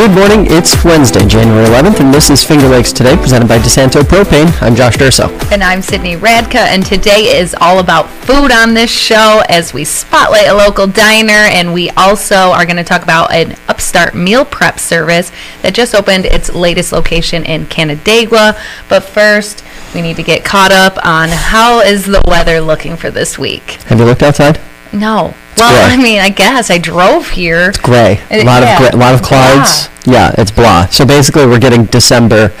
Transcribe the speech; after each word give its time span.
Good 0.00 0.12
morning. 0.12 0.46
It's 0.48 0.82
Wednesday, 0.82 1.26
January 1.26 1.66
11th, 1.66 2.00
and 2.00 2.14
this 2.14 2.30
is 2.30 2.42
Finger 2.42 2.68
Lakes 2.68 2.90
Today, 2.90 3.18
presented 3.18 3.46
by 3.46 3.58
DiSanto 3.58 4.00
Propane. 4.00 4.50
I'm 4.62 4.74
Josh 4.74 4.96
Durso. 4.96 5.28
And 5.52 5.62
I'm 5.62 5.82
Sydney 5.82 6.16
Radka, 6.16 6.54
and 6.54 6.86
today 6.86 7.38
is 7.38 7.54
all 7.60 7.80
about 7.80 8.08
food 8.08 8.50
on 8.50 8.72
this 8.72 8.90
show 8.90 9.42
as 9.50 9.74
we 9.74 9.84
spotlight 9.84 10.48
a 10.48 10.54
local 10.54 10.86
diner, 10.86 11.32
and 11.34 11.74
we 11.74 11.90
also 11.98 12.34
are 12.34 12.64
going 12.64 12.78
to 12.78 12.82
talk 12.82 13.02
about 13.02 13.30
an 13.30 13.56
upstart 13.68 14.14
meal 14.14 14.46
prep 14.46 14.78
service 14.78 15.32
that 15.60 15.74
just 15.74 15.94
opened 15.94 16.24
its 16.24 16.50
latest 16.54 16.92
location 16.92 17.44
in 17.44 17.66
Canandaigua. 17.66 18.58
But 18.88 19.00
first, 19.00 19.62
we 19.94 20.00
need 20.00 20.16
to 20.16 20.22
get 20.22 20.46
caught 20.46 20.72
up 20.72 20.96
on 21.04 21.28
how 21.28 21.80
is 21.80 22.06
the 22.06 22.22
weather 22.24 22.58
looking 22.62 22.96
for 22.96 23.10
this 23.10 23.38
week. 23.38 23.72
Have 23.82 23.98
you 23.98 24.06
looked 24.06 24.22
outside? 24.22 24.62
No. 24.94 25.34
Well, 25.60 25.88
gray. 25.88 25.94
I 25.94 26.02
mean, 26.02 26.20
I 26.20 26.30
guess 26.30 26.70
I 26.70 26.78
drove 26.78 27.28
here. 27.28 27.68
It's 27.68 27.78
gray. 27.78 28.20
A 28.30 28.40
Uh, 28.40 28.44
lot 28.44 28.62
yeah. 28.62 28.72
of 28.74 28.78
gray, 28.78 28.90
a 28.92 28.96
lot 28.96 29.14
of 29.14 29.22
clouds. 29.22 29.88
Yeah, 30.06 30.34
it's 30.38 30.50
blah. 30.50 30.86
So 30.86 31.04
basically, 31.04 31.46
we're 31.46 31.58
getting 31.58 31.84
December 31.84 32.52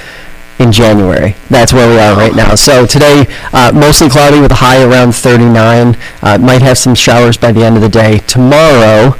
in 0.58 0.70
January. 0.72 1.34
That's 1.48 1.72
where 1.72 1.88
we 1.88 1.98
are 1.98 2.14
right 2.14 2.34
now. 2.34 2.54
So 2.54 2.84
today, 2.86 3.26
uh, 3.54 3.72
mostly 3.74 4.10
cloudy 4.10 4.40
with 4.40 4.52
a 4.52 4.56
high 4.56 4.82
around 4.82 5.14
39. 5.14 5.96
Uh, 6.22 6.36
might 6.38 6.60
have 6.60 6.76
some 6.76 6.94
showers 6.94 7.38
by 7.38 7.50
the 7.52 7.64
end 7.64 7.76
of 7.76 7.82
the 7.82 7.88
day. 7.88 8.18
Tomorrow, 8.26 9.16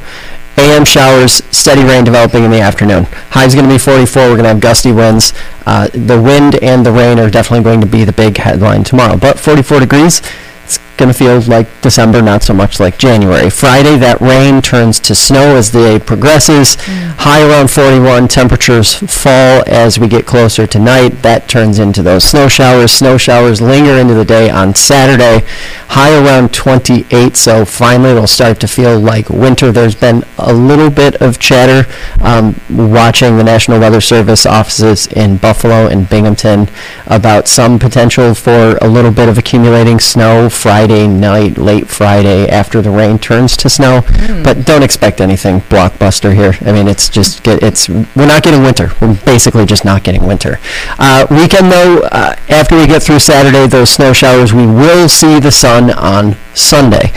AM 0.59 0.85
showers, 0.85 1.43
steady 1.51 1.83
rain 1.83 2.05
developing 2.05 2.45
in 2.45 2.51
the 2.51 2.61
afternoon. 2.61 3.05
High's 3.31 3.55
going 3.55 3.67
to 3.67 3.73
be 3.75 3.79
44. 3.79 4.23
We're 4.25 4.29
going 4.33 4.43
to 4.43 4.49
have 4.51 4.61
gusty 4.61 4.93
winds. 4.93 5.33
Uh, 5.65 5.89
the 5.95 6.21
wind 6.21 6.57
and 6.63 6.85
the 6.85 6.93
rain 6.93 7.19
are 7.19 7.31
definitely 7.31 7.65
going 7.65 7.81
to 7.81 7.87
be 7.87 8.05
the 8.05 8.13
big 8.13 8.37
headline 8.37 8.85
tomorrow. 8.85 9.17
But 9.17 9.39
44 9.39 9.81
degrees. 9.81 10.21
It's 10.67 10.79
going 11.01 11.11
to 11.11 11.19
feel 11.19 11.41
like 11.51 11.67
December, 11.81 12.21
not 12.21 12.43
so 12.43 12.53
much 12.53 12.79
like 12.79 12.99
January. 12.99 13.49
Friday, 13.49 13.97
that 13.97 14.21
rain 14.21 14.61
turns 14.61 15.01
to 15.01 15.15
snow 15.15 15.57
as 15.57 15.73
the 15.73 15.79
day 15.79 15.99
progresses. 15.99 16.77
High 17.21 17.43
around 17.43 17.71
41. 17.71 18.29
Temperatures 18.29 18.95
fall 18.95 19.65
as 19.67 19.99
we 19.99 20.07
get 20.09 20.27
closer 20.27 20.67
to 20.67 20.79
night. 20.79 21.23
That 21.23 21.49
turns 21.49 21.79
into 21.79 22.03
those 22.03 22.25
snow 22.25 22.49
showers. 22.49 22.93
Snow 22.93 23.17
showers 23.17 23.63
linger 23.63 23.93
into 23.93 24.13
the 24.13 24.27
day 24.27 24.51
on 24.51 24.75
Saturday. 24.75 25.47
High 25.89 26.23
around 26.23 26.53
28. 26.53 27.35
So 27.35 27.65
finally, 27.65 28.11
it'll 28.11 28.27
start 28.27 28.61
to 28.61 28.69
feel 28.69 29.01
like 29.01 29.31
winter. 29.31 29.73
There's 29.73 29.95
been 29.95 30.23
a 30.37 30.53
little 30.53 30.91
bit 30.91 31.15
of 31.23 31.39
chatter 31.39 31.91
um, 32.21 32.61
watching 32.69 33.39
the 33.39 33.45
National 33.45 33.81
Weather 33.81 34.03
Service 34.03 34.45
offices 34.45 35.07
in 35.07 35.39
Buffalo 35.39 35.87
and 35.87 36.07
Binghamton 36.11 36.69
about 37.07 37.49
some 37.49 37.79
potential 37.79 38.35
for 38.35 38.77
a 38.83 38.89
little 38.89 39.11
bit 39.11 39.31
of 39.31 39.39
accumulating 39.39 39.99
snow 39.99 40.51
Friday 40.51 40.90
night, 40.91 41.59
late 41.59 41.89
Friday 41.89 42.49
after 42.49 42.83
the 42.83 42.91
rain 42.91 43.19
turns 43.19 43.57
to 43.59 43.71
snow. 43.71 44.03
But 44.43 44.67
don't 44.67 44.83
expect 44.83 45.21
anything 45.21 45.61
blockbuster 45.63 46.35
here. 46.35 46.55
I 46.63 46.73
mean, 46.73 46.89
it's 46.89 47.09
just 47.09 47.43
get, 47.43 47.63
it's 47.63 47.89
we're 47.89 48.27
not 48.27 48.43
getting 48.43 48.63
winter. 48.63 48.93
We're 49.01 49.15
basically 49.25 49.67
just 49.67 49.85
not 49.85 50.03
getting 50.03 50.27
winter. 50.27 50.59
Uh, 50.99 51.27
weekend 51.31 51.71
though, 51.71 52.01
uh, 52.11 52.35
after 52.49 52.77
we 52.77 52.87
get 52.87 53.03
through 53.03 53.21
Saturday, 53.21 53.67
those 53.67 53.91
snow 53.91 54.13
showers, 54.13 54.53
we 54.53 54.67
will 54.67 55.09
see 55.09 55.39
the 55.39 55.53
sun 55.53 55.91
on 55.91 56.37
Sunday. 56.55 57.13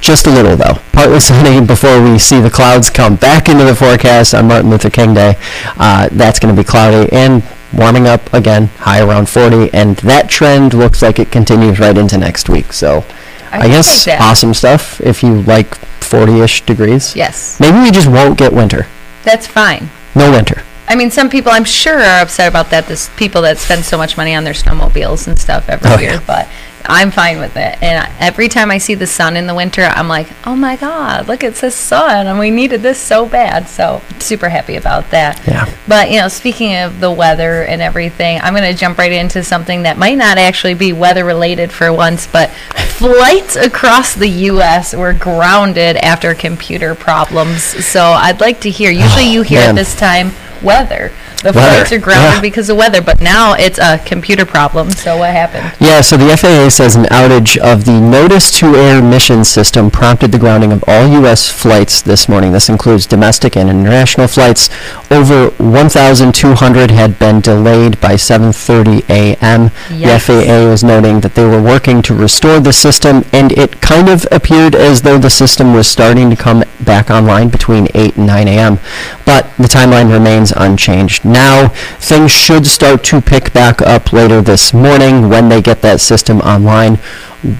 Just 0.00 0.26
a 0.26 0.30
little 0.30 0.56
though. 0.56 0.80
Partly 0.92 1.20
sunny 1.20 1.64
before 1.64 2.02
we 2.02 2.18
see 2.18 2.40
the 2.40 2.50
clouds 2.50 2.90
come 2.90 3.16
back 3.16 3.48
into 3.48 3.64
the 3.64 3.74
forecast 3.74 4.34
on 4.34 4.48
Martin 4.48 4.70
Luther 4.70 4.90
King 4.90 5.14
Day. 5.14 5.36
Uh, 5.76 6.08
that's 6.12 6.38
going 6.38 6.54
to 6.54 6.60
be 6.60 6.66
cloudy 6.66 7.12
and 7.12 7.42
warming 7.72 8.06
up 8.06 8.32
again, 8.32 8.66
high 8.78 9.00
around 9.00 9.28
40, 9.28 9.72
and 9.72 9.96
that 9.98 10.28
trend 10.28 10.74
looks 10.74 11.02
like 11.02 11.18
it 11.18 11.30
continues 11.30 11.78
right 11.78 11.96
into 11.96 12.18
next 12.18 12.48
week. 12.48 12.72
So 12.72 13.04
I, 13.52 13.60
I 13.62 13.68
guess 13.68 14.06
like 14.06 14.20
awesome 14.20 14.54
stuff 14.54 15.00
if 15.00 15.22
you 15.22 15.42
like 15.42 15.68
40-ish 16.00 16.62
degrees. 16.66 17.14
Yes, 17.16 17.58
Maybe 17.60 17.78
we 17.78 17.90
just 17.90 18.08
won't 18.08 18.38
get 18.38 18.52
winter. 18.52 18.86
that's 19.24 19.46
fine. 19.46 19.88
No 20.14 20.30
winter. 20.30 20.62
I 20.88 20.96
mean, 20.96 21.10
some 21.12 21.30
people 21.30 21.52
I'm 21.52 21.64
sure 21.64 21.98
are 22.00 22.20
upset 22.22 22.48
about 22.48 22.70
that. 22.70 22.86
This 22.88 23.08
people 23.16 23.42
that 23.42 23.58
spend 23.58 23.84
so 23.84 23.96
much 23.96 24.16
money 24.16 24.34
on 24.34 24.42
their 24.42 24.54
snowmobiles 24.54 25.28
and 25.28 25.38
stuff 25.38 25.68
every 25.68 25.88
Oh, 25.90 25.98
year, 25.98 26.14
yeah. 26.14 26.22
but 26.26 26.48
I'm 26.90 27.10
fine 27.10 27.38
with 27.38 27.56
it. 27.56 27.78
And 27.82 28.04
I- 28.04 28.10
every 28.18 28.48
time 28.48 28.70
I 28.70 28.78
see 28.78 28.94
the 28.94 29.06
sun 29.06 29.36
in 29.36 29.46
the 29.46 29.54
winter, 29.54 29.82
I'm 29.82 30.08
like, 30.08 30.26
oh 30.44 30.56
my 30.56 30.76
god, 30.76 31.28
look 31.28 31.42
it's 31.44 31.60
the 31.60 31.70
sun, 31.70 32.26
and 32.26 32.38
we 32.38 32.50
needed 32.50 32.82
this 32.82 32.98
so 32.98 33.26
bad. 33.26 33.68
So 33.68 34.02
super 34.18 34.48
happy 34.48 34.76
about 34.76 35.10
that. 35.10 35.40
Yeah. 35.46 35.68
But 35.86 36.10
you 36.10 36.18
know, 36.20 36.28
speaking 36.28 36.76
of 36.76 37.00
the 37.00 37.10
weather 37.10 37.62
and 37.62 37.80
everything, 37.80 38.40
I'm 38.42 38.54
going 38.54 38.70
to 38.70 38.78
jump 38.78 38.98
right 38.98 39.12
into 39.12 39.42
something 39.42 39.84
that 39.84 39.96
might 39.98 40.18
not 40.18 40.36
actually 40.36 40.74
be 40.74 40.92
weather 40.92 41.24
related 41.24 41.70
for 41.72 41.92
once, 41.92 42.26
but 42.26 42.50
flights 42.50 43.56
across 43.56 44.14
the 44.14 44.28
U.S. 44.28 44.94
were 44.94 45.12
grounded 45.12 45.96
after 45.96 46.34
computer 46.34 46.94
problems. 46.94 47.62
So 47.62 48.02
I'd 48.02 48.40
like 48.40 48.60
to 48.62 48.70
hear. 48.70 48.90
Usually, 48.90 49.24
ah, 49.28 49.32
you 49.32 49.42
hear 49.42 49.60
man. 49.60 49.74
this 49.74 49.94
time 49.96 50.32
weather. 50.62 51.12
The 51.42 51.52
Weather, 51.52 51.60
flights 51.60 51.92
are 51.92 51.98
grounded 51.98 52.34
yeah. 52.34 52.40
because 52.40 52.68
of 52.68 52.76
weather, 52.76 53.00
but 53.00 53.20
now 53.20 53.54
it's 53.54 53.78
a 53.78 53.98
computer 53.98 54.44
problem. 54.44 54.90
So 54.90 55.16
what 55.16 55.30
happened? 55.30 55.74
Yeah, 55.80 56.02
so 56.02 56.18
the 56.18 56.36
FAA 56.36 56.68
says 56.68 56.96
an 56.96 57.04
outage 57.04 57.56
of 57.56 57.86
the 57.86 57.98
Notice 57.98 58.50
to 58.58 58.74
Air 58.76 59.00
mission 59.02 59.44
system 59.44 59.90
prompted 59.90 60.32
the 60.32 60.38
grounding 60.38 60.70
of 60.70 60.84
all 60.86 61.06
U.S. 61.22 61.50
flights 61.50 62.02
this 62.02 62.28
morning. 62.28 62.52
This 62.52 62.68
includes 62.68 63.06
domestic 63.06 63.56
and 63.56 63.70
international 63.70 64.28
flights. 64.28 64.68
Over 65.10 65.48
1,200 65.56 66.90
had 66.90 67.18
been 67.18 67.40
delayed 67.40 68.00
by 68.00 68.14
7:30 68.14 69.08
a.m. 69.08 69.70
The 69.88 70.18
FAA 70.18 70.68
was 70.68 70.84
noting 70.84 71.20
that 71.20 71.34
they 71.34 71.44
were 71.46 71.62
working 71.62 72.02
to 72.02 72.14
restore 72.14 72.60
the 72.60 72.72
system, 72.72 73.24
and 73.32 73.52
it 73.52 73.80
kind 73.80 74.08
of 74.08 74.26
appeared 74.30 74.74
as 74.74 75.02
though 75.02 75.18
the 75.18 75.30
system 75.30 75.72
was 75.72 75.88
starting 75.88 76.28
to 76.28 76.36
come 76.36 76.64
back 76.80 77.10
online 77.10 77.48
between 77.48 77.88
8 77.94 78.16
and 78.16 78.26
9 78.26 78.48
a.m. 78.48 78.78
But 79.24 79.46
the 79.56 79.68
timeline 79.68 80.12
remains 80.12 80.52
unchanged. 80.52 81.19
Now, 81.24 81.68
things 81.98 82.30
should 82.30 82.66
start 82.66 83.04
to 83.04 83.20
pick 83.20 83.52
back 83.52 83.82
up 83.82 84.12
later 84.12 84.40
this 84.40 84.72
morning 84.72 85.28
when 85.28 85.48
they 85.48 85.60
get 85.60 85.82
that 85.82 86.00
system 86.00 86.40
online. 86.40 86.96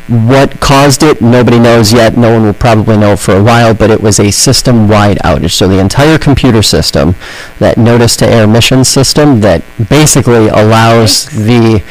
What 0.08 0.60
caused 0.60 1.02
it, 1.02 1.22
nobody 1.22 1.58
knows 1.58 1.92
yet. 1.92 2.16
No 2.16 2.32
one 2.34 2.44
will 2.44 2.52
probably 2.52 2.98
know 2.98 3.16
for 3.16 3.36
a 3.36 3.42
while, 3.42 3.72
but 3.74 3.90
it 3.90 4.00
was 4.00 4.20
a 4.20 4.30
system-wide 4.30 5.18
outage. 5.18 5.52
So 5.52 5.68
the 5.68 5.78
entire 5.78 6.18
computer 6.18 6.62
system, 6.62 7.14
that 7.58 7.78
notice 7.78 8.16
to 8.18 8.26
air 8.26 8.46
mission 8.46 8.84
system 8.84 9.40
that 9.40 9.62
basically 9.88 10.48
allows 10.48 11.26
the 11.26 11.82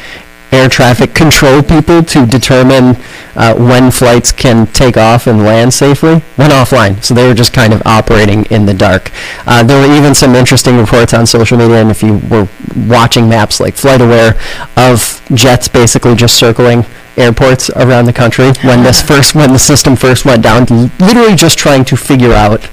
air 0.52 0.68
traffic 0.68 1.14
control 1.14 1.62
people 1.62 2.02
to 2.02 2.26
determine 2.26 2.96
uh, 3.36 3.54
when 3.54 3.90
flights 3.90 4.32
can 4.32 4.66
take 4.68 4.96
off 4.96 5.26
and 5.26 5.44
land 5.44 5.72
safely 5.72 6.22
went 6.36 6.52
offline. 6.52 7.02
So 7.02 7.14
they 7.14 7.26
were 7.26 7.34
just 7.34 7.52
kind 7.52 7.72
of 7.72 7.82
operating 7.86 8.44
in 8.46 8.66
the 8.66 8.74
dark. 8.74 9.10
Uh, 9.46 9.62
there 9.62 9.80
were 9.80 9.94
even 9.94 10.14
some 10.14 10.34
interesting 10.34 10.76
reports 10.76 11.14
on 11.14 11.26
social 11.26 11.56
media, 11.56 11.76
and 11.76 11.90
if 11.90 12.02
you 12.02 12.18
were 12.30 12.48
watching 12.88 13.28
maps 13.28 13.60
like 13.60 13.74
FlightAware, 13.74 14.36
of 14.76 15.22
jets 15.36 15.68
basically 15.68 16.14
just 16.14 16.36
circling 16.36 16.84
airports 17.16 17.70
around 17.70 18.06
the 18.06 18.12
country 18.12 18.52
when 18.62 18.82
this 18.82 19.02
first 19.10 19.34
when 19.34 19.52
the 19.52 19.58
system 19.58 19.96
first 19.96 20.24
went 20.24 20.42
down, 20.42 20.64
literally 20.98 21.36
just 21.36 21.58
trying 21.58 21.84
to 21.84 21.96
figure 21.96 22.32
out 22.32 22.68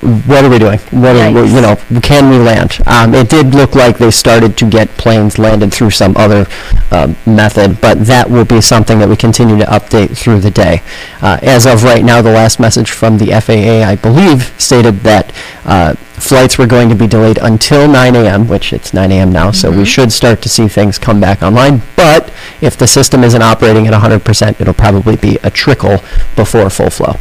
what 0.00 0.44
are 0.44 0.50
we 0.50 0.58
doing? 0.58 0.78
What 0.90 1.16
are, 1.16 1.30
we- 1.32 1.48
you 1.52 1.60
know, 1.60 1.76
can 2.02 2.30
we 2.30 2.38
land? 2.38 2.78
Um, 2.86 3.14
it 3.14 3.28
did 3.28 3.54
look 3.54 3.74
like 3.74 3.98
they 3.98 4.10
started 4.10 4.56
to 4.58 4.68
get 4.68 4.88
planes 4.96 5.38
landed 5.38 5.72
through 5.72 5.90
some 5.90 6.16
other 6.16 6.46
um, 6.90 7.16
method, 7.26 7.80
but 7.80 8.06
that 8.06 8.30
will 8.30 8.44
be 8.44 8.60
something 8.60 8.98
that 8.98 9.08
we 9.08 9.16
continue 9.16 9.58
to 9.58 9.64
update 9.66 10.16
through 10.16 10.40
the 10.40 10.50
day. 10.50 10.82
Uh, 11.20 11.38
as 11.42 11.66
of 11.66 11.84
right 11.84 12.04
now, 12.04 12.22
the 12.22 12.32
last 12.32 12.58
message 12.58 12.90
from 12.90 13.18
the 13.18 13.26
FAA, 13.40 13.86
I 13.86 13.96
believe, 13.96 14.52
stated 14.60 15.00
that 15.00 15.32
uh, 15.64 15.94
flights 15.94 16.58
were 16.58 16.66
going 16.66 16.88
to 16.88 16.94
be 16.94 17.06
delayed 17.06 17.38
until 17.38 17.88
9 17.88 18.14
a.m., 18.16 18.48
which 18.48 18.72
it's 18.72 18.94
9 18.94 19.10
a.m. 19.12 19.32
now, 19.32 19.50
so 19.50 19.70
we 19.70 19.84
should 19.84 20.12
start 20.12 20.40
to 20.42 20.48
see 20.48 20.68
things 20.68 20.98
come 20.98 21.20
back 21.20 21.42
online. 21.42 21.82
But 21.96 22.32
if 22.60 22.76
the 22.76 22.86
system 22.86 23.22
isn't 23.24 23.42
operating 23.42 23.86
at 23.86 23.94
100%, 23.94 24.60
it'll 24.60 24.74
probably 24.74 25.16
be 25.16 25.38
a 25.42 25.50
trickle 25.50 25.98
before 26.36 26.70
full 26.70 26.90
flow. 26.90 27.16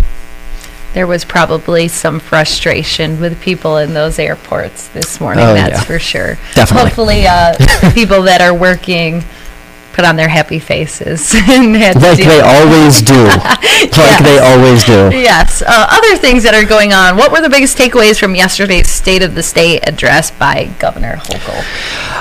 There 0.93 1.07
was 1.07 1.23
probably 1.23 1.87
some 1.87 2.19
frustration 2.19 3.21
with 3.21 3.39
people 3.41 3.77
in 3.77 3.93
those 3.93 4.19
airports 4.19 4.89
this 4.89 5.19
morning. 5.21 5.45
Oh, 5.45 5.53
that's 5.53 5.79
yeah. 5.79 5.83
for 5.83 5.99
sure. 5.99 6.37
Definitely. 6.53 6.89
Hopefully, 6.89 7.27
uh, 7.27 7.93
people 7.93 8.23
that 8.23 8.41
are 8.41 8.53
working 8.53 9.23
put 9.93 10.05
on 10.05 10.15
their 10.15 10.29
happy 10.29 10.59
faces 10.59 11.33
and 11.35 11.75
had 11.75 11.93
to 11.93 11.99
Like 11.99 12.17
they 12.17 12.41
always 12.41 13.01
do. 13.01 13.29
Like 13.81 14.23
they 14.23 14.37
always 14.37 14.83
do. 14.83 15.09
Yes. 15.11 15.61
Uh, 15.61 15.87
other 15.89 16.15
things 16.15 16.43
that 16.43 16.53
are 16.53 16.65
going 16.65 16.93
on. 16.93 17.17
What 17.17 17.31
were 17.31 17.41
the 17.41 17.49
biggest 17.49 17.77
takeaways 17.77 18.19
from 18.19 18.35
yesterday's 18.35 18.89
State 18.89 19.23
of 19.23 19.33
the 19.33 19.41
State 19.41 19.87
address 19.87 20.29
by 20.29 20.71
Governor 20.79 21.15
Hochul? 21.15 21.65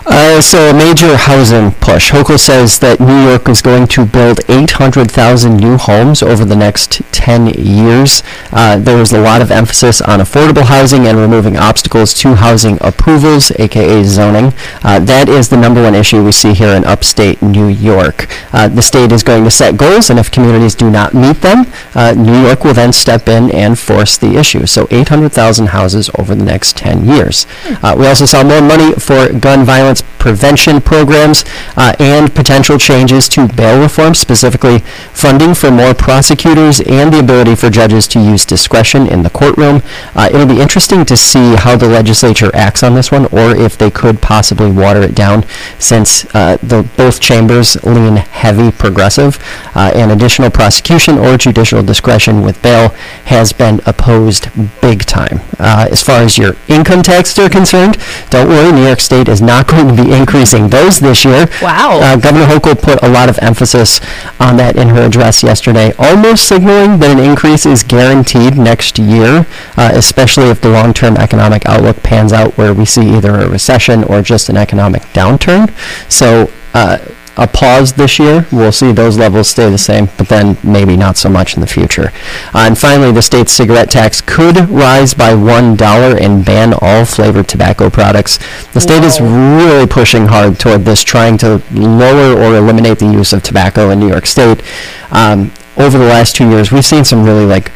Uh, 0.07 0.41
so 0.41 0.71
a 0.71 0.75
major 0.75 1.17
housing 1.17 1.73
push. 1.73 2.13
Hochul 2.13 2.41
says 2.41 2.79
that 2.79 2.99
New 2.99 3.29
York 3.29 3.49
is 3.49 3.61
going 3.61 3.87
to 3.89 4.07
build 4.07 4.41
800,000 4.49 5.57
new 5.57 5.77
homes 5.77 6.23
over 6.23 6.45
the 6.45 6.57
next 6.57 7.03
10 7.21 7.49
years. 7.49 8.23
Uh, 8.51 8.79
there 8.79 8.97
was 8.97 9.13
a 9.13 9.21
lot 9.21 9.43
of 9.43 9.51
emphasis 9.51 10.01
on 10.01 10.21
affordable 10.21 10.65
housing 10.65 11.07
and 11.07 11.19
removing 11.19 11.55
obstacles 11.55 12.15
to 12.15 12.35
housing 12.35 12.79
approvals, 12.81 13.53
aka 13.59 14.03
zoning. 14.05 14.55
Uh, 14.83 14.99
that 15.01 15.29
is 15.29 15.51
the 15.51 15.57
number 15.57 15.83
one 15.83 15.95
issue 15.95 16.25
we 16.25 16.33
see 16.33 16.55
here 16.55 16.75
in 16.75 16.83
upstate 16.85 17.43
New 17.43 17.67
York. 17.67 18.27
Uh, 18.55 18.69
the 18.69 18.81
state 18.81 19.13
is 19.13 19.23
going 19.23 19.45
to 19.45 19.51
set 19.51 19.77
goals, 19.77 20.09
and 20.09 20.19
if 20.19 20.31
communities 20.31 20.75
do 20.75 20.91
not 20.91 21.13
meet 21.13 21.43
them, 21.43 21.67
uh, 21.95 22.15
New 22.17 22.41
York 22.47 22.65
will 22.65 22.73
then 22.75 22.91
step 22.93 23.29
in 23.29 23.51
and 23.51 23.79
force 23.79 24.17
the 24.17 24.37
issue. 24.37 24.65
So 24.65 24.89
800,000 24.91 25.67
houses 25.67 26.11
over 26.19 26.35
the 26.35 26.45
next 26.45 26.79
10 26.79 27.05
years. 27.05 27.47
Uh, 27.83 27.95
we 27.99 28.07
also 28.07 28.25
saw 28.25 28.43
more 28.43 28.63
money 28.63 28.95
for 28.95 29.31
gun 29.39 29.65
violence 29.65 30.03
prevention 30.21 30.81
programs 30.81 31.45
uh, 31.77 31.95
and 31.99 32.33
potential 32.35 32.79
changes 32.79 33.29
to 33.29 33.49
bail 33.49 33.81
reform, 33.81 34.15
specifically 34.15 34.79
funding 35.13 35.55
for 35.55 35.71
more 35.71 35.95
prosecutors 35.95 36.81
and 36.83 37.10
the 37.11 37.21
ability 37.21 37.55
for 37.55 37.71
judges 37.71 38.07
to 38.09 38.21
use 38.21 38.45
discretion 38.45 39.07
in 39.07 39.23
the 39.23 39.31
courtroom. 39.31 39.83
Uh, 40.15 40.29
it'll 40.33 40.47
be 40.47 40.61
interesting 40.61 41.05
to 41.05 41.17
see 41.17 41.57
how 41.57 41.77
the 41.77 41.89
legislature 41.89 42.51
acts 42.55 42.83
on 42.83 42.95
this 42.95 43.11
one 43.11 43.27
or 43.27 43.57
if 43.57 43.77
they 43.77 43.91
could 43.91 44.21
possibly 44.21 44.71
water 44.71 45.03
it 45.03 45.15
down 45.15 45.45
since 45.79 46.25
uh, 46.35 46.57
the 46.63 46.89
both 46.97 47.21
chambers 47.21 47.83
lean 47.85 48.17
heavy 48.17 48.71
progressive 48.71 49.39
uh, 49.75 49.93
and 49.95 50.11
additional 50.11 50.51
prosecution 50.51 51.19
or 51.19 51.37
judicial 51.37 51.83
discretion 51.83 52.43
with 52.43 52.61
bail 52.63 52.91
has 53.27 53.53
been 53.53 53.81
opposed 53.87 54.49
big 54.81 55.05
time. 55.05 55.41
Uh, 55.59 55.89
as 55.91 56.03
far 56.03 56.23
as 56.23 56.39
your 56.39 56.57
income 56.69 57.03
taxes 57.03 57.39
are 57.39 57.49
concerned, 57.49 57.97
don't 58.31 58.49
worry, 58.49 58.73
New 58.73 58.85
York 58.87 59.01
State 59.01 59.29
is 59.29 59.43
not 59.43 59.67
going 59.67 59.89
to 59.89 60.05
be 60.05 60.13
increasing 60.13 60.69
those 60.69 61.01
this 61.01 61.25
year. 61.25 61.49
Wow. 61.63 61.99
Uh, 62.01 62.17
Governor 62.17 62.47
Hochul 62.47 62.81
put 62.81 63.03
a 63.03 63.09
lot 63.09 63.29
of 63.29 63.39
emphasis 63.39 64.01
on 64.39 64.57
that 64.57 64.77
in 64.77 64.89
her 64.89 65.03
address 65.03 65.43
yesterday, 65.43 65.93
almost 65.99 66.47
signaling 66.47 67.00
that 67.01 67.17
an 67.17 67.23
increase 67.23 67.67
is 67.67 67.83
guaranteed 67.83 68.57
next 68.57 68.99
year, 68.99 69.47
uh, 69.77 69.91
especially 69.95 70.49
if 70.49 70.61
the 70.61 70.71
long-term 70.71 71.17
economic 71.17 71.67
outlook 71.67 72.03
pans 72.03 72.33
out 72.33 72.57
where 72.57 72.73
we 72.73 72.85
see 72.85 73.15
either 73.15 73.35
a 73.35 73.49
recession 73.49 74.05
or 74.05 74.23
just 74.23 74.49
an 74.49 74.57
economic 74.57 75.03
downturn. 75.13 75.71
So 76.11 76.51
uh, 76.75 76.99
a 77.41 77.47
pause 77.47 77.95
this 77.95 78.19
year. 78.19 78.47
We'll 78.53 78.71
see 78.71 78.93
those 78.93 79.17
levels 79.17 79.49
stay 79.49 79.71
the 79.71 79.79
same, 79.79 80.09
but 80.19 80.29
then 80.29 80.59
maybe 80.63 80.97
not 80.97 81.17
so 81.17 81.31
much 81.31 81.55
in 81.55 81.61
the 81.61 81.67
future. 81.67 82.13
Uh, 82.53 82.67
and 82.67 82.79
finally, 82.79 83.13
the 83.13 83.23
state's 83.23 83.53
cigarette 83.53 83.91
tax 83.91 84.21
could 84.21 84.69
rise 84.69 85.15
by 85.15 85.33
$1 85.33 86.21
and 86.21 86.45
ban 86.45 86.75
all 86.81 87.05
flavored 87.05 87.49
tobacco 87.49 87.89
products. 87.89 88.39
The 88.75 88.81
state 88.81 89.05
is 89.05 89.21
really 89.21 89.87
pushing 89.87 90.27
hard 90.27 90.61
toward 90.61 90.85
this, 90.85 91.03
trying 91.03 91.39
to 91.39 91.63
lower 91.73 92.39
or 92.39 92.57
eliminate 92.57 92.99
the 92.99 93.11
use 93.11 93.33
of 93.33 93.43
tobacco 93.43 93.91
in 93.91 94.01
New 94.01 94.09
York 94.09 94.27
State. 94.27 94.63
Um, 95.11 95.51
over 95.77 95.99
the 95.99 96.05
last 96.05 96.37
two 96.37 96.49
years, 96.49 96.73
we've 96.73 96.85
seen 96.85 97.05
some 97.05 97.25
really 97.25 97.47
like 97.47 97.73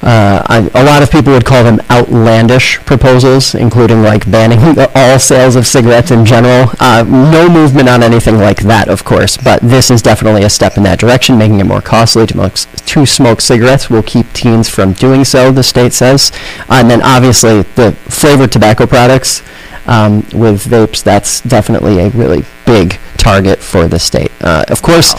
uh, 0.00 0.42
I, 0.46 0.58
a 0.80 0.84
lot 0.84 1.02
of 1.02 1.10
people 1.10 1.32
would 1.32 1.44
call 1.44 1.64
them 1.64 1.80
outlandish 1.90 2.78
proposals, 2.80 3.54
including 3.54 4.02
like 4.02 4.30
banning 4.30 4.60
all 4.94 5.18
sales 5.18 5.56
of 5.56 5.66
cigarettes 5.66 6.12
in 6.12 6.24
general. 6.24 6.70
Uh, 6.78 7.02
no 7.02 7.48
movement 7.48 7.88
on 7.88 8.02
anything 8.02 8.38
like 8.38 8.58
that, 8.58 8.88
of 8.88 9.04
course, 9.04 9.36
but 9.36 9.60
this 9.60 9.90
is 9.90 10.00
definitely 10.00 10.44
a 10.44 10.50
step 10.50 10.76
in 10.76 10.84
that 10.84 11.00
direction, 11.00 11.36
making 11.36 11.58
it 11.58 11.64
more 11.64 11.82
costly 11.82 12.26
to, 12.28 12.48
to 12.48 13.06
smoke 13.06 13.40
cigarettes 13.40 13.90
will 13.90 14.02
keep 14.04 14.32
teens 14.32 14.68
from 14.68 14.92
doing 14.92 15.24
so, 15.24 15.50
the 15.50 15.64
state 15.64 15.92
says. 15.92 16.30
And 16.68 16.88
then 16.88 17.02
obviously 17.02 17.62
the 17.62 17.92
flavored 17.92 18.52
tobacco 18.52 18.86
products 18.86 19.42
um, 19.86 20.18
with 20.32 20.64
vapes, 20.64 21.02
that's 21.02 21.40
definitely 21.40 21.98
a 21.98 22.10
really 22.10 22.44
big 22.66 23.00
target 23.16 23.58
for 23.58 23.88
the 23.88 23.98
state. 23.98 24.30
Uh, 24.40 24.64
of 24.68 24.80
course, 24.80 25.14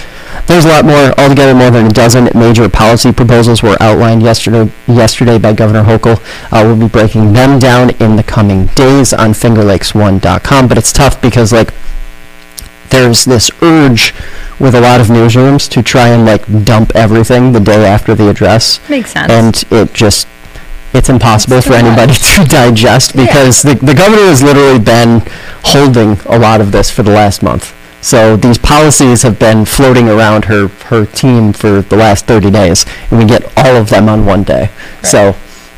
there's 0.49 0.65
a 0.65 0.67
lot 0.67 0.83
more, 0.83 1.13
altogether 1.19 1.53
more 1.53 1.69
than 1.69 1.85
a 1.85 1.89
dozen 1.89 2.27
major 2.33 2.67
policy 2.67 3.11
proposals 3.11 3.61
were 3.63 3.77
outlined 3.79 4.21
yesterday, 4.23 4.69
yesterday 4.87 5.37
by 5.37 5.53
Governor 5.53 5.83
Hochul. 5.83 6.19
Uh, 6.51 6.63
we'll 6.65 6.75
be 6.75 6.87
breaking 6.91 7.33
them 7.33 7.59
down 7.59 7.91
in 8.01 8.15
the 8.15 8.23
coming 8.23 8.65
days 8.75 9.13
on 9.13 9.31
fingerlakes1.com, 9.31 10.67
but 10.67 10.77
it's 10.77 10.91
tough 10.91 11.21
because, 11.21 11.53
like, 11.53 11.71
there's 12.89 13.25
this 13.25 13.51
urge 13.61 14.13
with 14.59 14.73
a 14.73 14.81
lot 14.81 14.99
of 14.99 15.07
newsrooms 15.07 15.69
to 15.69 15.83
try 15.83 16.07
and, 16.09 16.25
like, 16.25 16.65
dump 16.65 16.95
everything 16.95 17.51
the 17.51 17.59
day 17.59 17.85
after 17.85 18.15
the 18.15 18.27
address 18.29 18.79
Makes 18.89 19.11
sense. 19.11 19.31
and 19.31 19.63
it 19.71 19.93
just 19.93 20.27
it's 20.91 21.07
impossible 21.07 21.57
It's 21.57 21.67
for 21.67 21.73
too 21.73 21.85
anybody 21.85 22.13
much. 22.13 22.35
to 22.37 22.43
digest 22.45 23.13
Yeah. 23.13 23.27
because 23.27 23.61
the, 23.61 23.75
the 23.75 23.93
governor 23.93 24.23
has 24.23 24.41
literally 24.41 24.79
been 24.79 25.21
holding 25.63 26.13
a 26.25 26.39
lot 26.39 26.59
of 26.61 26.71
this 26.71 26.89
for 26.89 27.03
the 27.03 27.11
last 27.11 27.43
month. 27.43 27.75
So 28.01 28.37
these 28.37 28.57
policies 28.57 29.23
have 29.23 29.39
been 29.39 29.65
floating 29.65 30.07
around 30.07 30.45
her, 30.45 30.67
her 30.85 31.05
team 31.05 31.53
for 31.53 31.81
the 31.81 31.97
last 31.97 32.25
30 32.25 32.49
days, 32.51 32.85
and 33.09 33.19
we 33.19 33.25
get 33.25 33.43
all 33.57 33.75
of 33.75 33.89
them 33.89 34.07
on 34.07 34.25
one 34.25 34.43
day. 34.43 34.69
So 35.03 35.35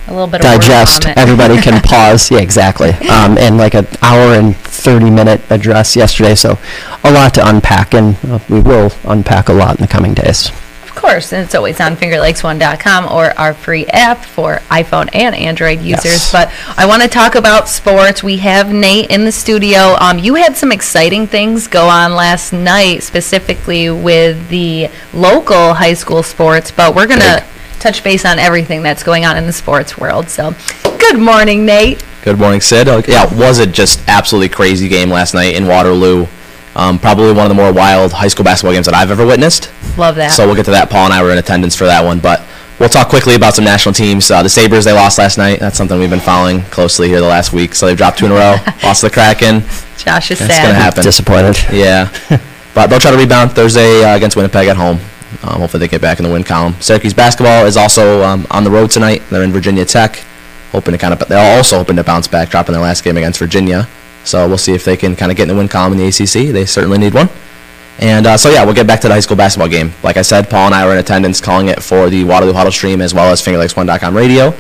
a 0.07 0.12
little 0.12 0.27
bit 0.27 0.41
digest, 0.41 1.06
everybody 1.07 1.59
can 1.62 1.81
pause. 1.83 2.29
Yeah, 2.29 2.39
exactly. 2.39 2.89
Um, 3.09 3.38
and 3.38 3.57
like 3.57 3.73
an 3.73 3.88
hour 4.01 4.33
and 4.33 4.56
30 4.56 5.09
minute 5.09 5.41
address 5.50 5.95
yesterday, 5.95 6.35
so 6.35 6.57
a 7.03 7.12
lot 7.12 7.33
to 7.35 7.47
unpack, 7.47 7.94
and 7.94 8.18
uh, 8.25 8.39
we 8.50 8.59
will 8.59 8.91
unpack 9.06 9.50
a 9.50 9.53
lot 9.53 9.77
in 9.79 9.81
the 9.81 9.88
coming 9.88 10.13
days. 10.13 10.51
Of 10.91 10.97
course, 10.97 11.31
and 11.31 11.43
it's 11.43 11.55
always 11.55 11.79
on 11.79 11.95
fingerlakes1.com 11.95 13.05
or 13.05 13.31
our 13.39 13.53
free 13.53 13.85
app 13.88 14.25
for 14.25 14.57
iPhone 14.69 15.09
and 15.13 15.33
Android 15.33 15.79
users. 15.79 16.03
Yes. 16.05 16.31
But 16.33 16.51
I 16.77 16.85
want 16.85 17.01
to 17.01 17.07
talk 17.07 17.35
about 17.35 17.69
sports. 17.69 18.21
We 18.21 18.38
have 18.38 18.73
Nate 18.73 19.09
in 19.09 19.23
the 19.23 19.31
studio. 19.31 19.95
Um, 19.99 20.19
you 20.19 20.35
had 20.35 20.57
some 20.57 20.71
exciting 20.71 21.27
things 21.27 21.67
go 21.67 21.88
on 21.88 22.13
last 22.13 22.51
night, 22.51 23.03
specifically 23.03 23.89
with 23.89 24.49
the 24.49 24.89
local 25.13 25.73
high 25.73 25.93
school 25.93 26.23
sports, 26.23 26.71
but 26.71 26.94
we're 26.94 27.07
going 27.07 27.21
to 27.21 27.44
touch 27.80 28.04
base 28.04 28.25
on 28.25 28.37
everything 28.37 28.83
that's 28.83 29.01
going 29.01 29.25
on 29.25 29.37
in 29.37 29.45
the 29.45 29.54
sports 29.54 29.97
world. 29.97 30.30
So, 30.30 30.54
good 30.99 31.18
morning, 31.19 31.66
Nate. 31.66 32.04
Good 32.23 32.37
morning, 32.37 32.59
Sid. 32.59 32.89
Uh, 32.89 33.01
Yeah, 33.07 33.33
was 33.33 33.59
it 33.59 33.71
just 33.71 34.01
absolutely 34.09 34.49
crazy 34.49 34.89
game 34.89 35.09
last 35.09 35.33
night 35.33 35.56
in 35.56 35.68
Waterloo? 35.68 36.27
Um, 36.75 36.99
probably 36.99 37.33
one 37.33 37.45
of 37.45 37.49
the 37.49 37.56
more 37.56 37.73
wild 37.73 38.13
high 38.13 38.30
school 38.30 38.45
basketball 38.45 38.73
games 38.73 38.85
that 38.85 38.95
I've 38.95 39.11
ever 39.11 39.25
witnessed. 39.25 39.71
Love 39.97 40.16
that. 40.16 40.31
So 40.31 40.45
we'll 40.45 40.56
get 40.56 40.66
to 40.66 40.71
that. 40.71 40.90
Paul 40.90 41.06
and 41.06 41.13
I 41.13 41.21
were 41.21 41.31
in 41.31 41.37
attendance 41.37 41.75
for 41.75 41.85
that 41.85 42.04
one, 42.04 42.19
but 42.19 42.42
we'll 42.80 42.90
talk 42.90 43.09
quickly 43.09 43.35
about 43.35 43.54
some 43.56 43.66
national 43.66 43.94
teams. 43.94 44.31
Uh, 44.31 44.42
the 44.42 44.49
Sabres 44.49 44.85
they 44.85 44.94
lost 44.94 45.18
last 45.18 45.37
night. 45.37 45.59
That's 45.59 45.78
something 45.78 45.99
we've 45.99 46.09
been 46.09 46.19
following 46.21 46.61
closely 46.63 47.09
here 47.09 47.19
the 47.19 47.28
last 47.28 47.51
week. 47.51 47.75
So 47.75 47.85
they've 47.87 47.97
dropped 47.97 48.19
two 48.19 48.25
in 48.25 48.31
a 48.31 48.35
row. 48.35 48.56
lost 48.83 49.01
to 49.01 49.07
the 49.07 49.13
Kraken. 49.13 49.61
Josh 49.97 50.31
is 50.31 50.40
That's 50.40 50.56
sad. 50.56 50.63
gonna 50.63 50.75
happen. 50.75 51.04
Disappointed. 51.04 51.57
Yeah, 51.71 52.09
but 52.73 52.87
they'll 52.87 52.99
try 52.99 53.11
to 53.11 53.18
rebound 53.18 53.51
Thursday 53.51 54.04
uh, 54.04 54.16
against 54.16 54.35
Winnipeg 54.37 54.68
at 54.68 54.78
home. 54.78 54.99
Um, 55.44 55.59
hopefully 55.61 55.80
they 55.80 55.87
get 55.87 56.01
back 56.01 56.19
in 56.19 56.25
the 56.25 56.31
win 56.31 56.44
column. 56.44 56.73
Syracuse 56.81 57.13
basketball 57.13 57.66
is 57.66 57.78
also 57.78 58.23
um, 58.23 58.47
on 58.49 58.63
the 58.63 58.71
road 58.71 58.92
tonight. 58.92 59.21
They're 59.30 59.44
in 59.44 59.51
Virginia 59.51 59.85
Tech, 59.85 60.23
hoping 60.71 60.94
to 60.94 60.97
kind 60.97 61.13
of. 61.13 61.28
They're 61.28 61.57
also 61.57 61.78
hoping 61.78 61.97
to 61.97 62.04
bounce 62.04 62.28
back, 62.28 62.49
dropping 62.49 62.73
their 62.73 62.81
last 62.81 63.04
game 63.04 63.18
against 63.18 63.40
Virginia. 63.40 63.87
So 64.23 64.47
we'll 64.47 64.57
see 64.57 64.73
if 64.73 64.83
they 64.85 64.97
can 64.97 65.16
kind 65.16 65.31
of 65.31 65.37
get 65.37 65.44
in 65.44 65.49
the 65.49 65.56
win 65.56 65.68
column 65.68 65.94
in 65.94 65.99
the 65.99 66.07
ACC. 66.07 66.54
They 66.54 66.66
certainly 66.66 66.97
need 66.97 67.13
one. 67.13 67.30
And 67.99 68.25
uh, 68.25 68.37
so 68.37 68.49
yeah, 68.49 68.63
we'll 68.66 68.73
get 68.75 68.87
back 68.87 69.01
to 69.01 69.07
the 69.07 69.13
high 69.13 69.19
school 69.19 69.37
basketball 69.37 69.68
game. 69.69 69.92
Like 70.04 70.18
I 70.18 70.21
said, 70.21 70.49
Paul 70.49 70.68
and 70.68 70.75
I 70.75 70.85
were 70.85 70.94
in 70.94 70.97
attendance 70.99 71.42
calling 71.42 71.68
it 71.68 71.83
for 71.83 72.09
the 72.09 72.23
Waterloo 72.23 72.54
Huddle 72.54 72.71
stream 72.71 73.01
as 73.01 73.13
well 73.13 73.31
as 73.31 73.42
FingerLakes1.com 73.42 74.16
radio. 74.16 74.54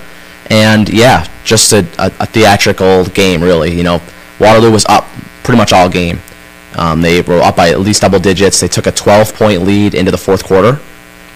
And 0.49 0.89
yeah, 0.89 1.27
just 1.43 1.71
a, 1.73 1.79
a, 1.97 2.11
a 2.19 2.25
theatrical 2.25 3.05
game, 3.05 3.41
really. 3.41 3.73
You 3.73 3.83
know, 3.83 4.01
Waterloo 4.39 4.71
was 4.71 4.85
up 4.85 5.05
pretty 5.43 5.57
much 5.57 5.71
all 5.73 5.89
game. 5.89 6.19
Um, 6.75 7.01
they 7.01 7.21
were 7.21 7.41
up 7.41 7.55
by 7.55 7.69
at 7.69 7.79
least 7.79 8.01
double 8.01 8.19
digits. 8.19 8.59
They 8.59 8.67
took 8.67 8.87
a 8.87 8.91
12-point 8.91 9.61
lead 9.63 9.93
into 9.93 10.11
the 10.11 10.17
fourth 10.17 10.43
quarter, 10.43 10.79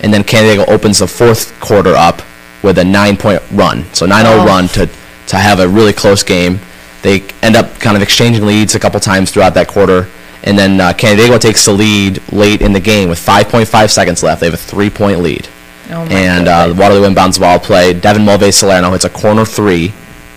and 0.01 0.13
then 0.13 0.24
Canandaigua 0.24 0.65
opens 0.67 1.00
the 1.00 1.08
fourth 1.08 1.58
quarter 1.60 1.94
up 1.96 2.22
with 2.63 2.77
a 2.77 2.84
nine-point 2.86 3.41
run. 3.51 3.86
So 3.94 4.05
9-0 4.08 4.24
Oh. 4.25 4.46
run 4.46 4.67
to 4.70 4.89
to 5.27 5.38
have 5.38 5.60
a 5.60 5.67
really 5.67 5.91
close 5.94 6.22
game. 6.24 6.60
They 7.05 7.21
end 7.43 7.55
up 7.55 7.79
kind 7.79 7.95
of 7.95 8.01
exchanging 8.01 8.47
leads 8.47 8.74
a 8.74 8.79
couple 8.79 9.00
times 9.00 9.29
throughout 9.29 9.53
that 9.53 9.67
quarter, 9.67 10.09
and 10.43 10.57
then 10.57 10.81
uh, 10.81 10.91
Canandaigua 10.93 11.38
takes 11.38 11.63
the 11.63 11.71
lead 11.71 12.19
late 12.33 12.62
in 12.63 12.74
the 12.74 12.79
game 12.79 13.09
with 13.09 13.19
5.5 13.19 13.91
seconds 13.91 14.24
left. 14.24 14.39
They 14.39 14.47
have 14.47 14.55
a 14.55 14.57
three-point 14.57 15.19
lead, 15.19 15.47
Oh 15.91 16.03
my 16.03 16.12
and 16.12 16.47
uh, 16.47 16.65
goodness. 16.65 16.81
Waterloo 16.81 17.07
inbounds 17.07 17.39
ball 17.39 17.59
play. 17.59 17.93
Devin 17.93 18.25
Mulvey 18.25 18.50
Salerno 18.51 18.89
hits 18.89 19.05
a 19.05 19.12
corner 19.12 19.45
three 19.45 19.93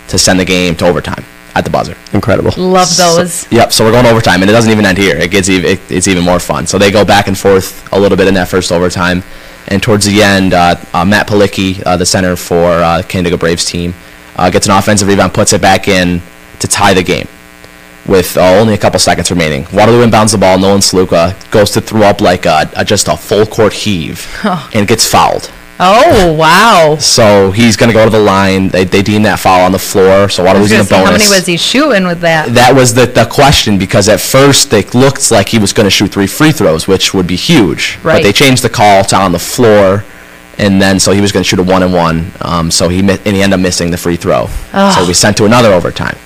to 0.08 0.18
send 0.18 0.38
the 0.38 0.44
game 0.44 0.76
to 0.76 0.87
overtime 0.87 1.25
at 1.54 1.64
the 1.64 1.70
buzzer. 1.70 1.96
Incredible. 2.12 2.52
Love 2.58 2.94
those. 2.98 3.50
Yep. 3.50 3.72
So 3.72 3.82
we're 3.87 3.92
going 3.92 4.04
to 4.04 4.10
overtime, 4.10 4.42
and 4.42 4.50
it 4.50 4.52
doesn't 4.52 4.70
even 4.70 4.84
end 4.84 4.98
here. 4.98 5.16
It 5.16 5.30
gets 5.30 5.48
even, 5.48 5.70
it, 5.70 5.80
it's 5.90 6.06
even 6.06 6.22
more 6.22 6.38
fun. 6.38 6.66
So 6.66 6.76
they 6.76 6.90
go 6.90 7.02
back 7.02 7.28
and 7.28 7.38
forth 7.38 7.90
a 7.94 7.98
little 7.98 8.18
bit 8.18 8.28
in 8.28 8.34
that 8.34 8.48
first 8.48 8.70
overtime, 8.72 9.22
and 9.68 9.82
towards 9.82 10.04
the 10.04 10.22
end, 10.22 10.52
uh, 10.52 10.76
uh, 10.92 11.06
Matt 11.06 11.28
Palicki, 11.28 11.82
uh, 11.87 11.96
the 11.96 12.04
center 12.04 12.37
for 12.37 12.66
uh, 12.68 13.02
Canandaigua 13.08 13.38
Braves 13.38 13.64
team, 13.64 13.94
uh, 14.37 14.50
gets 14.50 14.66
an 14.66 14.72
offensive 14.72 15.08
rebound, 15.08 15.32
puts 15.32 15.54
it 15.54 15.62
back 15.62 15.88
in 15.88 16.20
to 16.61 16.69
tie 16.69 16.95
the 16.95 17.03
game 17.03 17.29
with 18.07 18.37
uh, 18.37 18.41
only 18.59 18.75
a 18.75 18.79
couple 18.79 18.99
seconds 18.99 19.31
remaining. 19.31 19.67
Waterloo 19.73 20.05
inbounds 20.07 20.33
the 20.33 20.38
ball. 20.38 20.59
Nolan 20.59 20.81
Sluka 20.81 21.35
goes 21.50 21.71
to 21.73 21.81
throw 21.81 22.03
up 22.03 22.21
like 22.21 22.47
a, 22.47 22.71
a, 22.77 22.85
just 22.85 23.09
a 23.09 23.17
full 23.17 23.45
court 23.47 23.73
heave 23.73 24.27
and 24.75 24.88
gets 24.88 25.07
fouled. 25.07 25.50
Oh 25.81 26.33
wow! 26.33 26.97
So 26.99 27.53
he's 27.53 27.77
going 27.77 27.88
to 27.88 27.95
go 27.95 28.05
to 28.05 28.11
the 28.11 28.19
line. 28.19 28.67
They, 28.69 28.83
they 28.83 29.00
deem 29.00 29.23
that 29.23 29.38
foul 29.38 29.61
on 29.65 29.71
the 29.71 29.79
floor. 29.79 30.29
So 30.29 30.43
Waterloo's 30.43 30.73
in 30.73 30.79
gonna 30.79 30.83
a 30.83 30.87
say, 30.87 31.05
how 31.05 31.11
many 31.12 31.29
was 31.29 31.47
he 31.47 31.57
shooting 31.57 32.05
with 32.05 32.21
that? 32.23 32.53
that 32.55 32.75
was 32.75 32.95
the, 32.95 33.07
the 33.07 33.25
question 33.27 33.79
because 33.79 34.09
at 34.09 34.19
first 34.21 34.73
it 34.73 34.93
looked 34.97 35.31
like 35.31 35.49
he 35.49 35.61
was 35.61 35.73
going 35.73 35.85
to 35.85 35.91
shoot 35.91 36.09
three 36.12 36.27
free 36.27 36.50
throws, 36.50 36.88
which 36.88 37.15
would 37.15 37.29
be 37.29 37.37
huge. 37.37 37.97
Right. 38.03 38.15
But 38.15 38.23
they 38.25 38.33
changed 38.33 38.65
the 38.65 38.69
call 38.71 39.05
to 39.05 39.17
on 39.17 39.31
the 39.31 39.38
floor, 39.38 40.05
and 40.57 40.83
then 40.83 40.99
so 40.99 41.12
he 41.12 41.21
was 41.21 41.31
going 41.31 41.45
to 41.45 41.49
shoot 41.49 41.61
a 41.61 41.62
one 41.62 41.85
and 41.85 41.93
one. 41.95 42.33
Um, 42.41 42.73
so 42.73 42.88
he 42.88 43.00
mi- 43.00 43.19
and 43.25 43.37
he 43.37 43.43
ended 43.43 43.61
up 43.61 43.62
missing 43.62 43.93
the 43.93 43.99
free 43.99 44.17
throw. 44.17 44.47
So 44.73 45.07
we 45.07 45.15
sent 45.15 45.37
to 45.37 45.45
another 45.45 45.73
overtime. 45.73 46.17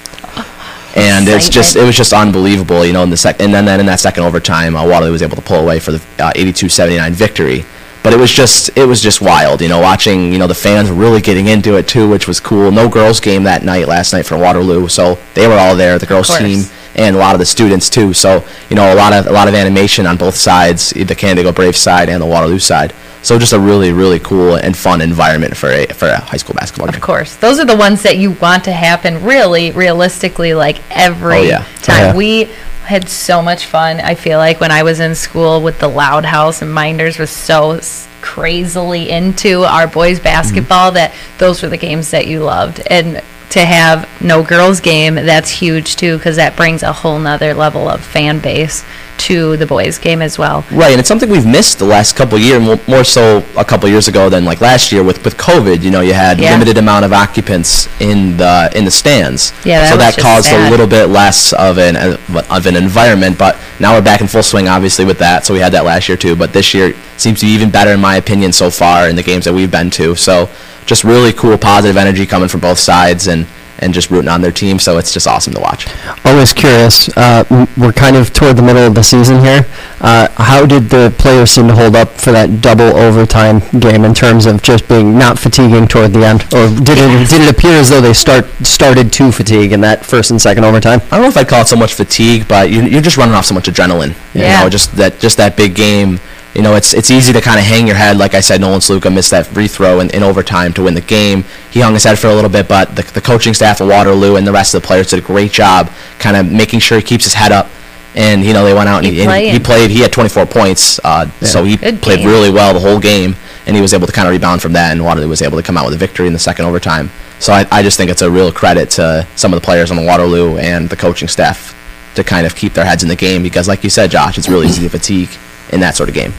And 0.94 1.26
it's 1.26 1.49
just 1.49 1.76
it 1.76 1.84
was 1.84 1.96
just 1.96 2.12
unbelievable, 2.12 2.84
you 2.84 2.92
know. 2.92 3.02
In 3.02 3.11
the 3.11 3.16
sec, 3.16 3.40
and 3.40 3.52
then, 3.52 3.64
then 3.64 3.80
in 3.80 3.87
that 3.87 4.00
second 4.00 4.25
overtime, 4.25 4.76
uh, 4.76 4.87
Waterloo 4.87 5.12
was 5.12 5.22
able 5.22 5.37
to 5.37 5.42
pull 5.42 5.61
away 5.61 5.78
for 5.80 5.92
the 5.92 5.99
uh, 6.22 6.32
82-79 6.34 7.12
victory. 7.12 7.64
But 8.02 8.12
it 8.12 8.18
was 8.18 8.30
just 8.30 8.76
it 8.76 8.84
was 8.84 9.00
just 9.00 9.20
wild, 9.22 9.62
you 9.62 9.68
know, 9.68 9.80
watching 9.80 10.32
you 10.32 10.38
know 10.38 10.46
the 10.46 10.54
fans 10.54 10.90
really 10.90 11.20
getting 11.20 11.46
into 11.46 11.76
it 11.76 11.88
too, 11.88 12.08
which 12.11 12.26
was 12.26 12.40
cool. 12.40 12.70
No 12.72 12.88
girls 12.88 13.20
game 13.20 13.44
that 13.44 13.64
night 13.64 13.88
last 13.88 14.12
night 14.12 14.26
for 14.26 14.37
Waterloo, 14.37 14.88
so 14.88 15.18
they 15.34 15.46
were 15.46 15.54
all 15.54 15.76
there, 15.76 15.99
the 15.99 16.06
girls 16.06 16.37
team 16.37 16.64
and 16.94 17.16
a 17.16 17.18
lot 17.18 17.34
of 17.34 17.38
the 17.38 17.46
students 17.46 17.88
too. 17.88 18.12
So 18.12 18.44
you 18.68 18.76
know 18.76 18.92
a 18.92 18.96
lot 18.96 19.12
of 19.12 19.26
a 19.26 19.32
lot 19.32 19.49
of 19.49 19.54
animation 19.54 20.06
on 20.06 20.16
both 20.16 20.34
sides, 20.34 20.90
the 20.90 21.14
Canandaigua 21.14 21.54
Brave 21.54 21.76
side 21.76 22.08
and 22.08 22.20
the 22.20 22.26
Waterloo 22.26 22.58
side. 22.58 22.92
So 23.23 23.38
just 23.38 23.52
a 23.52 23.59
really 23.61 23.93
really 23.93 24.19
cool 24.19 24.57
and 24.57 24.76
fun 24.76 25.00
environment 25.00 25.57
for 25.57 25.71
a 25.71 25.87
for 25.87 26.09
a 26.09 26.21
high 26.21 26.37
school 26.38 26.55
basketball 26.55 26.88
game. 26.88 26.97
Of 26.97 27.02
course, 27.02 27.37
those 27.37 27.61
are 27.61 27.64
the 27.64 27.76
ones 27.76 28.02
that 28.02 28.19
you 28.19 28.33
want 28.33 28.64
to 28.64 28.73
happen. 28.73 29.23
Really, 29.25 29.71
realistically, 29.71 30.55
like 30.55 30.79
every 30.91 31.37
Oh, 31.37 31.43
yeah. 31.43 31.64
time. 31.83 31.97
Yeah. 31.99 32.17
We 32.17 32.50
had 32.85 33.09
so 33.09 33.41
much 33.41 33.67
fun. 33.67 34.00
I 34.00 34.17
feel 34.17 34.38
like 34.38 34.59
when 34.61 34.73
I 34.73 34.83
was 34.83 34.99
in 34.99 35.14
school 35.14 35.62
with 35.62 35.79
the 35.79 35.87
Loud 35.88 36.25
House 36.25 36.62
and 36.62 36.73
Minders 36.75 37.17
was 37.19 37.31
so 37.31 37.81
crazily 38.21 39.11
into 39.11 39.62
our 39.62 39.87
boys 39.87 40.19
basketball 40.21 40.88
Mm-hmm. 40.88 40.95
that 40.97 41.14
those 41.38 41.62
were 41.62 41.69
the 41.69 41.76
games 41.76 42.11
that 42.11 42.26
you 42.26 42.41
loved. 42.43 42.81
And 42.88 43.23
to 43.50 43.61
have 43.64 44.09
no 44.23 44.43
girls 44.43 44.81
game, 44.81 45.14
that's 45.14 45.50
huge 45.50 45.97
too 45.97 46.17
because 46.17 46.37
that 46.37 46.57
brings 46.57 46.83
a 46.83 46.93
whole 46.93 47.19
nother 47.19 47.52
level 47.55 47.88
of 47.88 48.02
fan 48.05 48.38
base 48.41 48.85
to 49.29 49.57
the 49.57 49.67
boys 49.67 49.99
game 49.99 50.21
as 50.23 50.38
well. 50.38 50.64
Right, 50.73 50.91
and 50.93 50.99
it's 51.00 51.09
something 51.09 51.29
we've 51.31 51.47
missed 51.47 51.79
the 51.79 51.85
last 51.85 52.17
couple 52.17 52.37
of 52.37 52.43
years, 52.43 52.61
more 52.88 53.05
so 53.05 53.45
a 53.57 53.64
couple 53.64 53.87
of 53.87 53.93
years 53.93 54.09
ago 54.09 54.29
than 54.29 54.45
like 54.45 54.61
last 54.61 54.93
year 54.93 55.02
with, 55.02 55.25
with 55.25 55.37
COVID. 55.37 55.83
You 55.83 55.91
know, 55.91 56.00
you 56.00 56.14
had 56.14 56.38
Yeah. 56.41 56.52
limited 56.52 56.79
amount 56.79 57.05
of 57.05 57.12
occupants 57.12 57.88
in 58.00 58.37
the 58.37 58.71
in 58.75 58.85
the 58.85 58.91
stands. 58.91 59.52
Yeah, 59.64 59.81
that 59.81 59.91
so 59.91 59.97
that 59.97 60.17
caused 60.19 60.50
a 60.52 60.71
little 60.71 60.87
bit 60.87 61.07
less 61.09 61.52
of 61.52 61.79
an 61.79 61.97
uh, 61.97 62.17
of 62.50 62.67
an 62.67 62.76
environment. 62.76 63.38
But 63.38 63.57
now 63.79 63.95
we're 63.95 64.02
back 64.02 64.21
in 64.21 64.26
full 64.29 64.43
swing, 64.43 64.69
obviously 64.69 65.05
with 65.05 65.19
that. 65.19 65.45
So 65.45 65.55
we 65.55 65.61
had 65.61 65.73
that 65.73 65.85
last 65.85 66.09
year 66.09 66.17
too, 66.19 66.35
but 66.37 66.52
this 66.52 66.75
year 66.75 66.95
seems 67.17 67.41
to 67.41 67.47
be 67.47 67.52
even 67.52 67.71
better 67.71 67.91
in 67.93 68.00
my 68.00 68.17
opinion 68.17 68.52
so 68.52 68.71
far 68.71 69.09
in 69.09 69.17
the 69.17 69.23
games 69.23 69.45
that 69.45 69.52
we've 69.52 69.71
been 69.71 69.91
to. 69.91 70.14
So 70.17 70.49
just 70.87 71.05
really 71.05 71.33
cool, 71.33 71.57
positive 71.57 71.97
energy 71.97 72.26
coming 72.26 72.49
from 72.49 72.61
both 72.61 72.79
sides, 72.79 73.29
and 73.29 73.47
and 73.83 73.93
just 73.93 74.11
rooting 74.11 74.29
on 74.29 74.41
their 74.41 74.53
team. 74.53 74.79
So 74.79 74.99
it's 74.99 75.12
just 75.12 75.27
awesome 75.27 75.53
to 75.55 75.61
watch. 75.61 75.87
Always 76.25 76.53
curious. 76.53 77.09
Uh, 77.17 77.67
we're 77.77 77.93
kind 77.93 78.17
of 78.17 78.33
toward 78.33 78.57
the 78.57 78.62
middle 78.62 78.87
of 78.87 78.95
the 78.95 79.03
season 79.03 79.41
here. 79.41 79.67
Uh, 80.01 80.29
how 80.37 80.65
did 80.65 80.89
the 80.89 81.15
players 81.19 81.51
seem 81.51 81.69
to 81.69 81.75
hold 81.75 81.95
up 81.95 82.11
for 82.11 82.33
that 82.33 82.61
double 82.61 82.97
overtime 82.97 83.61
game 83.81 84.05
in 84.05 84.15
terms 84.15 84.47
of 84.47 84.62
just 84.62 84.89
being 84.89 85.19
not 85.19 85.39
fatiguing 85.39 85.87
toward 85.89 86.12
the 86.12 86.25
end, 86.25 86.43
or 86.55 86.69
did 86.69 86.99
it 86.99 87.29
did 87.29 87.43
it 87.43 87.51
appear 87.51 87.73
as 87.73 87.91
though 87.91 88.01
they 88.01 88.12
start 88.12 88.47
started 88.65 89.12
to 89.12 89.31
fatigue 89.33 89.73
in 89.73 89.81
that 89.81 90.05
first 90.05 90.31
and 90.31 90.41
second 90.41 90.65
overtime? 90.65 91.01
I 91.11 91.17
don't 91.17 91.23
know 91.23 91.29
if 91.29 91.37
I'd 91.37 91.49
call 91.49 91.62
it 91.62 91.69
so 91.69 91.77
much 91.77 91.95
fatigue, 91.95 92.49
but 92.49 92.71
you, 92.71 92.83
you're 92.83 93.03
just 93.03 93.17
running 93.17 93.35
off 93.35 93.47
so 93.47 93.55
much 93.55 93.67
adrenaline. 93.67 94.15
Yeah. 94.35 94.59
You 94.59 94.65
know, 94.65 94.71
just 94.71 94.97
that 94.97 95.19
just 95.19 95.37
that 95.37 95.57
big 95.57 95.75
game. 95.75 96.19
You 96.54 96.61
know, 96.61 96.75
it's 96.75 96.92
it's 96.92 97.11
easy 97.11 97.32
to 97.32 97.40
kind 97.40 97.59
of 97.59 97.64
hang 97.64 97.87
your 97.87 97.97
head. 97.97 98.18
Like 98.18 98.35
I 98.35 98.40
said, 98.40 98.61
Nolan 98.61 98.80
Sluka 98.80 99.12
missed 99.12 99.30
that 99.30 99.47
free 99.47 99.68
throw 99.68 100.00
in, 100.00 100.11
in 100.11 100.23
overtime 100.23 100.73
to 100.75 100.82
win 100.82 100.92
the 100.94 101.00
game. 101.00 101.44
He 101.71 101.80
hung 101.80 101.94
his 101.94 102.04
head 102.04 102.18
for 102.18 102.28
a 102.28 102.35
little 102.35 102.50
bit, 102.50 102.68
but 102.68 102.94
the, 102.94 103.02
the 103.14 103.23
coaching 103.23 103.54
staff 103.54 103.80
of 103.80 103.88
Waterloo 103.88 104.37
and 104.37 104.47
the 104.47 104.52
rest 104.52 104.75
of 104.75 104.82
the 104.82 104.87
players 104.87 105.09
did 105.09 105.18
a 105.18 105.23
great 105.23 105.50
job 105.50 105.90
kind 106.18 106.37
of 106.37 106.50
making 106.52 106.80
sure 106.80 106.99
he 106.99 107.04
keeps 107.04 107.25
his 107.25 107.35
head 107.35 107.52
up. 107.52 107.68
And, 108.14 108.44
you 108.44 108.52
know, 108.52 108.62
they 108.66 108.75
went 108.75 108.90
out 108.90 108.99
and 108.99 109.06
Keep 109.06 109.14
he, 109.14 109.23
and 109.23 109.56
he 109.56 109.59
played. 109.59 109.90
He 109.90 110.00
had 110.00 110.12
24 110.12 110.44
points, 110.44 111.00
uh, 111.02 111.30
so 111.40 111.64
he 111.64 111.78
Good 111.78 112.02
played 112.02 112.18
game. 112.18 112.28
really 112.28 112.50
well 112.50 112.75
the 112.75 112.80
whole 112.80 113.00
game. 113.00 113.35
And 113.64 113.75
he 113.75 113.80
was 113.80 113.94
able 113.94 114.06
to 114.06 114.12
kind 114.12 114.28
of 114.28 114.32
rebound 114.32 114.61
from 114.61 114.75
that, 114.75 114.92
and 114.92 115.02
Waterloo 115.02 115.28
was 115.28 115.40
able 115.40 115.56
to 115.56 115.62
come 115.62 115.78
out 115.78 115.87
with 115.87 115.94
a 115.94 115.97
victory 115.97 116.26
in 116.26 116.35
the 116.35 116.38
second 116.38 116.66
overtime. 116.66 117.11
So 117.38 117.54
I, 117.54 117.64
I 117.71 117.82
just 117.82 117.97
think 117.97 118.11
it's 118.11 118.21
a 118.21 118.30
real 118.30 118.52
credit 118.52 118.90
to 118.90 119.26
some 119.37 119.54
of 119.54 119.61
the 119.61 119.64
players 119.64 119.90
on 119.90 119.97
the 119.97 120.04
Waterloo 120.04 120.59
and 120.59 120.90
the 120.90 120.97
coaching 120.97 121.28
staff 121.28 121.75
to 122.16 122.23
kind 122.23 122.44
of 122.44 122.54
keep 122.54 122.75
their 122.75 122.85
heads 122.85 123.02
in 123.02 123.09
the 123.09 123.16
game 123.16 123.42
because, 123.42 123.68
like 123.68 123.82
you 123.85 123.88
said, 123.88 124.11
Josh, 124.11 124.37
it's 124.37 124.49
really 124.49 124.66
easy 124.66 124.82
to 124.82 124.90
fatigue 124.90 125.30
in 125.73 125.81
that 125.81 125.97
sort 125.97 126.09
of 126.09 126.14
game. 126.14 126.33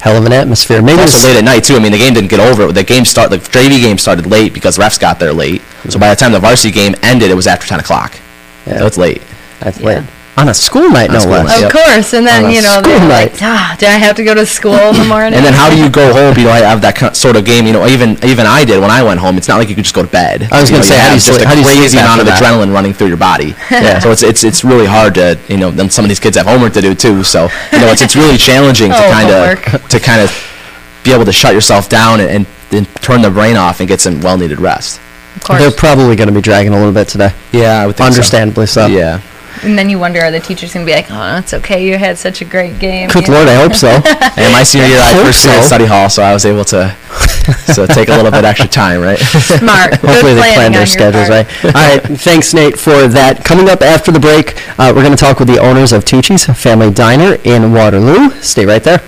Hell 0.00 0.16
of 0.16 0.26
an 0.26 0.32
atmosphere. 0.32 0.82
Maybe 0.82 1.00
Also 1.00 1.16
it's- 1.18 1.24
late 1.24 1.36
at 1.38 1.44
night 1.44 1.64
too. 1.64 1.76
I 1.76 1.78
mean, 1.78 1.92
the 1.92 1.98
game 1.98 2.12
didn't 2.14 2.30
get 2.30 2.40
over. 2.40 2.70
The 2.72 2.82
game 2.84 3.04
start 3.04 3.30
the 3.30 3.38
JV 3.38 3.80
game 3.80 3.96
started 3.98 4.26
late 4.26 4.52
because 4.52 4.76
refs 4.78 5.00
got 5.00 5.18
there 5.18 5.32
late. 5.32 5.62
So 5.88 5.98
by 5.98 6.10
the 6.10 6.16
time 6.16 6.32
the 6.32 6.40
varsity 6.40 6.70
game 6.70 6.94
ended, 7.02 7.30
it 7.30 7.34
was 7.34 7.46
after 7.46 7.66
10 7.66 7.80
o'clock. 7.80 8.18
Yeah. 8.66 8.78
So 8.80 8.86
it's 8.86 8.98
late. 8.98 9.22
that's 9.60 9.78
Yeah. 9.80 9.86
late. 9.86 10.02
On 10.36 10.48
a 10.48 10.54
school 10.54 10.90
night, 10.90 11.08
On 11.10 11.14
no 11.14 11.20
school 11.20 11.32
less. 11.32 11.46
night. 11.46 11.56
Of 11.56 11.62
Yep. 11.62 11.72
course, 11.72 12.12
and 12.12 12.26
then 12.26 12.46
On 12.46 12.50
you 12.50 12.60
know 12.60 12.80
they're 12.82 12.98
night. 12.98 13.32
like, 13.34 13.42
ah, 13.42 13.76
do 13.78 13.86
I 13.86 13.90
have 14.02 14.16
to 14.16 14.24
go 14.24 14.34
to 14.34 14.44
school 14.44 14.74
in 14.74 14.96
the 14.96 15.04
morning? 15.14 15.34
And 15.34 15.44
then 15.46 15.52
how 15.54 15.70
do 15.70 15.76
you 15.76 15.88
go 15.88 16.12
home? 16.12 16.36
You 16.36 16.44
know, 16.44 16.50
I 16.50 16.58
have 16.58 16.80
that 16.82 16.96
kind- 16.96 17.16
sort 17.16 17.36
of 17.36 17.44
game. 17.44 17.66
You 17.66 17.72
know, 17.72 17.86
even 17.86 18.18
even 18.24 18.44
I 18.46 18.64
did 18.64 18.80
when 18.80 18.90
I 18.90 19.02
went 19.02 19.20
home. 19.20 19.36
It's 19.38 19.46
not 19.46 19.58
like 19.58 19.68
you 19.68 19.74
could 19.76 19.84
just 19.84 19.94
go 19.94 20.02
to 20.02 20.08
bed. 20.08 20.48
I 20.50 20.60
was 20.60 20.70
gonna 20.70 20.82
know, 20.82 20.88
say, 20.88 20.98
how 20.98 21.08
do 21.08 21.14
you 21.14 21.20
just 21.20 21.26
sleep- 21.28 21.42
a 21.42 21.46
how 21.48 21.54
do 21.54 21.60
you 21.60 21.64
sleep 21.66 21.78
crazy 21.78 21.98
amount 21.98 22.20
of 22.20 22.26
that? 22.26 22.42
adrenaline 22.42 22.72
running 22.74 22.92
through 22.94 23.08
your 23.08 23.16
body. 23.16 23.54
yeah. 23.70 23.98
So 24.00 24.10
it's 24.10 24.22
it's 24.22 24.42
it's 24.42 24.64
really 24.64 24.86
hard 24.86 25.14
to 25.14 25.38
you 25.48 25.56
know. 25.56 25.70
Then 25.70 25.88
some 25.88 26.04
of 26.04 26.08
these 26.08 26.20
kids 26.20 26.36
have 26.36 26.46
homework 26.46 26.72
to 26.74 26.80
do 26.82 26.94
too. 26.94 27.22
So 27.22 27.48
you 27.72 27.78
know, 27.80 27.88
it's 27.88 28.02
it's 28.02 28.16
really 28.16 28.36
challenging 28.36 28.90
to 28.90 28.96
Oh, 29.06 29.10
kind 29.12 29.30
of 29.30 29.88
to 29.88 30.00
kind 30.00 30.20
of 30.20 30.32
be 31.04 31.12
able 31.12 31.24
to 31.26 31.32
shut 31.32 31.52
yourself 31.54 31.88
down 31.88 32.18
and, 32.20 32.30
and, 32.30 32.46
and 32.72 32.88
turn 33.02 33.20
the 33.22 33.30
brain 33.30 33.56
off 33.56 33.78
and 33.80 33.88
get 33.88 34.00
some 34.00 34.20
well 34.22 34.36
needed 34.38 34.58
rest. 34.58 34.98
of 35.36 35.44
course. 35.44 35.60
They're 35.60 35.70
probably 35.70 36.16
going 36.16 36.28
to 36.28 36.34
be 36.34 36.40
dragging 36.40 36.72
a 36.72 36.76
little 36.76 36.92
bit 36.94 37.08
today. 37.08 37.32
Yeah, 37.52 37.82
I 37.82 37.86
would 37.86 37.94
think 37.96 38.06
so. 38.06 38.16
Understandably 38.18 38.66
so. 38.66 38.86
Yeah. 38.86 39.20
And 39.62 39.78
then 39.78 39.88
you 39.88 39.98
wonder, 39.98 40.20
are 40.20 40.30
the 40.30 40.40
teachers 40.40 40.72
gonna 40.74 40.86
be 40.86 40.92
like, 40.92 41.06
oh, 41.10 41.38
it's 41.38 41.54
okay, 41.54 41.86
you 41.86 41.96
had 41.96 42.18
such 42.18 42.40
a 42.40 42.44
great 42.44 42.78
game. 42.78 43.08
Good 43.08 43.26
you 43.26 43.32
know? 43.32 43.38
lord, 43.38 43.48
I 43.48 43.54
hope 43.54 43.74
so. 43.74 43.88
And 44.36 44.52
my 44.52 44.62
senior 44.64 44.88
year, 44.88 44.98
I 44.98 45.12
Hope 45.12 45.26
first 45.26 45.44
year 45.44 45.54
so. 45.54 45.60
at 45.60 45.64
study 45.66 45.84
hall, 45.84 46.10
so 46.10 46.22
I 46.22 46.32
was 46.32 46.44
able 46.44 46.64
to 46.66 46.94
so 47.72 47.86
take 47.86 48.08
a 48.08 48.16
little 48.16 48.30
bit 48.30 48.44
extra 48.44 48.68
time, 48.68 49.00
right? 49.00 49.18
Smart. 49.18 49.90
Good 50.00 50.10
Hopefully 50.10 50.34
they 50.34 50.40
planning 50.40 50.54
planned 50.54 50.74
their 50.74 50.86
schedules 50.86 51.28
part. 51.28 51.46
right. 51.62 51.74
All 51.76 51.88
right, 51.88 52.02
thanks 52.20 52.52
Nate 52.52 52.78
for 52.78 53.06
that. 53.08 53.44
Coming 53.44 53.68
up 53.68 53.82
after 53.82 54.10
the 54.10 54.20
break, 54.20 54.56
uh, 54.78 54.92
we're 54.94 55.02
going 55.02 55.16
to 55.16 55.24
talk 55.24 55.38
with 55.38 55.48
the 55.48 55.58
owners 55.58 55.92
of 55.92 56.04
Tucci's 56.04 56.46
Family 56.46 56.90
Diner 56.90 57.38
in 57.44 57.72
Waterloo. 57.72 58.30
Stay 58.40 58.66
right 58.66 58.82
there. 58.82 59.02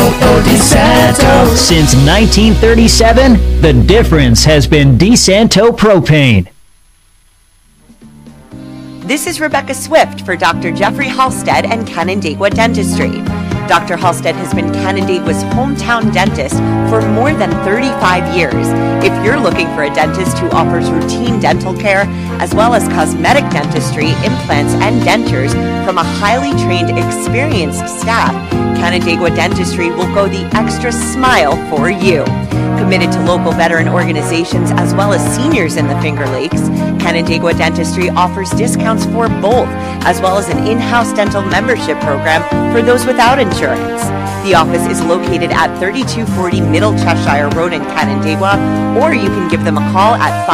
Oh, 0.00 0.42
DiSanto. 0.44 1.56
Since 1.56 1.94
1937, 1.94 3.60
the 3.60 3.72
difference 3.86 4.44
has 4.44 4.66
been 4.66 4.98
DiSanto 4.98 5.74
Propane. 5.76 6.46
This 9.08 9.26
is 9.26 9.40
Rebecca 9.40 9.72
Swift 9.72 10.20
for 10.26 10.36
Dr. 10.36 10.70
Jeffrey 10.70 11.08
Halstead 11.08 11.64
and 11.64 11.86
Canandaigua 11.86 12.50
Dentistry. 12.50 13.22
Dr. 13.68 13.98
Halstead 13.98 14.34
has 14.36 14.54
been 14.54 14.72
Canandaigua's 14.72 15.44
hometown 15.52 16.10
dentist 16.10 16.56
for 16.88 17.06
more 17.12 17.34
than 17.34 17.50
35 17.64 18.34
years. 18.34 18.66
If 19.04 19.12
you're 19.22 19.38
looking 19.38 19.66
for 19.76 19.82
a 19.82 19.94
dentist 19.94 20.38
who 20.38 20.48
offers 20.50 20.90
routine 20.90 21.38
dental 21.38 21.76
care 21.76 22.04
as 22.40 22.54
well 22.54 22.72
as 22.72 22.88
cosmetic 22.88 23.44
dentistry, 23.50 24.08
implants, 24.24 24.72
and 24.80 25.02
dentures 25.02 25.52
from 25.84 25.98
a 25.98 26.02
highly 26.02 26.50
trained, 26.64 26.90
experienced 26.98 27.86
staff, 28.00 28.32
Canandaigua 28.78 29.36
Dentistry 29.36 29.90
will 29.90 30.12
go 30.14 30.26
the 30.28 30.48
extra 30.56 30.90
smile 30.90 31.54
for 31.68 31.90
you. 31.90 32.24
Committed 32.88 33.12
to 33.12 33.20
local 33.26 33.52
veteran 33.52 33.84
organizations 33.86 34.70
as 34.70 34.94
well 34.94 35.12
as 35.12 35.20
seniors 35.36 35.76
in 35.76 35.88
the 35.88 36.00
Finger 36.00 36.24
Lakes, 36.28 36.70
Canandaigua 36.98 37.52
Dentistry 37.52 38.08
offers 38.08 38.48
discounts 38.52 39.04
for 39.04 39.28
both, 39.28 39.68
as 40.08 40.22
well 40.22 40.38
as 40.38 40.48
an 40.48 40.66
in-house 40.66 41.12
dental 41.12 41.42
membership 41.42 42.00
program 42.00 42.40
for 42.72 42.80
those 42.80 43.04
without 43.04 43.38
insurance. 43.38 44.02
The 44.42 44.54
office 44.54 44.86
is 44.86 45.04
located 45.04 45.52
at 45.52 45.78
3240 45.78 46.62
Middle 46.62 46.94
Cheshire 46.94 47.50
Road 47.54 47.74
in 47.74 47.82
Canandaigua, 47.82 48.56
or 48.98 49.12
you 49.12 49.28
can 49.28 49.50
give 49.50 49.64
them 49.64 49.76
a 49.76 49.92
call 49.92 50.14
at 50.14 50.48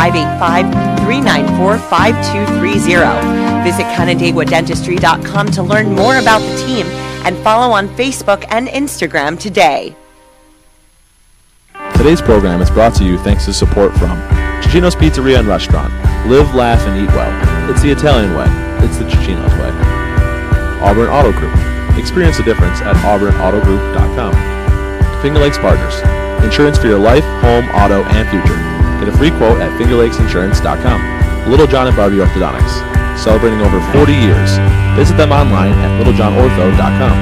585-394-5230. 1.06 3.62
Visit 3.62 3.86
CanandaiguaDentistry.com 3.94 5.52
to 5.52 5.62
learn 5.62 5.94
more 5.94 6.16
about 6.16 6.40
the 6.40 6.56
team 6.66 6.84
and 7.24 7.36
follow 7.44 7.72
on 7.72 7.86
Facebook 7.90 8.44
and 8.48 8.66
Instagram 8.66 9.38
today. 9.38 9.94
Today's 12.04 12.20
program 12.20 12.60
is 12.60 12.68
brought 12.68 12.92
to 13.00 13.02
you 13.02 13.16
thanks 13.16 13.48
to 13.48 13.52
support 13.56 13.88
from 13.96 14.20
Cicino's 14.60 14.92
Pizzeria 14.92 15.40
and 15.40 15.48
Restaurant. 15.48 15.88
Live, 16.28 16.52
laugh, 16.52 16.84
and 16.84 17.00
eat 17.00 17.08
well. 17.16 17.32
It's 17.72 17.80
the 17.80 17.96
Italian 17.96 18.36
way. 18.36 18.44
It's 18.84 19.00
the 19.00 19.08
Cicino's 19.08 19.56
way. 19.56 19.72
Auburn 20.84 21.08
Auto 21.08 21.32
Group. 21.32 21.56
Experience 21.96 22.36
the 22.36 22.44
difference 22.44 22.84
at 22.84 22.92
auburnautogroup.com. 23.08 24.36
Finger 25.24 25.40
Lakes 25.40 25.56
Partners. 25.56 25.96
Insurance 26.44 26.76
for 26.76 26.92
your 26.92 27.00
life, 27.00 27.24
home, 27.40 27.64
auto, 27.72 28.04
and 28.12 28.28
future. 28.28 28.60
Get 29.00 29.08
a 29.08 29.16
free 29.16 29.32
quote 29.40 29.64
at 29.64 29.72
fingerlakesinsurance.com. 29.80 31.48
Little 31.48 31.66
John 31.66 31.88
and 31.88 31.96
Barbie 31.96 32.20
Orthodontics. 32.20 32.84
Celebrating 33.16 33.64
over 33.64 33.80
40 33.96 34.12
years. 34.12 34.52
Visit 35.00 35.16
them 35.16 35.32
online 35.32 35.72
at 35.80 36.04
littlejohnortho.com. 36.04 37.16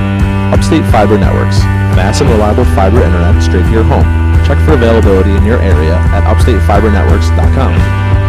Upstate 0.51 0.83
Fiber 0.91 1.23
Networks. 1.23 1.63
Fast 1.95 2.21
and 2.21 2.31
reliable 2.35 2.65
fiber 2.75 2.99
internet 2.99 3.41
straight 3.41 3.63
to 3.63 3.71
your 3.71 3.85
home. 3.85 4.22
Check 4.47 4.59
for 4.65 4.75
availability 4.75 5.31
in 5.37 5.45
your 5.45 5.61
area 5.61 5.95
at 6.11 6.25
upstatefibernetworks.com. 6.27 7.73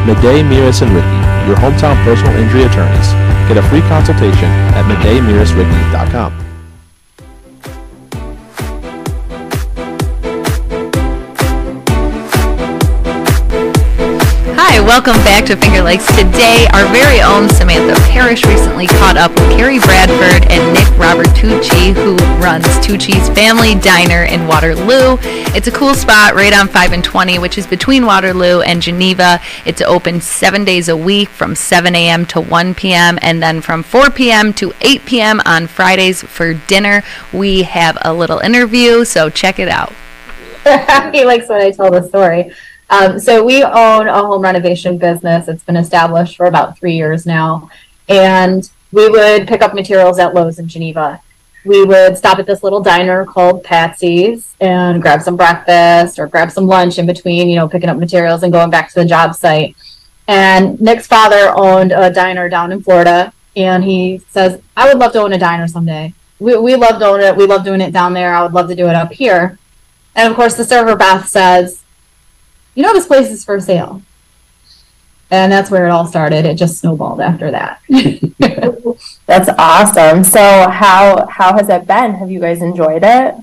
Midey, 0.06 0.44
Mirras, 0.44 0.82
and 0.82 0.92
Ricci, 0.92 1.20
your 1.48 1.58
hometown 1.58 1.96
personal 2.04 2.36
injury 2.36 2.64
attorneys. 2.64 3.10
Get 3.48 3.58
a 3.58 3.64
free 3.70 3.82
consultation 3.82 4.50
at 4.76 4.84
middaymirasricky.com. 4.86 6.43
welcome 14.94 15.24
back 15.24 15.44
to 15.44 15.56
Finger 15.56 15.82
Lakes. 15.82 16.06
Today, 16.16 16.68
our 16.72 16.86
very 16.94 17.20
own 17.20 17.50
Samantha 17.50 18.00
Parish 18.12 18.46
recently 18.46 18.86
caught 18.86 19.18
up 19.18 19.32
with 19.32 19.50
Carrie 19.58 19.80
Bradford 19.80 20.48
and 20.52 20.72
Nick 20.72 20.86
Robertucci, 21.00 21.96
who 21.96 22.16
runs 22.40 22.64
Tucci's 22.86 23.28
Family 23.30 23.74
Diner 23.74 24.26
in 24.26 24.46
Waterloo. 24.46 25.18
It's 25.56 25.66
a 25.66 25.72
cool 25.72 25.96
spot 25.96 26.36
right 26.36 26.54
on 26.54 26.68
5 26.68 26.94
and 26.94 27.04
20, 27.04 27.40
which 27.40 27.58
is 27.58 27.66
between 27.66 28.06
Waterloo 28.06 28.62
and 28.62 28.84
Geneva. 28.84 29.40
It's 29.66 29.82
open 29.82 30.22
seven 30.22 30.64
days 30.64 30.90
a 30.90 30.96
week 30.96 31.30
from 31.30 31.56
7 31.56 31.96
a.m. 31.96 32.28
to 32.28 32.40
1 32.40 32.76
p.m. 32.76 33.18
and 33.24 33.42
then 33.42 33.62
from 33.62 33.82
4 33.82 34.12
p.m. 34.12 34.54
to 34.54 34.74
8 34.80 35.06
p.m. 35.08 35.42
on 35.44 35.66
Fridays 35.66 36.22
for 36.22 36.54
dinner. 36.54 37.02
We 37.34 37.64
have 37.64 37.98
a 38.04 38.14
little 38.14 38.38
interview, 38.38 39.06
so 39.06 39.32
check 39.32 39.58
it 39.58 39.70
out. 39.70 39.92
he 41.12 41.26
likes 41.26 41.50
when 41.50 41.62
I 41.62 41.72
tell 41.72 41.90
the 41.90 42.08
story. 42.08 42.54
Um, 42.94 43.20
so 43.20 43.44
we 43.44 43.64
own 43.64 44.08
a 44.08 44.22
home 44.22 44.44
renovation 44.44 45.00
business. 45.00 45.48
It's 45.48 45.64
been 45.64 45.78
established 45.78 46.38
for 46.38 46.46
about 46.46 46.78
three 46.78 46.96
years 46.96 47.26
now, 47.26 47.72
and 48.08 48.70
we 48.92 49.10
would 49.10 49.48
pick 49.48 49.64
up 49.64 49.74
materials 49.74 50.20
at 50.20 50.36
Lowe's 50.36 50.60
in 50.60 50.68
Geneva. 50.68 51.20
We 51.66 51.86
would 51.86 52.16
stop 52.20 52.38
at 52.38 52.46
this 52.46 52.62
little 52.62 52.84
diner 52.84 53.26
called 53.26 53.64
Patsy's 53.64 54.56
and 54.62 55.02
grab 55.02 55.24
some 55.24 55.36
breakfast 55.36 56.20
or 56.20 56.28
grab 56.28 56.52
some 56.52 56.68
lunch 56.68 57.00
in 57.00 57.08
between, 57.08 57.50
you 57.50 57.56
know, 57.56 57.68
picking 57.68 57.90
up 57.90 57.98
materials 57.98 58.44
and 58.44 58.54
going 58.54 58.70
back 58.70 58.90
to 58.90 59.00
the 59.00 59.06
job 59.06 59.34
site. 59.34 59.76
And 60.28 60.80
Nick's 60.80 61.08
father 61.08 61.52
owned 61.58 61.94
a 61.94 62.14
diner 62.14 62.48
down 62.48 62.72
in 62.72 62.84
Florida, 62.84 63.34
and 63.56 63.84
he 63.84 64.22
says, 64.30 64.62
"I 64.78 64.88
would 64.88 65.00
love 65.00 65.14
to 65.14 65.22
own 65.22 65.34
a 65.34 65.40
diner 65.40 65.68
someday. 65.68 66.14
We 66.38 66.56
we 66.58 66.76
love 66.76 67.02
own 67.02 67.22
it. 67.22 67.36
We 67.36 67.48
love 67.48 67.64
doing 67.64 67.82
it 67.82 67.92
down 67.92 68.14
there. 68.14 68.36
I 68.36 68.44
would 68.44 68.54
love 68.54 68.68
to 68.68 68.76
do 68.76 68.88
it 68.88 68.96
up 68.96 69.14
here." 69.14 69.58
And 70.16 70.30
of 70.30 70.36
course, 70.36 70.54
the 70.54 70.64
server 70.64 70.96
Beth 70.96 71.28
says, 71.28 71.83
you 72.76 72.84
know, 72.84 72.94
this 72.94 73.08
place 73.08 73.30
is 73.30 73.46
for 73.46 73.60
sale. 73.60 74.02
And 75.32 75.52
that's 75.52 75.72
where 75.72 75.88
it 75.88 75.90
all 75.90 76.06
started. 76.06 76.46
It 76.46 76.56
just 76.56 76.78
snowballed 76.80 77.20
after 77.20 77.50
that. 77.50 77.82
That's 79.26 79.50
awesome. 79.58 80.24
So 80.24 80.70
how 80.70 81.26
how 81.28 81.54
has 81.58 81.70
it 81.70 81.88
been? 81.88 82.14
Have 82.14 82.30
you 82.30 82.40
guys 82.40 82.62
enjoyed 82.62 83.02
it? 83.04 83.36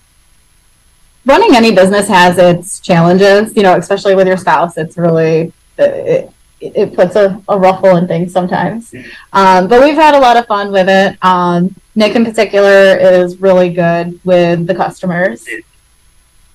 Running 1.26 1.56
any 1.56 1.74
business 1.74 2.06
has 2.06 2.38
its 2.38 2.78
challenges, 2.78 3.56
you 3.56 3.62
know, 3.64 3.76
especially 3.76 4.14
with 4.14 4.28
your 4.28 4.36
spouse. 4.36 4.76
It's 4.76 4.96
really, 4.96 5.52
it, 5.76 6.30
it 6.60 6.94
puts 6.94 7.16
a, 7.16 7.42
a 7.48 7.58
ruffle 7.58 7.96
in 7.96 8.06
things 8.06 8.32
sometimes. 8.32 8.94
Um, 9.32 9.66
but 9.66 9.82
we've 9.82 9.94
had 9.94 10.14
a 10.14 10.20
lot 10.20 10.36
of 10.36 10.46
fun 10.46 10.70
with 10.70 10.88
it. 10.88 11.18
Um, 11.24 11.74
Nick, 11.94 12.14
in 12.14 12.24
particular, 12.24 12.96
is 12.96 13.38
really 13.40 13.70
good 13.70 14.20
with 14.24 14.66
the 14.66 14.74
customers. 14.74 15.46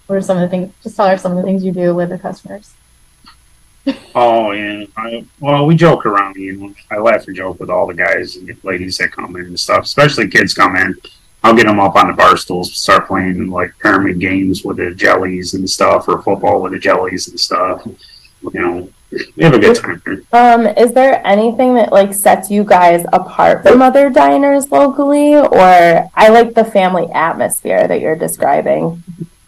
What 0.08 0.18
are 0.18 0.22
some 0.22 0.38
of 0.38 0.41
the 0.41 0.50
things? 0.50 0.74
Just 0.84 0.96
tell 0.96 1.08
her 1.08 1.18
some 1.18 1.32
of 1.32 1.38
the 1.38 1.44
things 1.44 1.63
you 1.63 1.72
do 1.72 1.96
with 1.96 2.10
the 2.10 2.18
customers. 2.18 2.74
Oh 4.15 4.52
yeah, 4.52 4.86
I, 4.98 5.26
well 5.39 5.65
we 5.65 5.76
joke 5.76 6.06
around. 6.06 6.36
You 6.38 6.58
know, 6.58 6.74
I 6.89 6.98
laugh 6.98 7.28
and 7.28 7.36
joke 7.36 7.60
with 7.60 7.70
all 7.70 7.86
the 7.86 7.94
guys 7.94 8.36
and 8.36 8.58
ladies 8.63 8.98
that 8.98 9.12
come 9.12 9.36
in 9.36 9.46
and 9.46 9.60
stuff. 9.60 9.84
Especially 9.84 10.28
kids 10.28 10.54
come 10.54 10.76
in. 10.76 10.96
I'll 11.44 11.54
get 11.56 11.68
them 11.68 11.80
up 11.80 11.96
on 11.96 12.08
the 12.08 12.13
bar 12.13 12.38
stools, 12.38 12.76
start 12.76 13.08
playing 13.08 13.52
like 13.52 13.78
pyramid 13.78 14.20
games 14.20 14.63
with 14.63 14.78
the 14.78 14.96
jellies 14.96 15.54
and 15.54 15.70
stuff, 15.70 16.08
or 16.08 16.22
football 16.24 16.62
with 16.62 16.72
the 16.72 16.80
jellies 16.80 17.28
and 17.28 17.39
stuff. 17.39 17.86
You 17.86 18.60
know, 18.60 18.89
we 19.12 19.44
have 19.44 19.54
a 19.54 19.60
good 19.60 19.76
time 19.76 20.02
here. 20.04 20.24
Um, 20.34 20.65
is 20.65 20.94
there 20.94 21.22
anything 21.26 21.76
that 21.76 21.91
like 21.91 22.13
sets 22.13 22.50
you 22.50 22.63
guys 22.63 23.06
apart 23.13 23.62
from 23.62 23.84
other 23.84 24.10
diners 24.10 24.72
locally, 24.72 25.36
or 25.36 26.10
I 26.15 26.30
like 26.30 26.56
the 26.56 26.65
family 26.65 27.08
atmosphere 27.13 27.88
that 27.88 28.02
you're 28.02 28.15
describing? 28.15 29.04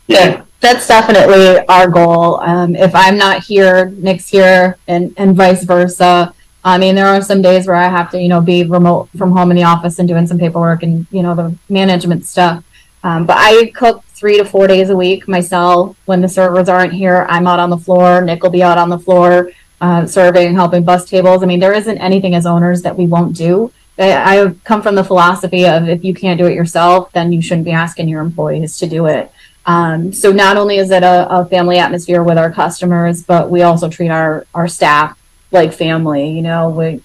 Yeah, 0.08 0.44
that's 0.60 0.88
definitely 0.88 1.60
our 1.68 1.90
goal. 1.90 2.40
Um, 2.42 2.76
if 2.76 2.96
I'm 2.96 3.18
not 3.18 3.44
here, 3.44 3.90
Nick's 3.90 4.28
here, 4.28 4.78
and 4.88 5.14
and 5.18 5.36
vice 5.36 5.64
versa. 5.64 6.34
I 6.64 6.78
mean, 6.78 6.96
there 6.96 7.08
are 7.08 7.22
some 7.22 7.42
days 7.42 7.66
where 7.66 7.76
I 7.78 7.88
have 7.88 8.12
to, 8.12 8.22
you 8.22 8.28
know, 8.28 8.42
be 8.42 8.66
remote 8.66 9.10
from 9.18 9.32
home 9.32 9.52
in 9.52 9.58
the 9.58 9.64
office 9.64 10.00
and 10.00 10.08
doing 10.08 10.28
some 10.28 10.38
paperwork 10.38 10.84
and 10.84 11.08
you 11.12 11.24
know 11.24 11.36
the 11.36 11.56
management 11.70 12.26
stuff. 12.26 12.64
Um, 13.04 13.26
but 13.26 13.38
I 13.40 13.72
cook 13.76 14.04
three 14.06 14.38
to 14.38 14.46
four 14.46 14.68
days 14.68 14.90
a 14.90 14.96
week 14.96 15.28
myself. 15.28 15.96
When 16.06 16.22
the 16.22 16.28
servers 16.28 16.68
aren't 16.68 16.94
here, 16.94 17.26
I'm 17.30 17.48
out 17.48 17.60
on 17.60 17.70
the 17.70 17.78
floor. 17.78 18.22
Nick 18.22 18.44
will 18.44 18.50
be 18.50 18.64
out 18.64 18.78
on 18.78 18.90
the 18.90 19.00
floor 19.00 19.52
uh, 19.80 20.06
serving, 20.06 20.56
helping 20.56 20.84
bus 20.84 21.10
tables. 21.10 21.44
I 21.44 21.46
mean, 21.46 21.60
there 21.60 21.74
isn't 21.74 21.98
anything 22.00 22.36
as 22.36 22.46
owners 22.46 22.82
that 22.82 22.98
we 22.98 23.08
won't 23.08 23.36
do. 23.36 23.72
I, 24.00 24.40
I 24.40 24.54
come 24.64 24.82
from 24.82 24.96
the 24.96 25.04
philosophy 25.04 25.66
of 25.66 25.88
if 25.88 26.04
you 26.04 26.14
can't 26.14 26.40
do 26.40 26.46
it 26.46 26.54
yourself, 26.54 27.12
then 27.14 27.32
you 27.32 27.42
shouldn't 27.42 27.66
be 27.66 27.72
asking 27.72 28.10
your 28.10 28.22
employees 28.22 28.78
to 28.80 28.88
do 28.88 29.06
it. 29.06 29.32
Um, 29.68 30.14
so 30.14 30.32
not 30.32 30.56
only 30.56 30.78
is 30.78 30.92
it 30.92 31.04
a, 31.04 31.28
a, 31.30 31.46
family 31.46 31.78
atmosphere 31.78 32.24
with 32.24 32.38
our 32.38 32.50
customers, 32.50 33.22
but 33.22 33.50
we 33.50 33.64
also 33.64 33.90
treat 33.90 34.08
our, 34.08 34.48
our 34.56 34.70
staff 34.70 35.20
like 35.52 35.74
family, 35.74 36.30
you 36.30 36.42
know, 36.42 36.70
we 36.70 37.04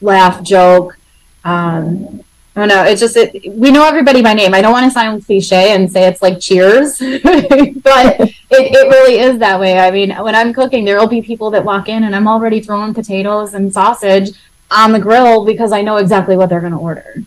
laugh, 0.00 0.42
joke. 0.42 0.98
Um, 1.44 2.24
I 2.56 2.60
don't 2.60 2.68
know. 2.68 2.82
It's 2.82 3.00
just, 3.00 3.16
it, 3.16 3.54
we 3.54 3.70
know 3.70 3.86
everybody 3.86 4.20
by 4.20 4.34
name. 4.34 4.52
I 4.52 4.62
don't 4.62 4.72
want 4.72 4.84
to 4.86 4.90
sound 4.90 5.24
cliche 5.24 5.72
and 5.72 5.90
say 5.90 6.08
it's 6.08 6.20
like 6.20 6.40
cheers, 6.40 6.98
but 6.98 8.20
it, 8.20 8.34
it 8.50 8.88
really 8.88 9.20
is 9.20 9.38
that 9.38 9.60
way. 9.60 9.78
I 9.78 9.92
mean, 9.92 10.10
when 10.10 10.34
I'm 10.34 10.52
cooking, 10.52 10.84
there 10.84 10.98
will 10.98 11.06
be 11.06 11.22
people 11.22 11.50
that 11.52 11.64
walk 11.64 11.88
in 11.88 12.02
and 12.02 12.16
I'm 12.16 12.26
already 12.26 12.60
throwing 12.60 12.94
potatoes 12.94 13.54
and 13.54 13.72
sausage 13.72 14.30
on 14.72 14.90
the 14.90 14.98
grill 14.98 15.44
because 15.44 15.70
I 15.70 15.82
know 15.82 15.98
exactly 15.98 16.36
what 16.36 16.48
they're 16.48 16.60
going 16.60 16.72
to 16.72 16.78
order 16.78 17.24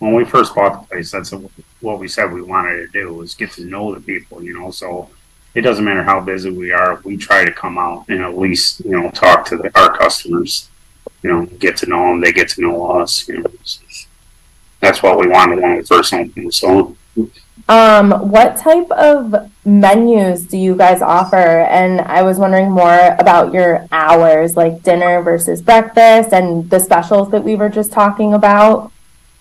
when 0.00 0.14
we 0.14 0.24
first 0.24 0.54
bought 0.54 0.80
the 0.80 0.88
place, 0.88 1.12
that's 1.12 1.32
what 1.80 1.98
we 1.98 2.08
said 2.08 2.32
we 2.32 2.42
wanted 2.42 2.78
to 2.78 2.88
do 2.88 3.14
was 3.14 3.34
get 3.34 3.52
to 3.52 3.64
know 3.64 3.94
the 3.94 4.00
people, 4.00 4.42
you 4.42 4.58
know. 4.58 4.70
So 4.70 5.10
it 5.54 5.60
doesn't 5.60 5.84
matter 5.84 6.02
how 6.02 6.20
busy 6.20 6.50
we 6.50 6.72
are, 6.72 7.00
we 7.04 7.16
try 7.16 7.44
to 7.44 7.52
come 7.52 7.78
out 7.78 8.06
and 8.08 8.22
at 8.22 8.36
least 8.36 8.80
you 8.80 8.92
know 8.92 9.10
talk 9.10 9.46
to 9.46 9.58
the, 9.58 9.70
our 9.78 9.96
customers, 9.96 10.68
you 11.22 11.30
know, 11.30 11.46
get 11.46 11.76
to 11.78 11.86
know 11.86 12.08
them, 12.08 12.20
they 12.20 12.32
get 12.32 12.48
to 12.50 12.62
know 12.62 12.90
us. 12.92 13.28
You 13.28 13.42
know, 13.42 13.50
that's 14.80 15.02
what 15.02 15.18
we 15.18 15.28
wanted 15.28 15.60
when 15.62 15.76
we 15.76 15.82
first 15.82 16.12
opened. 16.12 16.54
So. 16.54 16.96
Um, 17.68 18.30
what 18.30 18.56
type 18.56 18.90
of 18.90 19.52
menus 19.64 20.44
do 20.44 20.56
you 20.56 20.74
guys 20.74 21.02
offer? 21.02 21.36
And 21.36 22.00
I 22.00 22.22
was 22.22 22.38
wondering 22.38 22.70
more 22.70 23.14
about 23.18 23.52
your 23.52 23.86
hours, 23.92 24.56
like 24.56 24.82
dinner 24.82 25.22
versus 25.22 25.62
breakfast, 25.62 26.32
and 26.32 26.68
the 26.70 26.80
specials 26.80 27.30
that 27.30 27.44
we 27.44 27.54
were 27.54 27.68
just 27.68 27.92
talking 27.92 28.32
about. 28.32 28.90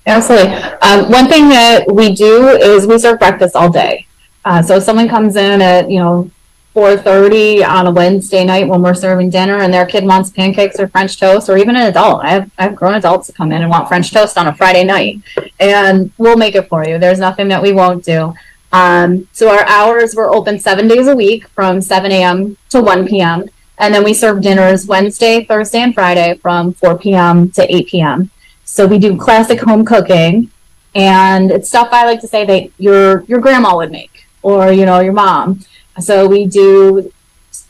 Absolutely. 0.06 0.54
Um, 0.82 1.12
one 1.12 1.28
thing 1.28 1.50
that 1.50 1.86
we 1.92 2.14
do 2.14 2.48
is 2.48 2.88
we 2.88 2.98
serve 2.98 3.20
breakfast 3.20 3.56
all 3.56 3.70
day. 3.70 4.08
Uh, 4.46 4.62
so 4.62 4.78
if 4.78 4.84
someone 4.84 5.08
comes 5.08 5.36
in 5.36 5.62
at, 5.62 5.90
you 5.90 6.00
know, 6.00 6.32
four 6.74 6.96
thirty 6.96 7.64
on 7.64 7.88
a 7.88 7.92
Wednesday 7.92 8.46
night 8.46 8.68
when 8.68 8.82
we're 8.82 8.94
serving 8.94 9.30
dinner 9.30 9.58
and 9.58 9.74
their 9.74 9.86
kid 9.86 10.04
wants 10.06 10.30
pancakes 10.30 10.80
or 10.80 10.88
French 10.88 11.20
toast, 11.20 11.50
or 11.50 11.58
even 11.58 11.76
an 11.76 11.88
adult, 11.88 12.24
I 12.24 12.30
have, 12.30 12.52
I 12.58 12.64
have 12.64 12.76
grown 12.76 12.94
adults 12.94 13.30
come 13.36 13.52
in 13.52 13.62
and 13.62 13.70
want 13.70 13.88
French 13.88 14.12
toast 14.12 14.38
on 14.38 14.48
a 14.48 14.56
Friday 14.56 14.84
night 14.84 15.22
and 15.60 16.12
we'll 16.18 16.38
make 16.38 16.56
it 16.56 16.70
for 16.70 16.88
you. 16.88 16.98
There's 16.98 17.20
nothing 17.20 17.48
that 17.50 17.62
we 17.62 17.74
won't 17.74 18.04
do. 18.04 18.34
Um, 18.72 19.28
so 19.34 19.50
our 19.50 19.66
hours, 19.66 20.16
we're 20.16 20.34
open 20.34 20.60
seven 20.60 20.88
days 20.88 21.08
a 21.08 21.16
week 21.16 21.48
from 21.50 21.82
seven 21.82 22.12
AM 22.12 22.56
to 22.70 22.82
one 22.82 23.08
PM. 23.08 23.50
And 23.78 23.94
then 23.94 24.04
we 24.04 24.14
serve 24.14 24.42
dinners 24.42 24.86
Wednesday, 24.86 25.46
Thursday, 25.46 25.80
and 25.80 25.94
Friday 25.94 26.38
from 26.42 26.74
four 26.74 26.98
PM 26.98 27.50
to 27.52 27.76
eight 27.76 27.88
PM. 27.88 28.30
So 28.72 28.86
we 28.86 29.00
do 29.00 29.18
classic 29.18 29.60
home 29.60 29.84
cooking, 29.84 30.52
and 30.94 31.52
it's 31.52 31.68
stuff 31.68 31.90
I 31.92 32.06
like 32.06 32.22
to 32.22 32.28
say 32.28 32.46
that 32.46 32.72
your 32.78 33.24
your 33.24 33.40
grandma 33.40 33.76
would 33.76 33.92
make, 33.92 34.26
or 34.44 34.72
you 34.72 34.86
know 34.86 35.00
your 35.00 35.12
mom. 35.12 35.66
So 36.00 36.28
we 36.28 36.46
do 36.46 37.12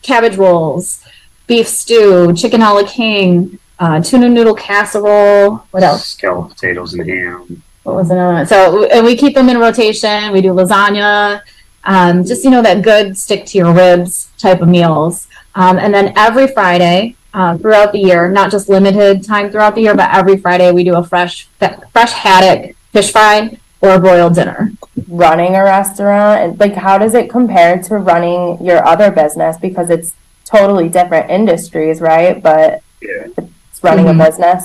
cabbage 0.01 0.35
rolls, 0.35 1.03
beef 1.47 1.67
stew, 1.67 2.33
chicken 2.35 2.61
a 2.61 2.73
la 2.73 2.83
king, 2.85 3.57
uh, 3.79 4.01
tuna 4.01 4.27
noodle 4.29 4.53
casserole. 4.53 5.63
What 5.71 5.83
else? 5.83 6.05
Scalloped 6.05 6.51
potatoes 6.51 6.93
and 6.93 7.09
ham. 7.09 7.63
What 7.83 7.95
was 7.95 8.11
another 8.11 8.33
one? 8.33 8.45
So 8.45 8.83
and 8.89 9.05
we 9.05 9.15
keep 9.15 9.33
them 9.33 9.49
in 9.49 9.57
rotation. 9.57 10.31
We 10.33 10.41
do 10.41 10.49
lasagna, 10.49 11.41
um, 11.85 12.25
just 12.25 12.43
you 12.43 12.51
know 12.51 12.61
that 12.61 12.83
good 12.83 13.17
stick 13.17 13.45
to 13.47 13.57
your 13.57 13.73
ribs 13.73 14.29
type 14.37 14.61
of 14.61 14.67
meals. 14.67 15.27
Um, 15.55 15.79
and 15.79 15.93
then 15.93 16.13
every 16.17 16.47
Friday 16.47 17.15
uh, 17.39 17.57
throughout 17.57 17.91
the 17.93 17.99
year, 18.09 18.29
not 18.39 18.51
just 18.51 18.67
limited 18.69 19.23
time 19.23 19.49
throughout 19.51 19.73
the 19.75 19.81
year, 19.81 19.95
but 19.95 20.09
every 20.19 20.37
Friday 20.45 20.69
we 20.71 20.83
do 20.83 20.95
a 20.95 21.03
fresh 21.03 21.47
fresh 21.93 22.11
haddock 22.23 22.75
fish 22.91 23.11
fry 23.11 23.57
or 23.81 23.91
a 23.91 23.99
broiled 23.99 24.35
dinner. 24.35 24.61
running 25.07 25.55
a 25.55 25.63
restaurant 25.63 26.37
and 26.43 26.59
like 26.59 26.75
how 26.75 26.97
does 27.03 27.13
it 27.19 27.29
compare 27.29 27.81
to 27.81 27.93
running 28.11 28.41
your 28.69 28.79
other 28.85 29.09
business 29.21 29.55
because 29.67 29.89
it's 29.89 30.09
totally 30.45 30.87
different 30.89 31.25
industries 31.31 31.97
right 32.01 32.43
but 32.43 32.81
Yeah. 33.01 33.27
it's 33.69 33.79
running 33.87 34.05
Mhm. 34.05 34.15
a 34.21 34.25
business 34.25 34.61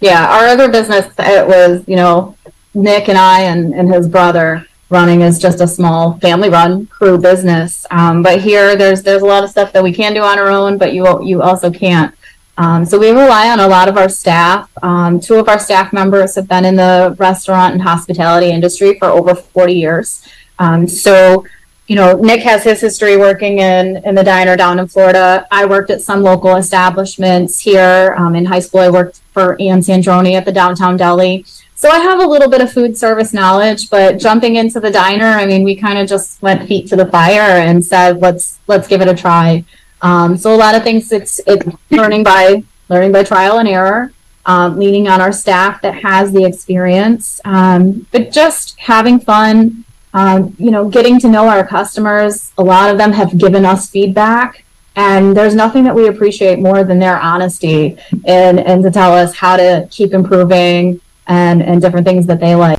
Yeah, 0.00 0.22
our 0.36 0.44
other 0.54 0.68
business 0.78 1.06
it 1.18 1.46
was 1.54 1.72
you 1.86 1.96
know 2.02 2.34
Nick 2.74 3.08
and 3.12 3.18
I 3.18 3.38
and, 3.52 3.62
and 3.78 3.86
his 3.96 4.06
brother 4.08 4.66
running 4.90 5.22
is 5.22 5.38
just 5.38 5.60
a 5.60 5.66
small 5.66 6.18
family 6.18 6.48
run 6.48 6.86
crew 6.86 7.18
business. 7.18 7.86
Um, 7.90 8.22
but 8.22 8.40
here 8.40 8.76
there's 8.76 9.02
there's 9.02 9.22
a 9.22 9.26
lot 9.26 9.44
of 9.44 9.50
stuff 9.50 9.72
that 9.72 9.82
we 9.82 9.92
can 9.92 10.14
do 10.14 10.22
on 10.22 10.38
our 10.38 10.48
own, 10.48 10.78
but 10.78 10.92
you 10.92 11.22
you 11.22 11.42
also 11.42 11.70
can't. 11.70 12.14
Um, 12.56 12.84
so 12.84 12.98
we 12.98 13.10
rely 13.10 13.50
on 13.50 13.58
a 13.58 13.66
lot 13.66 13.88
of 13.88 13.96
our 13.96 14.08
staff. 14.08 14.70
Um, 14.82 15.18
two 15.18 15.34
of 15.34 15.48
our 15.48 15.58
staff 15.58 15.92
members 15.92 16.36
have 16.36 16.48
been 16.48 16.64
in 16.64 16.76
the 16.76 17.16
restaurant 17.18 17.74
and 17.74 17.82
hospitality 17.82 18.50
industry 18.50 18.96
for 18.98 19.06
over 19.06 19.34
40 19.34 19.72
years. 19.72 20.26
Um, 20.60 20.86
so, 20.86 21.44
you 21.88 21.96
know, 21.96 22.14
Nick 22.14 22.42
has 22.42 22.62
his 22.62 22.80
history 22.80 23.16
working 23.16 23.58
in, 23.58 23.96
in 24.04 24.14
the 24.14 24.22
diner 24.22 24.56
down 24.56 24.78
in 24.78 24.86
Florida. 24.86 25.46
I 25.50 25.64
worked 25.64 25.90
at 25.90 26.00
some 26.00 26.22
local 26.22 26.54
establishments 26.54 27.58
here. 27.58 28.14
Um, 28.16 28.36
in 28.36 28.44
high 28.44 28.60
school, 28.60 28.80
I 28.80 28.90
worked 28.90 29.20
for 29.32 29.56
Ian 29.58 29.80
Sandroni 29.80 30.34
at 30.34 30.44
the 30.44 30.52
downtown 30.52 30.96
deli. 30.96 31.44
So 31.76 31.90
I 31.90 31.98
have 31.98 32.20
a 32.20 32.26
little 32.26 32.48
bit 32.48 32.60
of 32.60 32.72
food 32.72 32.96
service 32.96 33.32
knowledge, 33.32 33.90
but 33.90 34.18
jumping 34.18 34.56
into 34.56 34.78
the 34.78 34.90
diner, 34.90 35.26
I 35.26 35.44
mean, 35.44 35.64
we 35.64 35.74
kind 35.74 35.98
of 35.98 36.08
just 36.08 36.40
went 36.40 36.68
feet 36.68 36.88
to 36.88 36.96
the 36.96 37.06
fire 37.06 37.40
and 37.40 37.84
said, 37.84 38.20
let's 38.20 38.60
let's 38.68 38.86
give 38.86 39.00
it 39.00 39.08
a 39.08 39.14
try. 39.14 39.64
Um, 40.00 40.36
so 40.36 40.54
a 40.54 40.56
lot 40.56 40.76
of 40.76 40.84
things 40.84 41.10
it's 41.10 41.40
it's 41.46 41.66
learning 41.90 42.22
by 42.22 42.62
learning 42.88 43.10
by 43.10 43.24
trial 43.24 43.58
and 43.58 43.68
error, 43.68 44.12
um, 44.46 44.78
leaning 44.78 45.08
on 45.08 45.20
our 45.20 45.32
staff 45.32 45.82
that 45.82 45.96
has 46.02 46.32
the 46.32 46.44
experience, 46.44 47.40
um, 47.44 48.06
but 48.12 48.30
just 48.30 48.78
having 48.78 49.18
fun. 49.18 49.84
Um, 50.16 50.54
you 50.60 50.70
know, 50.70 50.88
getting 50.88 51.18
to 51.18 51.28
know 51.28 51.48
our 51.48 51.66
customers. 51.66 52.52
A 52.56 52.62
lot 52.62 52.88
of 52.88 52.98
them 52.98 53.10
have 53.10 53.36
given 53.36 53.64
us 53.64 53.90
feedback, 53.90 54.64
and 54.94 55.36
there's 55.36 55.56
nothing 55.56 55.82
that 55.84 55.94
we 55.96 56.06
appreciate 56.06 56.60
more 56.60 56.84
than 56.84 57.00
their 57.00 57.18
honesty 57.18 57.98
and 58.24 58.60
and 58.60 58.84
to 58.84 58.92
tell 58.92 59.12
us 59.12 59.34
how 59.34 59.56
to 59.56 59.88
keep 59.90 60.12
improving 60.12 61.00
and 61.26 61.62
and 61.62 61.80
different 61.80 62.06
things 62.06 62.26
that 62.26 62.40
they 62.40 62.54
like. 62.54 62.78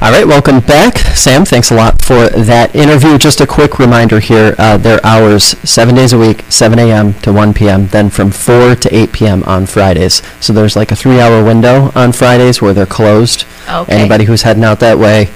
All 0.00 0.12
right, 0.12 0.26
welcome 0.26 0.60
back. 0.60 0.98
Sam, 0.98 1.44
thanks 1.44 1.70
a 1.70 1.74
lot 1.74 2.00
for 2.02 2.28
that 2.28 2.74
interview. 2.74 3.18
Just 3.18 3.40
a 3.40 3.46
quick 3.46 3.78
reminder 3.78 4.20
here, 4.20 4.54
uh, 4.58 4.76
their 4.76 5.04
hours, 5.04 5.44
seven 5.68 5.94
days 5.94 6.12
a 6.12 6.18
week, 6.18 6.44
7 6.48 6.78
a.m. 6.78 7.14
to 7.20 7.32
1 7.32 7.52
p.m., 7.54 7.88
then 7.88 8.08
from 8.10 8.30
4 8.30 8.76
to 8.76 8.94
8 8.94 9.12
p.m. 9.12 9.42
on 9.44 9.66
Fridays. 9.66 10.22
So 10.40 10.52
there's 10.52 10.76
like 10.76 10.92
a 10.92 10.96
three-hour 10.96 11.42
window 11.44 11.90
on 11.94 12.12
Fridays 12.12 12.62
where 12.62 12.72
they're 12.74 12.86
closed. 12.86 13.44
Okay. 13.68 13.92
Anybody 14.00 14.24
who's 14.24 14.42
heading 14.42 14.64
out 14.64 14.80
that 14.80 14.98
way, 14.98 15.30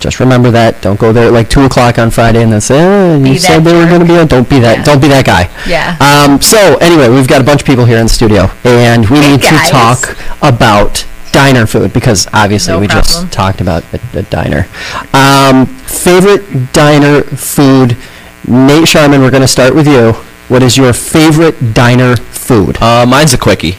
just 0.00 0.18
remember 0.18 0.50
that. 0.50 0.80
Don't 0.82 0.98
go 0.98 1.12
there 1.12 1.26
at 1.28 1.32
like 1.32 1.48
2 1.48 1.62
o'clock 1.62 1.98
on 1.98 2.10
Friday 2.10 2.42
and 2.42 2.50
then 2.52 2.60
say, 2.60 2.78
eh, 2.80 3.16
you 3.18 3.34
that 3.34 3.40
said 3.40 3.60
they 3.60 3.74
were 3.74 3.86
going 3.86 4.00
to 4.00 4.06
be 4.06 4.18
on. 4.18 4.26
Don't 4.26 4.48
be 4.48 4.58
that. 4.60 4.78
Yeah. 4.78 4.84
Don't 4.84 5.00
be 5.00 5.08
that 5.08 5.24
guy. 5.26 5.48
Yeah. 5.68 5.96
Um, 6.00 6.40
so 6.40 6.76
anyway, 6.78 7.08
we've 7.08 7.28
got 7.28 7.40
a 7.40 7.44
bunch 7.44 7.60
of 7.60 7.66
people 7.66 7.84
here 7.84 7.98
in 7.98 8.06
the 8.06 8.12
studio, 8.12 8.50
and 8.64 9.08
we 9.10 9.18
Hey, 9.20 9.30
need 9.32 9.42
guys. 9.42 9.66
to 9.68 9.72
talk 9.72 10.16
about 10.42 11.06
diner 11.32 11.66
food 11.66 11.92
because 11.92 12.26
obviously 12.32 12.72
No 12.74 12.80
we 12.80 12.86
problem. 12.88 13.04
just 13.04 13.32
talked 13.32 13.60
about 13.60 13.84
a, 13.94 14.18
a 14.18 14.22
diner. 14.22 14.66
Um, 15.14 15.66
favorite 15.66 16.72
diner 16.72 17.22
food? 17.22 17.96
Nate 18.48 18.88
Sharman, 18.88 19.20
we're 19.20 19.30
going 19.30 19.42
to 19.42 19.48
start 19.48 19.74
with 19.74 19.86
you. 19.86 20.12
What 20.48 20.62
is 20.62 20.76
your 20.76 20.92
favorite 20.92 21.74
diner 21.74 22.16
food? 22.16 22.80
Uh, 22.82 23.06
mine's 23.06 23.32
a 23.32 23.38
quickie. 23.38 23.76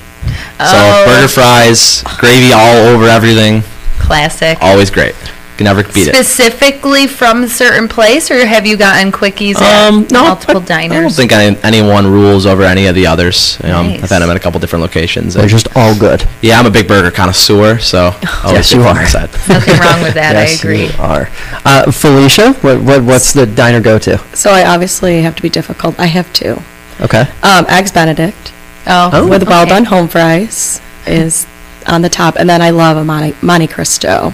Oh. 0.59 1.03
So 1.05 1.11
burger 1.11 1.27
fries, 1.27 2.03
gravy 2.19 2.53
all 2.53 2.93
over 2.95 3.05
everything. 3.07 3.63
Classic. 3.99 4.57
Always 4.61 4.89
great. 4.89 5.15
Can 5.63 5.75
never 5.77 5.83
beat 5.93 6.07
it. 6.07 6.15
Specifically 6.15 7.07
from 7.07 7.43
a 7.43 7.47
certain 7.49 7.87
place, 7.87 8.29
or 8.31 8.45
have 8.45 8.65
you 8.65 8.77
gotten 8.77 9.11
quickies 9.11 9.55
at 9.61 9.87
Um, 9.87 10.07
no, 10.11 10.23
multiple 10.23 10.63
I, 10.69 10.83
I 10.83 10.87
don't 10.87 11.11
think 11.11 11.31
any, 11.31 11.57
anyone 11.63 12.07
rules 12.07 12.45
over 12.45 12.63
any 12.63 12.87
of 12.87 12.95
the 12.95 13.07
others. 13.07 13.57
You 13.63 13.69
know, 13.69 13.83
Nice. 13.83 14.03
I've 14.03 14.09
had 14.09 14.19
them 14.19 14.29
at 14.29 14.35
a 14.35 14.39
couple 14.39 14.59
different 14.59 14.81
locations. 14.83 15.33
They're 15.33 15.47
just 15.47 15.67
all 15.75 15.97
good. 15.97 16.27
yeah, 16.41 16.59
I'm 16.59 16.65
a 16.65 16.71
big 16.71 16.87
burger 16.87 17.11
connoisseur, 17.11 17.79
so 17.79 18.11
Yes, 18.21 18.43
always 18.43 18.71
you 18.71 18.77
good 18.79 18.87
from 18.87 18.97
are. 18.97 19.07
side. 19.07 19.29
Nothing 19.47 19.79
wrong 19.79 20.01
with 20.01 20.13
that. 20.15 20.33
yes, 20.35 20.51
I 20.51 20.59
agree. 20.59 20.85
you 20.85 20.91
are. 20.99 21.29
Uh, 21.65 21.91
Felicia, 21.91 22.53
what, 22.61 22.81
what, 22.81 23.03
what's 23.03 23.33
the 23.33 23.45
diner 23.45 23.79
go-to? 23.81 24.17
So 24.35 24.51
I 24.51 24.65
obviously 24.65 25.21
have 25.21 25.35
to 25.35 25.41
be 25.41 25.49
difficult. 25.49 25.99
I 25.99 26.07
have 26.07 26.31
two. 26.33 26.57
Okay. 26.99 27.21
Um, 27.43 27.65
Eggs 27.67 27.91
Benedict 27.91 28.53
Oh, 28.87 29.27
with 29.29 29.47
well 29.47 29.61
okay. 29.61 29.69
done 29.69 29.85
home 29.85 30.07
fries 30.07 30.81
is 31.05 31.45
on 31.87 32.01
the 32.01 32.09
top, 32.09 32.35
and 32.35 32.49
then 32.49 32.61
I 32.61 32.71
love 32.71 32.97
a 32.97 33.03
Monte, 33.03 33.35
Monte 33.45 33.67
Cristo. 33.67 34.33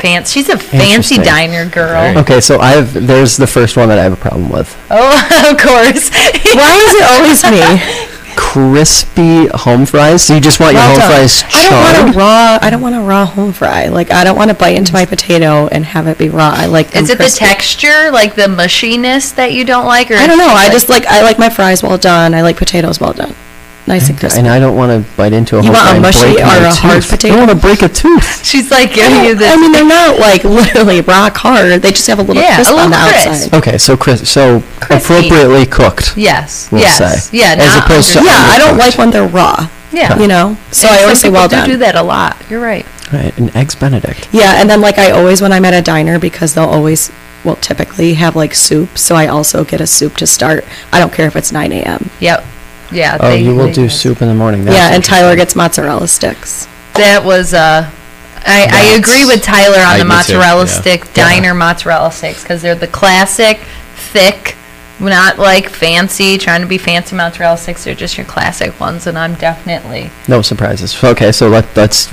Fancy. 0.00 0.40
She's 0.40 0.48
a 0.48 0.58
fancy 0.58 1.16
Interesting. 1.16 1.22
diner 1.22 1.68
girl. 1.68 2.18
Okay, 2.18 2.40
so 2.40 2.60
I 2.60 2.70
have. 2.72 2.92
There's 3.06 3.36
the 3.36 3.46
first 3.46 3.76
one 3.76 3.88
that 3.88 3.98
I 3.98 4.02
have 4.04 4.12
a 4.12 4.16
problem 4.16 4.48
with. 4.50 4.76
Oh, 4.90 5.50
of 5.50 5.56
course. 5.58 6.10
Why 6.54 6.72
is 6.76 6.94
it 6.94 7.04
always 7.10 7.42
me? 7.50 8.04
Crispy 8.36 9.46
home 9.48 9.84
fries. 9.84 10.22
So 10.24 10.34
you 10.34 10.40
just 10.40 10.60
want 10.60 10.74
your 10.74 10.82
Well 10.82 10.90
home 10.90 10.98
done. 11.00 11.10
fries 11.10 11.42
I 11.52 11.92
don't 11.92 12.04
want 12.04 12.14
a 12.14 12.18
raw. 12.18 12.58
I 12.62 12.70
don't 12.70 12.80
want 12.82 12.94
a 12.94 13.00
raw 13.00 13.26
home 13.26 13.52
fry. 13.52 13.88
Like 13.88 14.10
I 14.12 14.22
don't 14.24 14.36
want 14.36 14.50
to 14.50 14.56
bite 14.56 14.76
into 14.76 14.92
my 14.92 15.04
potato 15.04 15.66
and 15.68 15.84
have 15.84 16.06
it 16.06 16.18
be 16.18 16.28
raw. 16.28 16.52
I 16.54 16.66
like. 16.66 16.90
them 16.92 17.02
Is 17.04 17.10
it 17.10 17.16
crispy. 17.16 17.44
the 17.44 17.46
texture, 17.46 18.10
like 18.12 18.36
the 18.36 18.42
mushiness 18.42 19.34
that 19.34 19.52
you 19.52 19.64
don't 19.64 19.86
like, 19.86 20.10
or 20.10 20.14
I 20.14 20.26
don't 20.28 20.38
know. 20.38 20.46
I 20.48 20.66
it's 20.66 20.74
just 20.74 20.88
like 20.88 21.06
I 21.06 21.22
like 21.22 21.38
my 21.38 21.50
fries 21.50 21.82
well 21.82 21.98
done. 21.98 22.34
I 22.34 22.42
like 22.42 22.56
potatoes 22.56 23.00
well 23.00 23.12
done, 23.12 23.34
nice 23.88 24.08
and 24.08 24.18
crispy. 24.18 24.38
And 24.40 24.48
I 24.48 24.60
don't 24.60 24.76
want 24.76 24.92
to 24.92 25.16
bite 25.16 25.32
into 25.32 25.56
a 25.58 25.62
You 25.62 25.72
whole 25.72 25.82
want 25.84 25.98
a 25.98 26.00
mushy 26.00 26.36
or 26.36 26.44
a 26.44 26.70
hard 26.70 27.02
tooth. 27.02 27.10
potato? 27.10 27.34
I 27.34 27.36
don't 27.38 27.46
want 27.48 27.58
to 27.60 27.66
break 27.66 27.82
a 27.82 27.88
tooth. 27.88 28.44
She's 28.50 28.70
like 28.70 28.94
giving 28.94 29.24
you 29.24 29.34
this. 29.34 29.50
I 29.52 29.56
mean, 29.60 29.72
they're 29.72 29.84
not 29.88 30.18
like 30.20 30.44
literally 30.60 31.00
rock 31.00 31.36
hard. 31.36 31.82
They 31.82 31.90
just 31.90 32.06
have 32.06 32.18
a 32.18 32.22
little 32.22 32.40
Yeah, 32.42 32.52
a 32.52 32.64
crisp 32.64 32.74
on 32.74 32.90
the 32.90 32.96
crisp. 32.96 33.28
outside. 33.28 33.54
Okay, 33.58 33.78
so 33.78 33.96
cris- 33.96 34.28
so 34.30 34.60
Crispy. 34.80 35.14
appropriately 35.28 35.66
cooked. 35.66 36.16
yes, 36.16 36.70
we'll 36.70 36.82
yes, 36.82 36.98
say. 37.30 37.36
yeah. 37.38 37.56
As 37.58 37.76
opposed 37.84 38.12
to 38.12 38.20
Yeah, 38.22 38.30
I 38.54 38.58
don't 38.58 38.78
like 38.78 38.96
when 38.98 39.10
they're 39.10 39.26
raw. 39.28 39.68
yeah. 39.92 40.18
You 40.18 40.28
know, 40.28 40.56
so 40.70 40.86
And 40.88 40.96
I 40.98 41.02
always 41.02 41.20
say 41.20 41.30
well 41.30 41.48
do 41.48 41.56
done. 41.56 41.68
do 41.68 41.76
that 41.78 41.94
a 41.96 42.02
lot. 42.02 42.36
You're 42.50 42.60
right. 42.62 42.86
Right, 43.12 43.36
and 43.38 43.54
eggs 43.56 43.74
Benedict. 43.74 44.28
Yeah, 44.32 44.60
and 44.60 44.68
then 44.68 44.80
like 44.82 44.98
I 44.98 45.10
always 45.12 45.40
when 45.40 45.50
I'm 45.52 45.64
at 45.64 45.72
a 45.72 45.80
diner 45.80 46.18
because 46.18 46.52
they'll 46.54 46.64
always 46.68 47.10
well 47.42 47.56
typically 47.56 48.14
have 48.14 48.36
like 48.36 48.54
soup, 48.54 48.98
so 48.98 49.14
I 49.14 49.28
also 49.28 49.64
get 49.64 49.80
a 49.80 49.86
soup 49.86 50.16
to 50.18 50.26
start. 50.26 50.64
I 50.92 50.98
don't 50.98 51.12
care 51.12 51.26
if 51.26 51.34
it's 51.36 51.50
9 51.52 51.72
a.m. 51.72 52.10
Yep. 52.20 52.44
Yeah. 52.90 53.16
Oh, 53.20 53.30
they- 53.30 53.42
you 53.42 53.54
will 53.54 53.66
they- 53.66 53.72
do 53.72 53.88
soup 53.88 54.22
in 54.22 54.28
the 54.28 54.34
morning. 54.34 54.64
That's 54.64 54.76
yeah, 54.76 54.94
and 54.94 55.04
Tyler 55.04 55.32
interesting. 55.32 55.38
gets 55.44 55.56
mozzarella 55.56 56.08
sticks. 56.08 56.66
That 56.94 57.24
was 57.24 57.54
uh 57.54 57.88
I, 58.46 58.68
I 58.70 58.96
agree 58.98 59.24
with 59.24 59.42
Tyler 59.42 59.78
on 59.78 59.86
I- 59.86 59.98
the 59.98 60.04
me 60.04 60.10
too, 60.10 60.16
mozzarella 60.16 60.64
yeah. 60.64 60.80
stick 60.80 61.12
diner 61.12 61.54
mozzarella 61.54 62.10
sticks 62.12 62.42
because 62.42 62.62
they're 62.62 62.74
the 62.74 62.86
classic 62.86 63.58
thick, 63.96 64.54
not 65.00 65.38
like 65.38 65.68
fancy 65.68 66.38
trying 66.38 66.60
to 66.62 66.66
be 66.66 66.78
fancy 66.78 67.14
mozzarella 67.14 67.56
sticks. 67.56 67.84
They're 67.84 67.94
just 67.94 68.16
your 68.16 68.26
classic 68.26 68.78
ones, 68.80 69.06
and 69.06 69.16
I'm 69.18 69.34
definitely 69.34 70.10
No 70.26 70.42
surprises. 70.42 71.02
Okay, 71.02 71.32
so 71.32 71.48
let, 71.48 71.74
let's. 71.76 72.12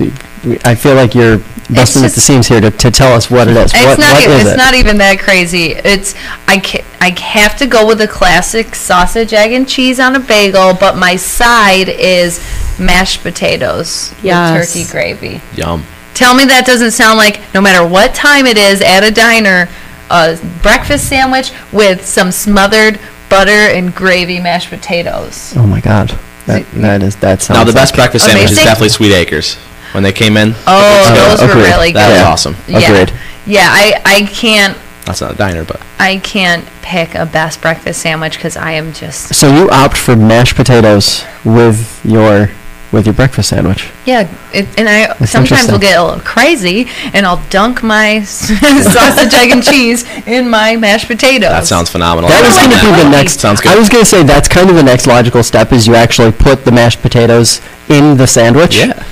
I 0.63 0.75
feel 0.75 0.93
like 0.93 1.15
you're 1.15 1.39
busting 1.71 2.03
at 2.03 2.11
the 2.11 2.21
seams 2.21 2.47
here 2.47 2.61
to, 2.61 2.69
to 2.69 2.91
tell 2.91 3.13
us 3.13 3.31
what 3.31 3.47
it 3.47 3.57
is. 3.57 3.71
It's 3.73 3.83
what, 3.83 3.97
not. 3.99 4.13
what 4.13 4.23
e- 4.23 4.31
is 4.33 4.41
it's 4.45 4.53
it? 4.53 4.57
not 4.57 4.75
even 4.75 4.97
that 4.99 5.17
crazy. 5.19 5.71
It's 5.71 6.13
I 6.47 6.59
ca- 6.59 6.85
I 7.01 7.09
have 7.19 7.57
to 7.57 7.65
go 7.65 7.87
with 7.87 7.97
the 7.97 8.07
classic 8.07 8.75
sausage, 8.75 9.33
egg, 9.33 9.51
and 9.53 9.67
cheese 9.67 9.99
on 9.99 10.15
a 10.15 10.19
bagel, 10.19 10.75
but 10.79 10.95
my 10.97 11.15
side 11.15 11.89
is 11.89 12.39
mashed 12.79 13.23
potatoes 13.23 14.13
Yes. 14.21 14.59
with 14.59 14.67
turkey 14.85 14.91
gravy. 14.91 15.41
Yum. 15.55 15.83
Tell 16.13 16.35
me 16.35 16.45
that 16.45 16.65
doesn't 16.65 16.91
sound 16.91 17.17
like 17.17 17.41
no 17.53 17.59
matter 17.61 17.85
what 17.85 18.13
time 18.13 18.45
it 18.45 18.57
is 18.57 18.81
at 18.81 19.03
a 19.03 19.11
diner, 19.11 19.67
a 20.09 20.37
breakfast 20.61 21.07
sandwich 21.09 21.51
with 21.71 22.05
some 22.05 22.31
smothered 22.31 22.99
butter 23.29 23.51
and 23.51 23.93
gravy 23.95 24.39
mashed 24.39 24.69
potatoes. 24.69 25.53
Oh 25.55 25.65
my 25.67 25.81
God. 25.81 26.09
That, 26.45 26.65
that 26.73 27.01
is, 27.01 27.15
that 27.17 27.41
sounds 27.41 27.57
Now 27.57 27.63
the 27.63 27.73
best 27.73 27.93
like- 27.93 27.97
breakfast 27.97 28.25
sandwich 28.25 28.51
is 28.51 28.57
definitely 28.57 28.89
Sweet 28.89 29.13
Acres. 29.13 29.55
When 29.93 30.03
they 30.03 30.11
came 30.11 30.35
in, 30.37 30.53
Oh, 30.67 31.13
Yeah, 31.15 31.29
those 31.29 31.41
were 31.41 31.49
agreed. 31.51 31.63
really 31.63 31.91
good. 31.91 31.99
that 32.01 32.09
was 32.09 32.17
Yeah. 32.19 32.27
awesome. 32.29 32.55
Yeah. 32.67 32.91
Agreed. 32.91 33.17
Yeah, 33.47 33.67
I, 33.71 34.01
I 34.05 34.21
can't 34.25 34.77
That's 35.05 35.21
not 35.21 35.33
a 35.33 35.35
diner, 35.37 35.63
but 35.63 35.81
I 35.99 36.17
can't 36.17 36.67
pick 36.81 37.15
a 37.15 37.25
best 37.25 37.61
breakfast 37.61 38.01
sandwich 38.01 38.35
because 38.35 38.57
I 38.57 38.71
am 38.73 38.91
just 38.93 39.33
So 39.33 39.47
you 39.55 39.69
opt 39.69 39.95
for 39.97 40.15
mashed 40.15 40.55
potatoes 40.55 41.23
with 41.45 42.01
your, 42.03 42.49
with 42.91 43.05
your 43.05 43.13
breakfast 43.13 43.49
sandwich? 43.49 43.89
yeah. 44.05 44.29
It, 44.53 44.67
and 44.79 44.87
I 44.87 45.07
That's 45.19 45.31
sometimes 45.31 45.69
will 45.69 45.79
get 45.79 45.99
a 45.99 46.03
little 46.03 46.21
crazy 46.21 46.87
and 47.13 47.25
I'll 47.25 47.43
dunk 47.49 47.83
my 47.83 48.21
sausage, 48.23 49.33
egg, 49.33 49.51
and 49.51 49.61
cheese 49.63 50.05
in 50.25 50.49
my 50.49 50.77
mashed 50.77 51.07
potatoes. 51.07 51.49
that 51.49 51.65
sounds 51.65 51.89
phenomenal. 51.89 52.29
That 52.29 52.41
was 52.45 52.55
going 52.55 52.71
to 52.71 52.97
be 52.97 53.03
the 53.03 53.09
next. 53.09 53.39
Sounds 53.41 53.59
good. 53.59 53.71
I 53.73 53.77
was 53.79 53.89
going 53.89 54.03
to 54.03 54.09
say 54.09 54.23
that's 54.23 54.47
kind 54.47 54.69
of 54.69 54.75
the 54.77 54.83
next 54.83 55.07
logical 55.07 55.43
step 55.43 55.73
is 55.73 55.85
you 55.87 55.95
actually 55.95 56.31
put 56.31 56.63
the 56.63 56.71
mashed 56.71 57.01
potatoes 57.01 57.59
in 57.89 58.15
the 58.17 58.27
sandwich. 58.27 58.77
Yeah. 58.77 59.03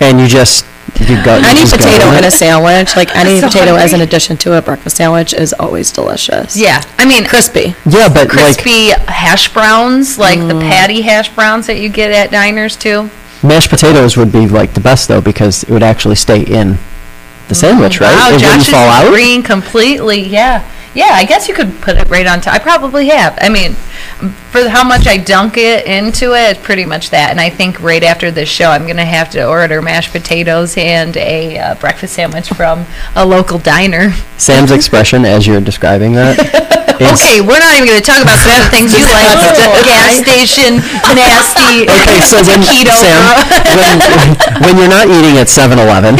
And 0.00 0.18
you 0.18 0.26
just 0.26 0.64
you 1.00 1.22
go. 1.24 1.36
you 1.36 1.44
Any 1.46 1.60
just 1.60 1.72
go 1.72 1.78
potato 1.78 2.08
with 2.08 2.18
in 2.18 2.24
it. 2.24 2.28
a 2.28 2.30
sandwich, 2.30 2.96
like 2.96 3.14
any 3.16 3.40
So 3.40 3.46
potato 3.48 3.74
as 3.76 3.92
an 3.92 4.00
hungry. 4.00 4.04
addition 4.06 4.36
to 4.38 4.58
a 4.58 4.62
breakfast 4.62 4.96
sandwich, 4.96 5.32
is 5.34 5.52
always 5.58 5.92
delicious. 5.92 6.56
Yeah, 6.56 6.82
I 6.98 7.04
mean 7.06 7.24
Crispy. 7.24 7.74
Yeah, 7.86 8.08
but 8.08 8.28
like 8.28 8.30
crispy 8.30 8.90
hash 9.06 9.52
browns, 9.52 10.18
like 10.18 10.38
Mm. 10.38 10.48
the 10.48 10.60
patty 10.60 11.02
hash 11.02 11.28
browns 11.34 11.66
that 11.66 11.78
you 11.78 11.88
get 11.88 12.10
at 12.12 12.30
diners 12.30 12.76
too. 12.76 13.10
mashed 13.42 13.70
potatoes 13.70 14.16
would 14.16 14.32
be 14.32 14.46
like 14.48 14.74
the 14.74 14.80
best 14.80 15.06
though 15.08 15.20
because 15.20 15.62
it 15.62 15.70
would 15.70 15.82
actually 15.82 16.16
stay 16.16 16.42
in 16.42 16.76
the 17.48 17.54
sandwich, 17.54 18.00
right? 18.00 18.12
Wow, 18.14 18.28
it 18.28 18.40
Josh 18.40 18.42
wouldn't 18.42 18.62
is 18.62 18.68
fall 18.68 18.88
out. 18.88 19.06
agreeing 19.06 19.42
completely. 19.42 20.20
Yeah, 20.22 20.62
yeah. 20.94 21.10
I 21.12 21.24
guess 21.24 21.48
you 21.48 21.54
could 21.54 21.80
put 21.80 21.96
it 21.96 22.08
right 22.08 22.26
on 22.26 22.40
top. 22.40 22.54
I 22.54 22.58
probably 22.58 23.08
have. 23.08 23.38
I 23.40 23.48
mean, 23.48 23.74
for 24.50 24.68
how 24.68 24.86
much 24.86 25.06
I 25.06 25.16
dunk 25.16 25.56
it 25.56 25.86
into 25.86 26.34
it, 26.34 26.56
it's 26.56 26.60
pretty 26.60 26.84
much 26.84 27.10
that. 27.10 27.30
And 27.30 27.40
I 27.40 27.50
think 27.50 27.80
right 27.80 28.02
after 28.02 28.30
this 28.30 28.48
show, 28.48 28.70
I'm 28.70 28.86
gonna 28.86 29.04
have 29.04 29.30
to 29.30 29.46
order 29.46 29.82
mashed 29.82 30.12
potatoes 30.12 30.76
and 30.76 31.16
a 31.16 31.58
uh, 31.58 31.74
breakfast 31.76 32.14
sandwich 32.14 32.48
from 32.48 32.86
a 33.14 33.24
local 33.24 33.58
diner. 33.58 34.12
Sam's 34.38 34.70
expression 34.72 35.24
as 35.24 35.46
you're 35.46 35.60
describing 35.60 36.12
that. 36.12 36.74
is- 37.00 37.20
Okay, 37.20 37.40
we're 37.40 37.60
not 37.60 37.74
even 37.76 37.86
gonna 37.88 38.00
talk 38.04 38.22
about 38.22 38.38
some 38.40 38.52
of 38.56 38.64
the 38.64 38.70
things 38.74 38.92
you 38.96 39.04
like. 39.04 39.28
Gas 39.84 40.18
station, 40.24 40.80
nasty, 41.14 41.84
Okay, 41.88 42.20
so 42.24 42.40
when, 42.44 42.60
keto. 42.64 42.92
Sam, 42.96 43.22
when, 43.76 43.96
when 44.62 44.74
you're 44.80 44.88
not 44.92 45.06
eating 45.08 45.36
at 45.38 45.46
7-Eleven, 45.48 46.16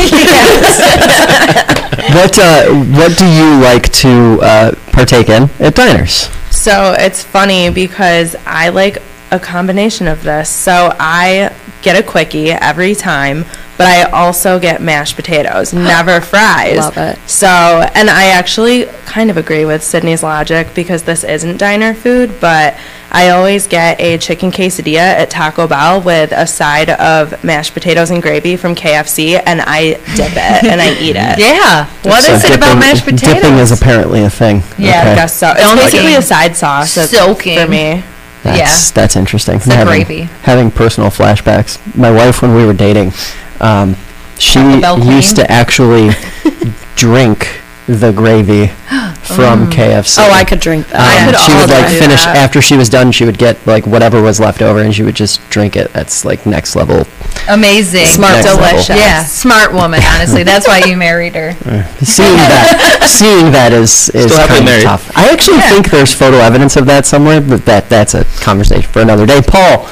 what 2.15 2.39
uh, 2.39 2.67
what 2.97 3.17
do 3.19 3.27
you 3.27 3.61
like 3.61 3.91
to 3.93 4.39
uh, 4.43 4.73
partake 4.93 5.29
in 5.29 5.51
at 5.61 5.75
diners? 5.75 6.29
So 6.51 6.95
it's 6.99 7.23
funny 7.23 7.71
because 7.71 8.35
I 8.47 8.69
like 8.71 8.99
a 9.31 9.39
combination 9.39 10.07
of 10.09 10.23
this. 10.23 10.49
So 10.49 10.95
I 10.99 11.55
get 11.83 11.97
a 11.97 12.03
quickie 12.03 12.51
every 12.51 12.95
time, 12.95 13.45
but 13.77 13.87
I 13.87 14.03
also 14.11 14.59
get 14.59 14.83
mashed 14.83 15.17
potatoes, 15.17 15.73
never 15.75 16.21
fries. 16.21 16.79
Love 16.79 16.97
it. 16.97 17.19
So, 17.29 17.47
and 17.49 18.11
I 18.11 18.27
actually 18.27 18.87
kind 19.07 19.31
of 19.31 19.37
agree 19.37 19.65
with 19.65 19.83
Sydney's 19.85 20.23
logic 20.23 20.69
because 20.75 21.05
this 21.05 21.23
isn't 21.25 21.57
diner 21.59 21.95
food, 21.95 22.35
but 22.41 22.77
I 23.11 23.31
always 23.31 23.67
get 23.67 23.99
a 24.01 24.19
chicken 24.19 24.51
quesadilla 24.51 24.99
at 24.99 25.31
Taco 25.31 25.67
Bell 25.67 26.03
with 26.03 26.31
a 26.33 26.47
side 26.47 26.91
of 26.91 27.43
mashed 27.43 27.73
potatoes 27.73 28.11
and 28.11 28.21
gravy 28.21 28.57
from 28.57 28.75
KFC, 28.75 29.41
and 29.47 29.63
I 29.63 29.95
dip 30.17 30.33
it 30.33 30.65
and 30.71 30.81
I 30.81 30.93
eat 31.01 31.17
it. 31.17 31.39
Yeah. 31.39 31.87
What 32.03 32.23
So 32.25 32.33
is 32.35 32.45
it 32.45 32.55
about 32.57 32.79
mashed 32.79 33.05
potatoes? 33.05 33.41
Dipping 33.43 33.59
is 33.59 33.73
apparently 33.73 34.25
a 34.25 34.31
thing. 34.31 34.57
Yeah, 34.77 35.01
Okay. 35.01 35.13
I 35.13 35.15
guess 35.15 35.35
so. 35.35 35.51
It's 35.53 35.61
Dunking. 35.63 35.85
basically 35.87 36.15
a 36.17 36.23
side 36.23 36.55
sauce 36.57 36.95
that's 36.97 37.11
Soaking. 37.13 37.59
for 37.61 37.67
me. 37.69 38.03
That's, 38.57 38.91
that's 38.91 39.17
interesting. 39.17 39.59
the 39.59 39.75
having, 39.75 40.05
gravy. 40.05 40.23
having 40.43 40.71
personal 40.71 41.11
flashbacks. 41.11 41.79
My 41.97 42.11
wife, 42.11 42.43
when 42.43 42.55
we 42.55 42.65
were 42.65 42.73
dating, 42.73 43.13
um, 43.61 43.97
she 44.39 44.61
used 44.61 45.37
to 45.37 45.51
actually 45.51 46.11
drink 46.97 47.61
the 47.89 48.13
gravy 48.13 48.67
from 49.23 49.69
KFC. 49.71 50.19
Oh, 50.21 50.31
I 50.31 50.45
could 50.45 50.61
drink 50.61 50.87
Um, 50.87 50.93
that. 51.01 51.31
could 51.33 51.41
she 51.41 51.53
would 51.53 51.61
also 51.63 51.75
like 51.83 51.91
do 51.93 51.99
finish 51.99 52.25
that. 52.25 52.37
after 52.37 52.61
she 52.63 52.77
was 52.77 52.89
done. 52.89 53.11
She 53.13 53.25
would 53.25 53.39
get 53.39 53.57
like 53.67 53.87
whatever 53.87 54.23
was 54.23 54.39
left 54.39 54.63
over, 54.63 54.81
and 54.81 54.95
she 54.95 55.03
would 55.03 55.15
just 55.17 55.41
drink 55.51 55.75
it. 55.77 55.93
That's 55.93 56.25
like 56.25 56.45
next 56.47 56.77
level. 56.77 57.07
Amazing. 57.49 58.07
Smart 58.07 58.35
Next 58.35 58.47
level. 58.47 58.67
delicious. 58.69 58.89
Yeah, 58.97 59.25
smart 59.25 59.73
woman, 59.73 60.01
honestly. 60.15 60.43
That's 60.45 60.67
why 60.69 60.83
you 60.85 60.97
married 60.97 61.35
her. 61.35 61.53
Seeing 62.05 62.37
that, 62.37 63.01
seeing 63.09 63.53
that 63.53 63.73
is 63.73 64.11
is 64.11 64.31
Still 64.33 64.39
happily 64.39 64.49
kind 64.49 64.59
of 64.61 64.65
married. 64.67 64.85
tough. 64.85 65.17
I 65.17 65.31
actually 65.33 65.57
Yeah. 65.59 65.71
think 65.71 65.91
there's 65.91 66.13
photo 66.15 66.37
evidence 66.39 66.77
of 66.77 66.87
that 66.87 67.07
somewhere, 67.07 67.41
but 67.41 67.65
that 67.65 67.89
that's 67.89 68.15
a 68.15 68.25
conversation 68.41 68.91
for 68.91 69.01
another 69.01 69.25
day. 69.27 69.41
Paul, 69.41 69.89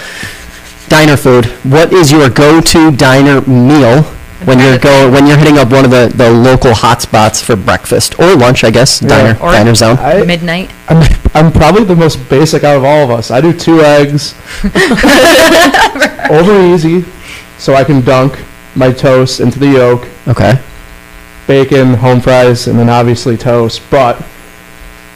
diner 0.89 1.17
food. 1.17 1.47
What 1.65 1.93
is 1.93 2.13
your 2.13 2.29
go-to 2.29 2.91
diner 2.93 3.41
meal 3.43 4.05
when 4.47 4.59
you're 4.59 4.79
go 4.79 5.11
when 5.11 5.27
you're 5.27 5.37
hitting 5.37 5.59
up 5.59 5.71
one 5.71 5.85
of 5.85 5.91
the, 5.91 6.11
the 6.15 6.31
local 6.31 6.71
hotspots 6.73 7.43
for 7.45 7.57
breakfast 7.57 8.19
or 8.19 8.35
lunch? 8.37 8.65
I 8.65 8.71
guess 8.71 9.01
diner 9.01 9.39
Or 9.41 9.51
diner 9.53 9.75
zone. 9.75 9.97
I, 9.99 10.23
midnight. 10.25 10.71
I'm, 10.89 11.03
I'm 11.35 11.53
probably 11.53 11.85
the 11.85 11.97
most 11.97 12.17
basic 12.31 12.63
out 12.65 12.77
of 12.77 12.85
all 12.85 13.05
of 13.05 13.11
us. 13.11 13.31
I 13.31 13.41
do 13.41 13.53
two 13.53 13.81
eggs, 13.81 14.35
over 16.31 16.61
easy, 16.75 17.05
so 17.59 17.75
I 17.75 17.85
can 17.85 18.01
dunk 18.03 18.39
my 18.75 18.93
toast 18.93 19.41
into 19.41 19.59
the 19.59 19.69
yolk, 19.69 20.07
Okay. 20.29 20.61
bacon, 21.47 21.95
home 21.95 22.21
fries, 22.21 22.67
and 22.69 22.79
then 22.79 22.89
obviously 22.89 23.37
toast. 23.37 23.83
But 23.91 24.19
to 24.19 24.25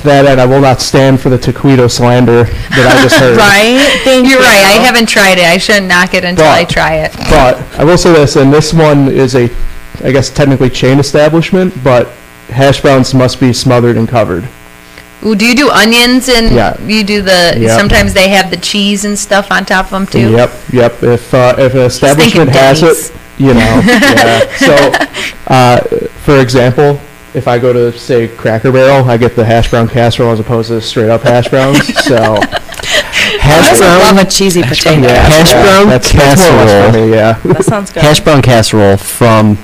that 0.05 0.27
end, 0.27 0.41
I 0.41 0.47
will 0.47 0.61
not 0.61 0.81
stand 0.81 1.21
for 1.21 1.29
the 1.31 1.39
taquito 1.39 1.91
slander 1.91 2.45
that 2.45 2.97
I 2.99 3.03
just 3.03 3.17
heard. 3.17 3.37
Right? 3.41 4.01
Thank 4.05 4.29
You're 4.29 4.39
you. 4.41 4.45
right. 4.45 4.79
I 4.79 4.83
haven't 4.85 5.09
tried 5.09 5.39
it. 5.39 5.45
I 5.45 5.57
shouldn't 5.59 5.87
knock 5.89 6.15
it 6.15 6.25
until 6.25 6.45
But- 6.47 6.59
I 6.59 6.65
try 6.65 6.95
it. 6.97 7.13
But 7.31 7.59
I 7.79 7.85
will 7.85 7.99
say 7.99 8.13
this, 8.13 8.37
and 8.37 8.53
this 8.53 8.73
one 8.73 9.09
is 9.09 9.35
a, 9.35 9.51
I 10.05 10.13
guess 10.13 10.31
technically 10.31 10.71
chain 10.71 10.99
establishment, 10.99 11.75
but 11.85 12.09
hash 12.49 12.81
browns 12.81 13.15
must 13.15 13.39
be 13.41 13.53
smothered 13.53 13.97
and 13.97 14.09
covered. 14.09 14.49
Ooh, 15.25 15.35
do 15.35 15.45
you 15.45 15.55
do 15.55 15.69
onions 15.71 16.29
and 16.31 16.55
Yeah. 16.55 16.81
you 16.83 17.05
do 17.05 17.21
the? 17.21 17.55
Yep. 17.59 17.79
Sometimes 17.79 18.15
they 18.15 18.31
have 18.31 18.51
the 18.51 18.57
cheese 18.57 19.05
and 19.05 19.19
stuff 19.19 19.53
on 19.53 19.67
top 19.67 19.85
of 19.87 19.91
them 19.91 20.07
too. 20.07 20.31
Yep, 20.31 20.51
yep. 20.73 21.03
If 21.03 21.35
uh, 21.35 21.55
if 21.59 21.75
an 21.75 21.81
establishment 21.83 22.49
has 22.51 22.81
Denny's. 22.81 23.11
it, 23.11 23.17
you 23.39 23.53
know. 23.53 23.83
yeah. 23.85 24.47
So, 24.59 24.75
uh, 25.49 25.81
for 26.25 26.39
example, 26.41 26.99
if 27.35 27.47
I 27.49 27.59
go 27.59 27.73
to 27.73 27.97
say 27.97 28.29
Cracker 28.29 28.73
Barrel, 28.73 29.09
I 29.09 29.17
get 29.17 29.37
the 29.37 29.45
hash 29.45 29.71
brown 29.71 29.89
casserole 29.89 30.33
as 30.33 30.41
opposed 30.41 30.69
to 30.69 30.81
straight 30.81 31.11
up 31.11 31.23
hash 31.23 31.49
browns. 31.49 31.79
So, 32.11 32.37
Hash 33.41 33.75
I 33.75 33.79
brown. 33.79 34.17
love 34.17 34.27
a 34.27 34.31
cheesy 34.31 34.63
potato. 34.63 35.03
yeah, 35.03 35.15
Hash 35.29 35.51
yeah, 35.53 35.63
brown 35.63 35.89
that's, 35.89 36.13
that's 36.13 36.41
more 36.41 36.51
or 36.51 36.65
less 36.65 36.71
casserole. 36.71 36.93
for 36.93 37.07
me, 37.09 37.13
yeah. 37.15 37.33
That 37.55 37.65
sounds 37.65 37.91
good. 37.93 38.03
Hash 38.03 38.21
brown 38.21 38.43
casserole 38.43 38.97
from 38.97 39.59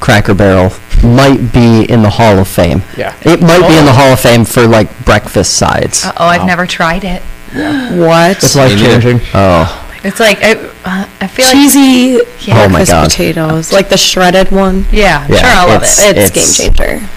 Cracker 0.00 0.34
Barrel 0.34 0.72
might 1.02 1.52
be 1.52 1.84
in 1.84 2.02
the 2.02 2.10
Hall 2.10 2.38
of 2.38 2.48
Fame. 2.48 2.82
Yeah. 2.96 3.16
It 3.22 3.40
might 3.40 3.66
be 3.66 3.74
in 3.76 3.82
Oh. 3.82 3.86
the 3.86 3.92
Hall 3.92 4.12
of 4.12 4.20
Fame 4.20 4.44
for 4.44 4.66
like 4.66 5.04
breakfast 5.04 5.54
sides. 5.54 6.04
Uh 6.04 6.12
oh, 6.18 6.26
I've 6.26 6.46
never 6.46 6.66
tried 6.66 7.04
it. 7.04 7.22
Yeah. 7.54 7.96
What? 7.96 8.36
It's 8.42 8.54
life 8.56 8.78
changing. 8.78 9.20
Oh, 9.32 9.87
It's 10.04 10.20
like 10.20 10.38
I, 10.42 10.52
uh, 10.84 11.08
I 11.20 11.26
feel 11.26 11.46
like 11.46 11.54
Cheesy 11.54 12.20
Yeah. 12.46 12.64
Oh 12.64 12.68
my 12.68 12.78
breakfast 12.84 12.90
God. 12.92 13.10
potatoes, 13.10 13.72
like 13.72 13.88
the 13.88 13.96
shredded 13.96 14.50
one. 14.50 14.86
yeah, 14.92 15.26
Yeah, 15.28 15.36
sure 15.36 15.46
I 15.48 15.64
love 15.66 15.82
it's- 15.82 15.98
it. 15.98 16.16
It's, 16.16 16.30
It's- 16.30 16.56
game 16.58 16.72
changer. 16.74 17.08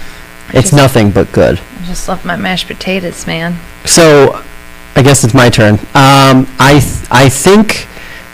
it's 0.52 0.72
nothing 0.72 1.10
but 1.10 1.30
good. 1.32 1.60
I 1.82 1.86
just 1.86 2.08
love 2.08 2.24
my 2.24 2.36
mashed 2.36 2.66
potatoes, 2.66 3.26
man. 3.26 3.58
So, 3.84 4.42
I 4.96 5.02
guess 5.02 5.24
it's 5.24 5.34
my 5.34 5.48
turn. 5.48 5.74
Um, 5.94 6.46
I 6.58 6.80
th- 6.80 7.06
I 7.10 7.28
think 7.28 7.86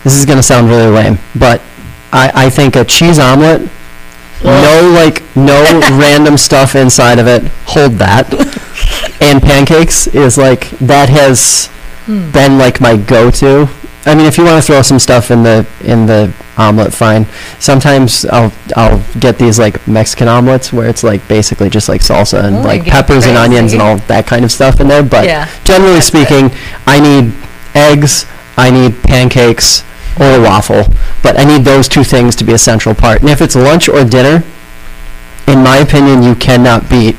this 0.05 0.15
is 0.15 0.25
gonna 0.25 0.43
sound 0.43 0.69
really 0.69 0.87
lame, 0.87 1.19
but 1.35 1.61
I, 2.13 2.31
I 2.47 2.51
think 2.51 2.75
a 2.77 2.85
cheese 2.85 3.19
omelet, 3.19 3.69
no 4.45 4.91
like 4.95 5.23
no 5.37 5.63
random 5.99 6.37
stuff 6.37 6.75
inside 6.75 7.19
of 7.19 7.27
it. 7.27 7.45
Hold 7.67 7.93
that. 7.99 8.33
and 9.21 9.43
pancakes 9.43 10.07
is 10.09 10.37
like 10.39 10.71
that 10.81 11.09
has 11.09 11.69
been 12.07 12.57
like 12.59 12.81
my 12.81 12.97
go-to. 12.97 13.69
I 14.09 14.15
mean, 14.15 14.25
if 14.27 14.39
you 14.39 14.45
want 14.45 14.63
to 14.63 14.67
throw 14.67 14.81
some 14.81 14.99
stuff 14.99 15.31
in 15.31 15.43
the 15.43 15.67
in 15.85 16.07
the 16.07 16.33
omelet, 16.57 16.95
fine. 16.95 17.27
Sometimes 17.59 18.25
I'll 18.27 18.53
I'll 18.75 19.05
get 19.21 19.39
these 19.39 19.59
like 19.59 19.87
Mexican 19.87 20.29
omelets 20.29 20.73
where 20.73 20.89
it's 20.89 21.05
like 21.05 21.27
basically 21.29 21.69
just 21.69 21.89
like 21.91 22.01
salsa 22.01 22.43
and 22.43 22.57
Oh, 22.57 22.63
like 22.63 22.79
you 22.79 22.85
get 22.87 22.93
peppers 22.93 23.27
and 23.27 23.37
onions 23.37 23.75
and 23.75 23.83
all 23.83 23.99
that 24.09 24.27
kind 24.27 24.45
of 24.45 24.51
stuff 24.51 24.81
in 24.81 24.89
there. 24.89 25.03
But 25.03 25.27
Yeah. 25.27 25.47
generally 25.65 26.01
speaking, 26.01 26.51
I 26.87 27.01
need 27.01 27.35
eggs, 27.75 28.25
I 28.57 28.71
need 28.71 29.03
pancakes, 29.03 29.85
or 30.19 30.37
a 30.37 30.41
waffle. 30.41 30.85
But 31.23 31.39
I 31.39 31.45
need 31.45 31.65
those 31.65 31.87
two 31.87 32.03
things 32.05 32.35
to 32.37 32.45
be 32.45 32.55
a 32.55 32.59
central 32.59 32.95
part. 32.95 33.21
And 33.21 33.29
if 33.29 33.43
it's 33.43 33.55
lunch 33.55 33.89
or 33.91 34.05
dinner, 34.05 34.43
in 35.47 35.63
my 35.63 35.77
opinion, 35.79 36.23
you 36.23 36.35
cannot 36.35 36.89
beat 36.89 37.15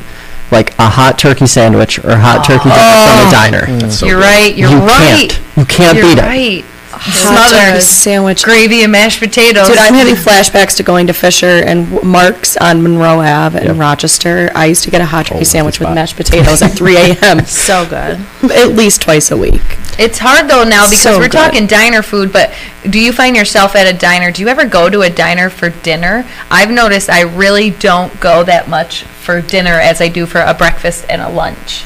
like 0.51 0.77
a 0.79 0.89
hot 0.89 1.19
turkey 1.19 1.45
sandwich 1.45 1.99
or 2.03 2.17
hot 2.17 2.43
turkey 2.43 2.69
dinner 2.69 2.97
from 3.05 3.27
a 3.27 3.31
diner. 3.31 3.87
Mm. 3.87 4.07
You're 4.07 4.19
right. 4.19 4.55
You're 4.55 4.71
you 4.71 4.79
right. 4.79 5.29
Can't. 5.29 5.57
You 5.57 5.65
can't 5.65 5.97
You're 5.97 6.05
beat 6.15 6.17
it. 6.17 6.65
Right. 6.99 7.37
hot 7.37 7.49
turkey 7.49 7.59
smothered 7.59 7.83
sandwich. 7.83 8.43
gravy 8.43 8.83
and 8.83 8.91
mashed 8.91 9.19
potatoes. 9.19 9.67
Dude, 9.67 9.77
I'm 9.77 9.93
having 9.93 10.15
flashbacks 10.15 10.75
to 10.77 10.83
going 10.83 11.07
to 11.07 11.13
Fisher 11.13 11.45
and 11.65 12.01
Mark's 12.03 12.57
on 12.57 12.81
Monroe 12.83 13.21
Ave 13.21 13.65
in 13.65 13.77
Rochester. 13.77 14.51
I 14.55 14.65
used 14.65 14.83
to 14.83 14.91
get 14.91 15.01
a 15.01 15.05
hot 15.05 15.27
turkey 15.27 15.45
sandwich 15.45 15.79
with 15.79 15.89
mashed 15.89 16.15
potatoes 16.15 16.61
at 16.61 16.71
3 16.71 16.97
a.m. 16.97 17.39
So 17.45 17.85
good. 17.87 18.19
At 18.51 18.69
least 18.69 19.01
twice 19.01 19.31
a 19.31 19.37
week. 19.37 19.61
It's 19.97 20.17
hard 20.17 20.49
though 20.49 20.63
now 20.63 20.85
because 20.89 21.01
So 21.03 21.17
we're 21.17 21.23
good. 21.23 21.31
talking 21.33 21.67
diner 21.67 22.01
food, 22.01 22.31
but 22.31 22.53
do 22.89 22.99
you 22.99 23.11
find 23.11 23.35
yourself 23.35 23.75
at 23.75 23.93
a 23.93 23.97
diner? 23.97 24.31
Do 24.31 24.41
you 24.41 24.47
ever 24.47 24.65
go 24.65 24.89
to 24.89 25.01
a 25.01 25.09
diner 25.09 25.49
for 25.49 25.69
dinner? 25.69 26.25
I've 26.49 26.71
noticed 26.71 27.09
I 27.09 27.21
really 27.21 27.69
don't 27.71 28.17
go 28.19 28.43
that 28.43 28.69
much 28.69 29.03
for 29.03 29.41
dinner 29.41 29.73
as 29.73 29.99
I 29.99 30.07
do 30.07 30.25
for 30.25 30.39
a 30.41 30.53
breakfast 30.53 31.05
and 31.09 31.21
a 31.21 31.29
lunch. 31.29 31.83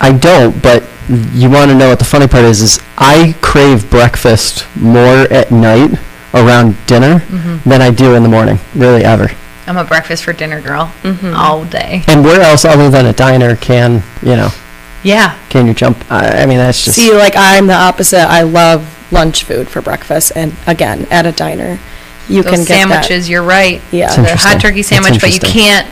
I 0.00 0.12
don't, 0.12 0.62
but 0.62 0.82
you 1.08 1.48
want 1.50 1.70
to 1.70 1.76
know 1.76 1.88
what 1.88 1.98
the 1.98 2.04
funny 2.04 2.26
part 2.26 2.44
is? 2.44 2.60
Is 2.62 2.80
I 2.98 3.34
crave 3.40 3.88
breakfast 3.90 4.66
more 4.76 5.30
at 5.32 5.50
night 5.50 5.90
around 6.34 6.76
dinner 6.86 7.20
Mhm. 7.20 7.62
than 7.64 7.80
I 7.80 7.90
do 7.90 8.14
in 8.14 8.22
the 8.22 8.28
morning. 8.28 8.58
Really, 8.74 9.04
ever. 9.04 9.30
I'm 9.66 9.76
a 9.76 9.84
breakfast 9.84 10.24
for 10.24 10.32
dinner 10.32 10.60
girl 10.60 10.92
Mm-hmm. 11.02 11.34
all 11.34 11.64
day. 11.64 12.04
And 12.06 12.22
where 12.24 12.40
else 12.40 12.64
other 12.64 12.88
than 12.90 13.06
a 13.06 13.12
diner 13.12 13.56
can 13.56 14.02
you 14.22 14.36
know? 14.36 14.50
Yeah. 15.02 15.34
Can 15.50 15.66
you 15.66 15.74
jump? 15.74 16.04
I, 16.10 16.42
I 16.42 16.46
mean, 16.46 16.58
that's 16.58 16.84
just. 16.84 16.96
See, 16.96 17.12
like 17.12 17.34
I'm 17.36 17.66
the 17.68 17.74
opposite. 17.74 18.26
I 18.28 18.42
love 18.42 18.86
lunch 19.12 19.44
food 19.44 19.68
for 19.68 19.80
breakfast, 19.80 20.32
and 20.34 20.54
again, 20.66 21.06
at 21.12 21.26
a 21.26 21.32
diner, 21.32 21.78
you 22.28 22.42
Those 22.42 22.50
can 22.54 22.64
get 22.64 22.66
sandwiches. 22.88 23.28
You're 23.28 23.42
right. 23.44 23.80
Yeah. 23.92 24.06
It's 24.06 24.16
the 24.16 24.36
hot 24.48 24.60
turkey 24.60 24.82
sandwich, 24.82 25.20
but 25.20 25.32
you 25.32 25.38
can't 25.40 25.88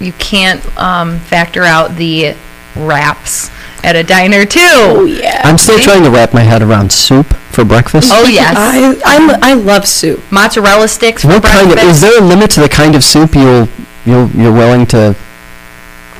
you 0.00 0.12
can't 0.14 0.60
um, 0.78 1.18
factor 1.20 1.62
out 1.62 1.96
the 1.96 2.34
wraps 2.74 3.50
at 3.86 3.94
a 3.94 4.02
diner 4.02 4.44
too. 4.44 4.58
Oh 4.60 5.04
yeah. 5.04 5.40
I'm 5.44 5.56
still 5.56 5.78
trying 5.78 6.02
to 6.02 6.10
wrap 6.10 6.34
my 6.34 6.42
head 6.42 6.60
around 6.60 6.90
soup 6.90 7.32
for 7.54 7.64
breakfast. 7.64 8.10
Oh 8.12 8.26
yes. 8.26 8.54
I 8.58 9.00
I'm, 9.06 9.42
I 9.42 9.54
love 9.54 9.86
soup. 9.86 10.20
Mozzarella 10.30 10.88
sticks 10.88 11.22
for 11.22 11.28
What 11.28 11.44
kind 11.44 11.68
breakfast. 11.68 11.84
of? 11.86 11.94
Is 11.94 12.00
there 12.02 12.20
a 12.20 12.24
limit 12.24 12.50
to 12.52 12.60
the 12.60 12.68
kind 12.68 12.96
of 12.96 13.04
soup 13.04 13.34
you'll 13.34 13.68
you'll 14.04 14.28
you're 14.30 14.52
willing 14.52 14.86
to 14.86 15.16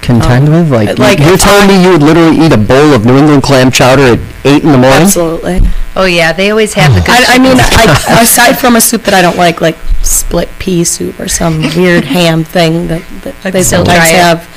contend 0.00 0.48
oh, 0.48 0.62
with? 0.62 0.70
Like, 0.70 0.90
Oh, 0.90 1.02
like 1.02 1.18
you're 1.18 1.37
telling 1.37 1.66
me 1.66 1.83
you 1.83 1.90
would 1.90 2.02
literally 2.02 2.38
eat 2.38 2.52
a 2.52 2.57
bowl 2.57 2.94
of 2.94 3.05
New 3.05 3.18
England 3.18 3.42
clam 3.42 3.72
chowder 3.72 4.14
at 4.14 4.20
eight 4.46 4.62
in 4.62 4.70
the 4.70 4.79
morning? 4.79 5.02
Absolutely. 5.02 5.61
Oh 5.96 6.05
yeah, 6.05 6.33
they 6.33 6.50
always 6.50 6.72
have 6.74 6.94
the 6.94 7.00
oh. 7.00 7.05
good. 7.05 7.29
I, 7.29 7.35
I 7.35 7.38
mean. 7.38 7.57
I, 7.59 8.22
aside 8.22 8.55
from 8.55 8.76
a 8.76 8.81
soup 8.81 9.02
that 9.02 9.14
I 9.14 9.22
don't 9.22 9.37
like, 9.37 9.61
like 9.61 9.76
split 10.02 10.48
pea 10.61 10.85
soup 10.85 11.18
or 11.18 11.26
some 11.26 11.59
weird 11.74 12.05
ham 12.16 12.44
thing 12.44 12.87
that, 12.87 13.02
that 13.42 13.52
they 13.52 13.64
sometimes 13.64 14.11
have, 14.12 14.48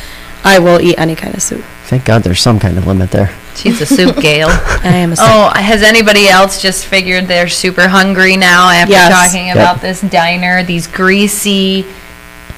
I 0.44 0.60
will 0.60 0.80
eat 0.80 1.00
any 1.00 1.16
kind 1.16 1.34
of 1.34 1.42
soup. 1.42 1.66
Thank 1.90 2.06
God 2.06 2.22
there's 2.24 2.40
some 2.40 2.60
kind 2.60 2.78
of 2.78 2.86
limit 2.86 3.10
there. 3.10 3.34
She's 3.56 3.82
a 3.82 3.86
soup 3.86 4.18
gale. 4.22 4.48
I 4.50 4.90
am 4.98 5.12
a 5.12 5.16
soup. 5.16 5.26
Oh, 5.28 5.50
has 5.56 5.82
anybody 5.82 6.28
else 6.30 6.62
just 6.62 6.86
figured 6.86 7.26
they're 7.28 7.50
super 7.50 7.88
hungry 7.88 8.38
now 8.38 8.70
after 8.70 8.92
Yes. 8.92 9.12
talking 9.12 9.48
Yep. 9.48 9.56
about 9.56 9.82
this 9.82 10.02
diner, 10.02 10.62
these 10.64 10.86
greasy, 10.86 11.86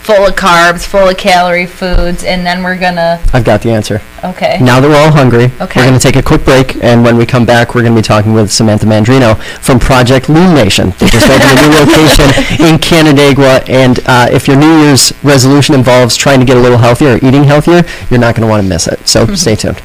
full 0.04 0.26
of 0.26 0.36
carbs, 0.36 0.86
full 0.86 1.08
of 1.10 1.18
calorie 1.18 1.66
foods, 1.68 2.24
and 2.24 2.46
then 2.46 2.64
we're 2.64 2.78
gonna 2.78 3.22
I've 3.34 3.44
got 3.46 3.62
the 3.62 3.72
answer. 3.72 4.02
okay. 4.24 4.58
Now 4.62 4.80
that 4.80 4.88
we're 4.88 4.98
all 4.98 5.12
hungry, 5.12 5.52
Okay. 5.62 5.80
we're 5.80 5.86
to 6.00 6.00
take 6.00 6.16
a 6.16 6.24
quick 6.24 6.44
break, 6.44 6.84
and 6.84 7.04
when 7.04 7.18
we 7.18 7.26
come 7.26 7.46
back, 7.46 7.74
we're 7.76 7.82
to 7.96 8.02
be 8.02 8.06
talking 8.06 8.34
with 8.34 8.52
Samantha 8.52 8.86
Mandrino 8.86 9.40
from 9.62 9.80
Project 9.80 10.28
Lean 10.30 10.54
Nation. 10.56 10.94
They 11.00 11.08
just 11.08 11.28
opened 11.30 11.60
a 11.60 11.62
new 11.62 11.74
location 11.86 12.28
in 12.66 12.80
Canandaigua, 12.80 13.64
and 13.68 14.00
uh, 14.08 14.28
if 14.32 14.48
your 14.48 14.58
New 14.58 14.82
Year's 14.82 15.14
resolution 15.24 15.76
involves 15.76 16.16
trying 16.16 16.40
to 16.40 16.46
get 16.46 16.58
a 16.58 16.60
little 16.62 16.78
healthier 16.80 17.14
or 17.14 17.18
eating 17.18 17.44
healthier, 17.44 17.84
you're 18.10 18.20
not 18.20 18.36
to 18.48 18.52
want 18.52 18.64
to 18.64 18.68
miss 18.70 18.88
it. 18.88 19.08
So 19.08 19.26
stay 19.36 19.56
tuned. 19.56 19.82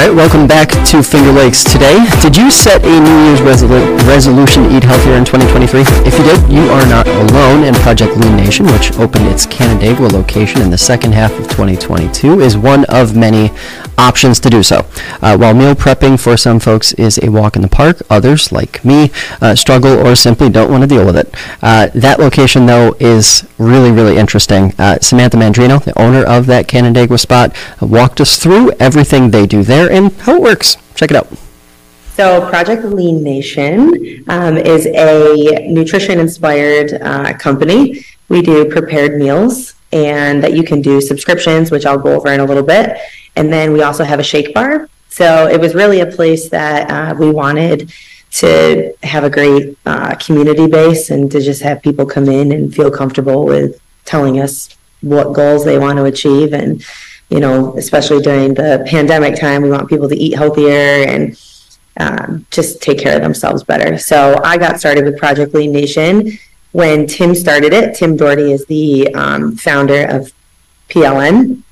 All 0.00 0.06
right, 0.06 0.16
welcome 0.16 0.46
back 0.46 0.70
to 0.86 1.02
Finger 1.02 1.30
Lakes 1.30 1.62
today. 1.62 2.06
Did 2.22 2.34
you 2.34 2.50
set 2.50 2.82
a 2.82 2.88
New 2.88 3.24
Year's 3.26 3.40
resolu- 3.40 3.98
resolution 4.08 4.62
to 4.62 4.74
eat 4.74 4.82
healthier 4.82 5.12
in 5.12 5.26
2023? 5.26 5.82
If 6.08 6.16
you 6.16 6.24
did, 6.24 6.50
you 6.50 6.70
are 6.70 6.86
not 6.86 7.06
alone, 7.06 7.64
and 7.64 7.76
Project 7.76 8.16
Lean 8.16 8.34
Nation, 8.34 8.64
which 8.64 8.92
opened 8.92 9.26
its 9.26 9.44
Canandaigua 9.44 10.08
location 10.08 10.62
in 10.62 10.70
the 10.70 10.78
second 10.78 11.12
half 11.12 11.32
of 11.32 11.48
2022, 11.48 12.40
is 12.40 12.56
one 12.56 12.86
of 12.86 13.14
many 13.14 13.50
options 13.98 14.40
to 14.40 14.48
do 14.48 14.62
so. 14.62 14.86
Uh, 15.20 15.36
while 15.36 15.52
meal 15.52 15.74
prepping 15.74 16.18
for 16.18 16.34
some 16.38 16.60
folks 16.60 16.94
is 16.94 17.18
a 17.22 17.28
walk 17.28 17.54
in 17.54 17.60
the 17.60 17.68
park, 17.68 18.00
others, 18.08 18.50
like 18.50 18.82
me, 18.82 19.10
uh, 19.42 19.54
struggle 19.54 19.98
or 20.06 20.14
simply 20.14 20.48
don't 20.48 20.70
want 20.70 20.82
to 20.82 20.86
deal 20.86 21.04
with 21.04 21.16
it. 21.18 21.28
Uh, 21.60 21.88
that 21.94 22.18
location, 22.18 22.64
though, 22.64 22.96
is 23.00 23.46
really, 23.58 23.90
really 23.90 24.16
interesting. 24.16 24.72
Uh, 24.78 24.98
Samantha 25.00 25.36
Mandrino, 25.36 25.84
the 25.84 25.98
owner 26.00 26.24
of 26.24 26.46
that 26.46 26.68
Canandaigua 26.68 27.18
spot, 27.18 27.54
walked 27.82 28.18
us 28.18 28.38
through 28.42 28.72
everything 28.80 29.30
they 29.30 29.44
do 29.44 29.62
there 29.62 29.89
and 29.90 30.12
how 30.20 30.36
it 30.36 30.42
works. 30.42 30.76
Check 30.94 31.10
it 31.10 31.16
out. 31.16 31.28
So, 32.14 32.46
Project 32.50 32.84
Lean 32.84 33.22
Nation 33.22 34.24
um, 34.28 34.58
is 34.58 34.86
a 34.86 35.68
nutrition 35.68 36.18
inspired 36.18 36.92
uh, 37.00 37.32
company. 37.38 38.04
We 38.28 38.42
do 38.42 38.68
prepared 38.68 39.18
meals 39.18 39.74
and 39.92 40.42
that 40.42 40.52
you 40.52 40.62
can 40.62 40.82
do 40.82 41.00
subscriptions, 41.00 41.70
which 41.70 41.86
I'll 41.86 41.98
go 41.98 42.14
over 42.14 42.30
in 42.30 42.40
a 42.40 42.44
little 42.44 42.62
bit. 42.62 42.98
And 43.36 43.52
then 43.52 43.72
we 43.72 43.82
also 43.82 44.04
have 44.04 44.20
a 44.20 44.22
shake 44.22 44.52
bar. 44.54 44.88
So, 45.08 45.48
it 45.48 45.60
was 45.60 45.74
really 45.74 46.00
a 46.00 46.06
place 46.06 46.50
that 46.50 46.90
uh, 46.90 47.14
we 47.14 47.30
wanted 47.30 47.92
to 48.32 48.94
have 49.02 49.24
a 49.24 49.30
great 49.30 49.76
uh, 49.86 50.14
community 50.16 50.66
base 50.66 51.10
and 51.10 51.30
to 51.32 51.40
just 51.40 51.62
have 51.62 51.82
people 51.82 52.06
come 52.06 52.28
in 52.28 52.52
and 52.52 52.74
feel 52.74 52.90
comfortable 52.90 53.44
with 53.44 53.80
telling 54.04 54.40
us 54.40 54.76
what 55.00 55.32
goals 55.32 55.64
they 55.64 55.78
want 55.78 55.96
to 55.96 56.04
achieve 56.04 56.52
and 56.52 56.84
you 57.30 57.38
know, 57.38 57.74
especially 57.76 58.20
during 58.20 58.54
the 58.54 58.84
pandemic 58.86 59.38
time, 59.38 59.62
we 59.62 59.70
want 59.70 59.88
people 59.88 60.08
to 60.08 60.16
eat 60.16 60.34
healthier 60.34 61.06
and 61.08 61.40
um, 61.96 62.46
just 62.50 62.82
take 62.82 62.98
care 62.98 63.16
of 63.16 63.22
themselves 63.22 63.62
better. 63.62 63.98
So 63.98 64.40
I 64.42 64.58
got 64.58 64.80
started 64.80 65.04
with 65.04 65.16
Project 65.16 65.54
Lean 65.54 65.72
Nation 65.72 66.38
when 66.72 67.06
Tim 67.06 67.34
started 67.34 67.72
it. 67.72 67.94
Tim 67.94 68.16
Doherty 68.16 68.52
is 68.52 68.66
the 68.66 69.14
um, 69.14 69.56
founder 69.56 70.06
of 70.06 70.32
PLN, 70.88 71.62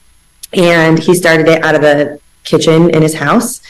and 0.53 0.99
he 0.99 1.15
started 1.15 1.49
it 1.49 1.63
out 1.65 1.75
of 1.75 1.83
a 1.83 2.21
kitchen 2.45 2.91
in 2.91 3.03
his 3.03 3.15
house. 3.15 3.61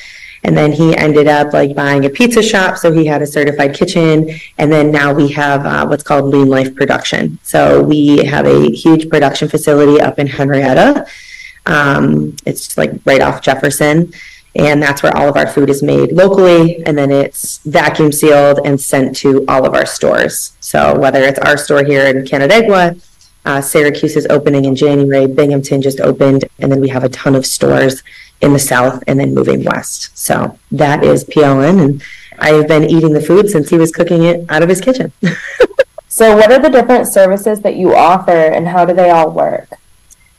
And 0.45 0.57
then 0.57 0.73
he 0.73 0.97
ended 0.97 1.27
up 1.27 1.53
like 1.53 1.75
buying 1.75 2.05
a 2.05 2.11
pizza 2.11 2.43
shop, 2.43 2.77
so 2.77 2.93
he 2.93 3.07
had 3.07 3.23
a 3.23 3.27
certified 3.27 3.75
kitchen. 3.75 4.31
And 4.59 4.71
then 4.71 4.91
now 4.91 5.13
we 5.13 5.29
have 5.33 5.67
uh, 5.67 5.87
what's 5.87 6.05
called 6.05 6.27
Lean 6.27 6.49
Life 6.49 6.75
Production. 6.77 7.39
So 7.43 7.83
we 7.83 8.25
have 8.25 8.47
a 8.47 8.71
huge 8.71 9.09
production 9.09 9.49
facility 9.49 10.01
up 10.01 10.19
in 10.19 10.27
Henrietta 10.27 11.07
um, 11.69 12.35
it's 12.45 12.77
like 12.77 12.93
right 13.05 13.21
off 13.21 13.43
Jefferson. 13.43 14.13
And 14.57 14.83
that's 14.83 15.03
where 15.03 15.17
all 15.17 15.29
of 15.29 15.37
our 15.37 15.47
food 15.47 15.71
is 15.71 15.83
made 15.83 16.11
locally. 16.11 16.85
And 16.85 16.99
then 16.99 17.13
it's 17.13 17.59
vacuum 17.59 18.11
sealed 18.11 18.61
and 18.65 18.81
sent 18.81 19.15
to 19.17 19.45
all 19.47 19.65
of 19.65 19.75
our 19.75 19.87
stores. 19.87 20.57
So 20.61 20.99
whether 20.99 21.23
it's 21.23 21.39
our 21.39 21.57
store 21.57 21.85
here 21.85 22.07
in 22.07 22.27
Canandaigua, 22.27 22.97
uh, 23.45 23.61
Syracuse 23.61 24.17
is 24.17 24.27
opening 24.29 24.65
in 24.65 24.75
January, 24.75 25.27
Binghamton 25.27 25.81
just 25.81 26.01
opened, 26.01 26.45
and 26.59 26.71
then 26.71 26.81
we 26.81 26.89
have 26.89 27.05
a 27.05 27.09
ton 27.09 27.35
of 27.35 27.47
stores 27.47 28.03
in 28.43 28.53
the 28.53 28.59
south 28.59 29.03
and 29.07 29.19
then 29.19 29.35
moving 29.35 29.65
west. 29.65 30.11
So 30.19 30.59
that 30.73 31.05
is 31.05 31.25
PLN. 31.25 31.83
And 31.83 32.03
I 32.39 32.51
have 32.51 32.69
been 32.69 32.85
eating 32.85 33.13
the 33.13 33.23
food 33.23 33.49
since 33.49 33.71
he 33.71 33.79
was 33.79 33.93
cooking 33.93 34.25
it 34.25 34.45
out 34.49 34.63
of 34.63 34.69
his 34.69 34.81
kitchen. 34.81 35.13
So, 36.11 36.37
what 36.37 36.51
are 36.51 36.59
the 36.59 36.71
different 36.71 37.07
services 37.07 37.61
that 37.61 37.77
you 37.77 37.95
offer 37.95 38.33
and 38.33 38.67
how 38.67 38.85
do 38.85 38.93
they 38.93 39.11
all 39.11 39.31
work? 39.31 39.69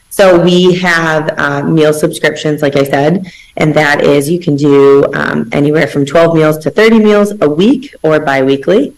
So 0.10 0.42
we 0.42 0.76
have 0.76 1.38
uh, 1.38 1.64
meal 1.64 1.94
subscriptions, 1.94 2.62
like 2.62 2.76
I 2.76 2.84
said, 2.84 3.32
and 3.58 3.74
that 3.76 4.04
is 4.04 4.30
you 4.30 4.40
can 4.40 4.56
do 4.56 5.06
um, 5.14 5.50
anywhere 5.52 5.88
from 5.88 6.06
12 6.06 6.36
meals 6.36 6.58
to 6.60 6.70
30 6.70 7.00
meals 7.00 7.34
a 7.42 7.50
week 7.50 7.94
or 8.02 8.20
biweekly. 8.20 8.96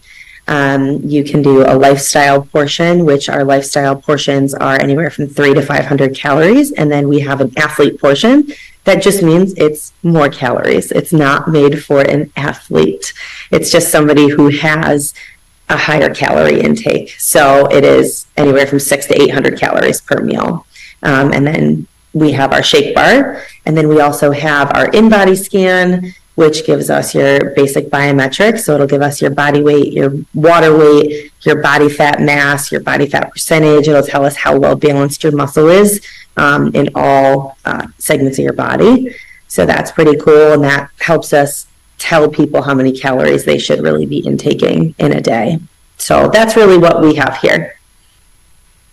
Um, 0.48 1.00
you 1.04 1.22
can 1.22 1.40
do 1.40 1.62
a 1.62 1.74
lifestyle 1.76 2.42
portion, 2.42 3.04
which 3.04 3.28
our 3.28 3.44
lifestyle 3.44 3.94
portions 3.94 4.54
are 4.54 4.74
anywhere 4.74 5.10
from 5.10 5.28
three 5.28 5.54
to 5.54 5.62
500 5.62 6.16
calories. 6.16 6.72
And 6.72 6.90
then 6.90 7.08
we 7.08 7.20
have 7.20 7.40
an 7.40 7.52
athlete 7.56 8.00
portion 8.00 8.52
that 8.84 9.02
just 9.02 9.22
means 9.22 9.54
it's 9.54 9.92
more 10.02 10.28
calories. 10.28 10.90
It's 10.90 11.12
not 11.12 11.48
made 11.48 11.84
for 11.84 12.00
an 12.00 12.32
athlete. 12.36 13.12
It's 13.50 13.70
just 13.70 13.92
somebody 13.92 14.28
who 14.28 14.48
has 14.48 15.14
a 15.68 15.76
higher 15.76 16.12
calorie 16.12 16.60
intake. 16.60 17.14
So 17.18 17.66
it 17.66 17.84
is 17.84 18.26
anywhere 18.36 18.66
from 18.66 18.80
six 18.80 19.06
to 19.06 19.22
800 19.22 19.58
calories 19.58 20.00
per 20.00 20.20
meal. 20.20 20.66
Um, 21.02 21.32
and 21.32 21.46
then 21.46 21.86
we 22.12 22.32
have 22.32 22.52
our 22.52 22.62
shake 22.62 22.94
bar. 22.94 23.42
And 23.64 23.76
then 23.76 23.88
we 23.88 24.00
also 24.00 24.30
have 24.30 24.70
our 24.74 24.88
in 24.90 25.08
body 25.08 25.34
scan, 25.34 26.14
which 26.34 26.66
gives 26.66 26.90
us 26.90 27.14
your 27.14 27.50
basic 27.50 27.88
biometrics. 27.88 28.60
So 28.60 28.74
it'll 28.74 28.86
give 28.86 29.02
us 29.02 29.20
your 29.20 29.30
body 29.30 29.62
weight, 29.62 29.92
your 29.92 30.12
water 30.34 30.76
weight, 30.76 31.32
your 31.42 31.62
body 31.62 31.88
fat 31.88 32.20
mass, 32.20 32.70
your 32.70 32.80
body 32.80 33.06
fat 33.06 33.30
percentage. 33.30 33.88
It'll 33.88 34.02
tell 34.02 34.24
us 34.24 34.36
how 34.36 34.58
well 34.58 34.76
balanced 34.76 35.22
your 35.22 35.32
muscle 35.32 35.68
is 35.68 36.04
um, 36.36 36.74
in 36.74 36.90
all 36.94 37.56
uh, 37.64 37.86
segments 37.98 38.38
of 38.38 38.44
your 38.44 38.52
body. 38.54 39.14
So 39.48 39.66
that's 39.66 39.92
pretty 39.92 40.16
cool. 40.16 40.52
And 40.52 40.64
that 40.64 40.90
helps 41.00 41.32
us 41.32 41.66
tell 41.98 42.28
people 42.28 42.62
how 42.62 42.74
many 42.74 42.92
calories 42.92 43.44
they 43.44 43.58
should 43.58 43.80
really 43.80 44.06
be 44.06 44.26
intaking 44.26 44.94
in 44.98 45.12
a 45.12 45.20
day. 45.20 45.58
So 45.98 46.28
that's 46.28 46.56
really 46.56 46.78
what 46.78 47.00
we 47.00 47.14
have 47.14 47.36
here. 47.38 47.76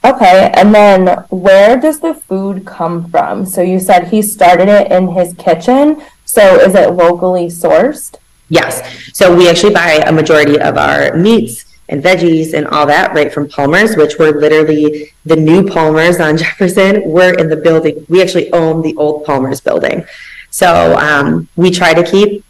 Okay, 0.04 0.50
and 0.54 0.74
then 0.74 1.26
where 1.30 1.78
does 1.78 2.00
the 2.00 2.14
food 2.14 2.66
come 2.66 3.10
from? 3.10 3.46
So 3.46 3.62
you 3.62 3.80
said 3.80 4.08
he 4.08 4.22
started 4.22 4.70
it 4.70 4.92
in 4.92 5.10
his 5.10 5.34
kitchen. 5.34 6.02
So 6.24 6.56
is 6.56 6.74
it 6.74 6.94
locally 6.94 7.48
sourced? 7.48 8.16
Yes. 8.48 8.82
So 9.14 9.36
we 9.36 9.50
actually 9.50 9.74
buy 9.74 10.02
a 10.06 10.12
majority 10.12 10.58
of 10.60 10.78
our 10.78 11.16
meats 11.18 11.66
and 11.90 12.02
veggies 12.02 12.54
and 12.54 12.66
all 12.68 12.86
that 12.86 13.14
right 13.14 13.34
from 13.34 13.50
Palmer's, 13.50 13.98
which 13.98 14.18
were 14.18 14.32
literally 14.32 15.12
the 15.26 15.36
new 15.36 15.68
Palmer's 15.68 16.20
on 16.22 16.38
Jefferson. 16.44 17.02
We're 17.06 17.34
in 17.34 17.50
the 17.50 17.58
building. 17.58 18.06
We 18.08 18.22
actually 18.22 18.52
own 18.54 18.82
the 18.82 18.96
old 18.96 19.26
Palmer's 19.26 19.60
building. 19.60 20.06
So 20.50 20.96
um, 20.98 21.50
we 21.58 21.72
try 21.72 21.94
to 21.94 22.04
keep 22.04 22.46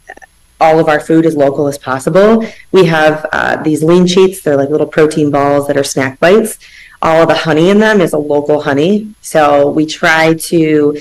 all 0.61 0.77
of 0.79 0.87
our 0.87 0.99
food 0.99 1.25
as 1.25 1.35
local 1.35 1.67
as 1.67 1.77
possible. 1.79 2.45
We 2.71 2.85
have 2.85 3.25
uh, 3.31 3.63
these 3.63 3.81
lean 3.81 4.05
cheats. 4.05 4.41
They're 4.41 4.57
like 4.57 4.69
little 4.69 4.87
protein 4.87 5.31
balls 5.31 5.67
that 5.67 5.77
are 5.77 5.83
snack 5.83 6.19
bites 6.19 6.59
all 7.01 7.21
of 7.21 7.27
the 7.27 7.35
honey 7.35 7.69
in 7.69 7.79
them 7.79 8.01
is 8.01 8.13
a 8.13 8.17
local 8.17 8.61
honey. 8.61 9.13
So 9.21 9.69
we 9.69 9.85
try 9.85 10.33
to 10.33 10.97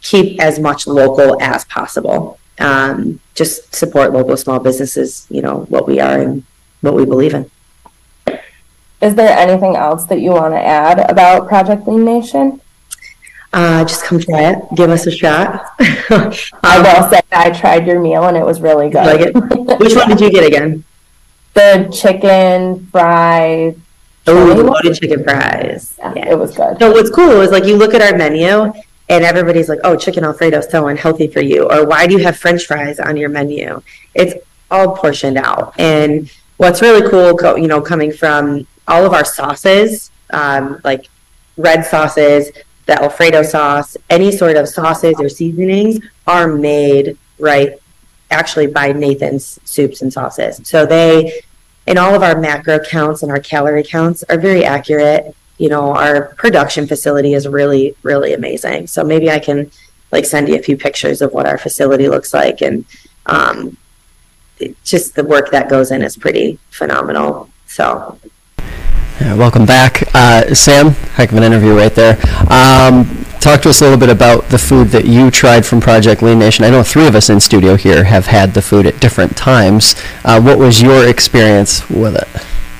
keep 0.00 0.40
as 0.40 0.58
much 0.58 0.86
local 0.86 1.40
as 1.42 1.64
possible. 1.66 2.38
Um, 2.58 3.20
just 3.34 3.74
support 3.74 4.12
local 4.12 4.36
small 4.36 4.58
businesses, 4.58 5.26
you 5.30 5.42
know, 5.42 5.60
what 5.68 5.86
we 5.86 6.00
are 6.00 6.20
and 6.20 6.44
what 6.80 6.94
we 6.94 7.04
believe 7.04 7.34
in. 7.34 7.50
Is 9.00 9.14
there 9.16 9.36
anything 9.36 9.74
else 9.74 10.04
that 10.06 10.20
you 10.20 10.30
want 10.30 10.54
to 10.54 10.60
add 10.60 11.10
about 11.10 11.48
Project 11.48 11.88
Lean 11.88 12.04
Nation? 12.04 12.60
Uh, 13.52 13.84
just 13.84 14.04
come 14.04 14.18
try 14.18 14.52
it. 14.52 14.58
Give 14.76 14.90
us 14.90 15.06
a 15.06 15.10
shot. 15.10 15.74
I 15.80 16.80
will 16.80 17.10
say 17.10 17.20
I 17.32 17.50
tried 17.50 17.86
your 17.86 18.00
meal 18.00 18.24
and 18.24 18.36
it 18.36 18.44
was 18.44 18.60
really 18.60 18.88
good. 18.88 19.34
Like? 19.34 19.78
Which 19.80 19.94
one 19.94 20.08
did 20.08 20.20
you 20.20 20.30
get 20.30 20.44
again? 20.44 20.84
The 21.54 21.90
chicken 21.92 22.86
fried 22.86 23.78
Oh, 24.26 24.54
loaded 24.54 24.98
chicken 24.98 25.24
fries. 25.24 25.98
Yeah, 25.98 26.30
it 26.30 26.38
was 26.38 26.56
good. 26.56 26.78
So 26.78 26.92
what's 26.92 27.10
cool 27.10 27.40
is 27.40 27.50
like 27.50 27.64
you 27.64 27.76
look 27.76 27.94
at 27.94 28.02
our 28.02 28.16
menu 28.16 28.72
and 29.08 29.24
everybody's 29.24 29.68
like, 29.68 29.80
"Oh, 29.84 29.96
chicken 29.96 30.24
alfredo 30.24 30.58
is 30.58 30.68
so 30.70 30.86
unhealthy 30.86 31.26
for 31.26 31.40
you," 31.40 31.68
or 31.70 31.84
"Why 31.84 32.06
do 32.06 32.14
you 32.16 32.22
have 32.24 32.36
French 32.36 32.66
fries 32.66 33.00
on 33.00 33.16
your 33.16 33.28
menu?" 33.28 33.82
It's 34.14 34.34
all 34.70 34.96
portioned 34.96 35.38
out, 35.38 35.74
and 35.78 36.30
what's 36.56 36.80
really 36.80 37.08
cool, 37.10 37.36
co- 37.36 37.56
you 37.56 37.66
know, 37.66 37.80
coming 37.80 38.12
from 38.12 38.66
all 38.86 39.04
of 39.04 39.12
our 39.12 39.24
sauces, 39.24 40.10
um, 40.30 40.80
like 40.84 41.08
red 41.56 41.84
sauces, 41.84 42.52
the 42.86 43.00
alfredo 43.02 43.42
sauce, 43.42 43.96
any 44.08 44.30
sort 44.30 44.56
of 44.56 44.68
sauces 44.68 45.14
or 45.18 45.28
seasonings 45.28 45.98
are 46.26 46.48
made 46.48 47.18
right, 47.38 47.74
actually 48.30 48.68
by 48.68 48.92
Nathan's 48.92 49.58
soups 49.64 50.02
and 50.02 50.12
sauces. 50.12 50.60
So 50.64 50.86
they 50.86 51.42
and 51.86 51.98
all 51.98 52.14
of 52.14 52.22
our 52.22 52.38
macro 52.40 52.78
counts 52.78 53.22
and 53.22 53.30
our 53.30 53.40
calorie 53.40 53.84
counts 53.84 54.22
are 54.24 54.38
very 54.38 54.64
accurate. 54.64 55.34
You 55.58 55.68
know, 55.68 55.94
our 55.94 56.34
production 56.34 56.86
facility 56.86 57.34
is 57.34 57.46
really, 57.46 57.96
really 58.02 58.32
amazing. 58.34 58.86
So 58.86 59.04
maybe 59.04 59.30
I 59.30 59.38
can 59.38 59.70
like 60.10 60.24
send 60.24 60.48
you 60.48 60.56
a 60.56 60.62
few 60.62 60.76
pictures 60.76 61.22
of 61.22 61.32
what 61.32 61.46
our 61.46 61.58
facility 61.58 62.08
looks 62.08 62.34
like 62.34 62.60
and 62.60 62.84
um, 63.26 63.76
just 64.84 65.14
the 65.14 65.24
work 65.24 65.50
that 65.50 65.68
goes 65.68 65.90
in 65.90 66.02
is 66.02 66.16
pretty 66.16 66.58
phenomenal. 66.70 67.48
So 67.66 68.18
Yeah, 69.20 69.34
welcome 69.34 69.66
back, 69.66 70.02
uh, 70.14 70.54
Sam. 70.54 70.90
Heck 71.14 71.32
of 71.32 71.38
an 71.38 71.42
interview 71.42 71.74
right 71.74 71.94
there. 71.94 72.18
Um, 72.50 73.21
talk 73.42 73.60
to 73.60 73.68
us 73.68 73.80
a 73.80 73.84
little 73.84 73.98
bit 73.98 74.08
about 74.08 74.48
the 74.50 74.58
food 74.58 74.88
that 74.88 75.04
you 75.04 75.28
tried 75.28 75.66
from 75.66 75.80
Project 75.80 76.22
Lean 76.22 76.38
Nation. 76.38 76.64
I 76.64 76.70
know 76.70 76.84
three 76.84 77.08
of 77.08 77.16
us 77.16 77.28
in 77.28 77.40
studio 77.40 77.74
here 77.74 78.04
have 78.04 78.26
had 78.26 78.54
the 78.54 78.62
food 78.62 78.86
at 78.86 79.00
different 79.00 79.36
times. 79.36 79.96
Uh, 80.24 80.40
what 80.40 80.58
was 80.58 80.80
your 80.80 81.08
experience 81.08 81.88
with 81.90 82.14
it? 82.14 82.28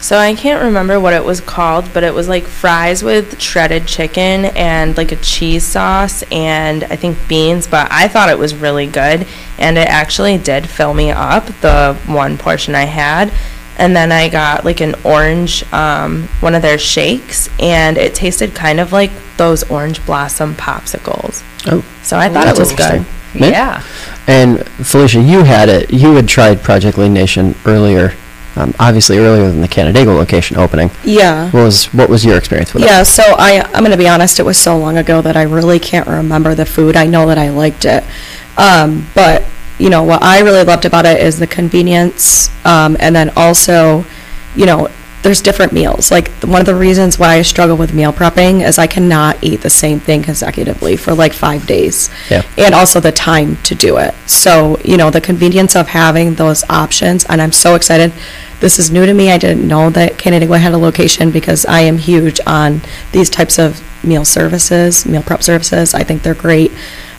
So 0.01 0.19
I 0.19 0.35
can't 0.35 0.63
remember 0.63 1.01
what 1.01 1.15
it 1.15 1.25
was 1.25 1.41
called, 1.41 1.93
but 1.93 2.05
it 2.05 2.15
was 2.15 2.29
like 2.29 2.45
fries 2.45 3.03
with 3.03 3.41
shredded 3.41 3.89
chicken 3.89 4.47
and 4.57 4.97
like 4.97 5.11
a 5.11 5.17
cheese 5.17 5.65
sauce 5.65 6.23
and 6.31 6.85
I 6.85 6.95
think 6.95 7.19
beans, 7.27 7.67
but 7.67 7.91
I 7.91 8.07
thought 8.07 8.29
it 8.29 8.39
was 8.39 8.55
really 8.55 8.87
good 8.87 9.27
and 9.59 9.77
it 9.77 9.89
actually 9.89 10.39
did 10.39 10.69
fill 10.69 10.95
me 10.95 11.11
up 11.11 11.47
the 11.61 11.99
one 12.07 12.39
portion 12.39 12.77
I 12.77 12.85
had. 12.85 13.33
And 13.79 13.97
then 13.97 14.13
I 14.13 14.29
got 14.29 14.65
like 14.65 14.81
an 14.81 14.95
orange, 15.05 15.65
um, 15.73 16.29
one 16.41 16.55
of 16.55 16.63
their 16.63 16.79
shakes, 16.79 17.49
and 17.59 17.97
it 17.97 18.15
tasted 18.15 18.55
kind 18.55 18.79
of 18.81 18.93
like 18.93 19.11
those 19.39 19.63
orange 19.71 20.05
blossom 20.07 20.55
popsicles. 20.55 21.43
Oh, 21.67 21.85
So 22.03 22.19
I 22.19 22.29
thought 22.29 22.45
that's 22.45 22.59
it 22.59 22.63
was 22.63 22.73
good. 22.73 22.81
interesting. 22.81 23.07
Yeah. 23.35 23.83
And 24.27 24.67
Felicia, 24.67 25.21
you 25.21 25.43
had 25.45 25.69
it. 25.69 25.91
You 25.93 26.15
had 26.15 26.29
tried 26.29 26.63
Project 26.63 26.99
Lean 26.99 27.15
Nation 27.15 27.55
earlier, 27.65 28.15
um, 28.57 28.75
obviously 28.79 29.17
earlier 29.19 29.51
than 29.51 29.63
the 29.63 29.69
Canandaigua 29.69 30.13
location 30.13 30.59
opening. 30.59 30.91
Yeah. 31.03 31.47
What 31.51 31.65
was 31.65 31.87
what 31.95 32.11
was 32.11 32.25
your 32.25 32.37
experience 32.37 32.75
with 32.75 32.83
it? 32.83 32.87
Yeah, 32.87 33.03
so 33.05 33.23
I, 33.27 33.63
I'm 33.73 33.83
gonna 33.83 33.97
be 33.97 34.07
honest, 34.09 34.39
it 34.39 34.45
was 34.45 34.59
so 34.59 34.77
long 34.79 34.99
ago 34.99 35.23
that 35.23 35.37
I 35.37 35.43
really 35.45 35.79
can't 35.81 36.07
remember 36.07 36.55
the 36.55 36.67
food. 36.67 36.95
I 36.95 37.07
know 37.07 37.27
that 37.29 37.39
I 37.39 37.49
liked 37.49 37.85
it. 37.87 38.05
Um, 38.59 39.07
but, 39.15 39.45
you 39.83 39.91
know, 39.91 40.05
what 40.05 40.23
I 40.23 40.43
really 40.43 40.63
loved 40.63 40.85
about 40.85 41.07
it 41.07 41.21
is 41.21 41.41
the 41.41 41.47
convenience, 41.49 42.49
um, 42.65 42.97
and 43.01 43.17
then 43.17 43.33
also, 43.35 44.05
you 44.55 44.65
know, 44.65 44.89
there's 45.25 45.41
different 45.41 45.73
meals. 45.73 46.13
Like, 46.13 46.31
one 46.43 46.61
of 46.61 46.67
the 46.67 46.75
reasons 46.75 47.19
why 47.19 47.35
I 47.35 47.43
struggle 47.43 47.77
with 47.77 47.93
meal 47.93 48.13
prepping 48.13 48.65
is 48.65 48.79
I 48.79 48.87
cannot 48.87 49.43
eat 49.43 49.63
the 49.63 49.71
same 49.71 49.99
thing 49.99 50.23
consecutively 50.23 50.97
for 50.97 51.15
like 51.15 51.33
five 51.33 51.67
days. 51.67 52.11
Yeah. 52.31 52.43
And 52.57 52.77
also 52.77 53.01
the 53.01 53.11
time 53.11 53.57
to 53.65 53.75
do 53.75 53.97
it. 53.97 54.15
So, 54.27 54.79
you 54.85 54.97
know, 54.97 55.11
the 55.11 55.21
convenience 55.21 55.75
of 55.75 55.89
having 55.89 56.35
those 56.35 56.63
options, 56.71 57.25
and 57.25 57.43
I'm 57.43 57.53
so 57.53 57.75
excited. 57.75 58.13
This 58.61 58.79
is 58.79 58.93
new 58.93 59.05
to 59.05 59.15
me. 59.15 59.33
I 59.33 59.39
didn't 59.39 59.67
know 59.67 59.91
that 59.91 60.17
Canandaigua 60.17 60.59
had 60.59 60.75
a 60.75 60.79
location 60.79 61.33
because 61.33 61.67
I 61.67 61.81
am 61.81 61.99
huge 61.99 62.39
on 62.47 62.83
these 63.11 63.29
types 63.29 63.59
of 63.59 63.83
meal 64.05 64.25
services, 64.25 65.05
meal 65.07 65.23
prep 65.23 65.43
services. 65.43 65.93
I 65.93 66.05
think 66.05 66.23
they're 66.23 66.35
great. 66.35 66.71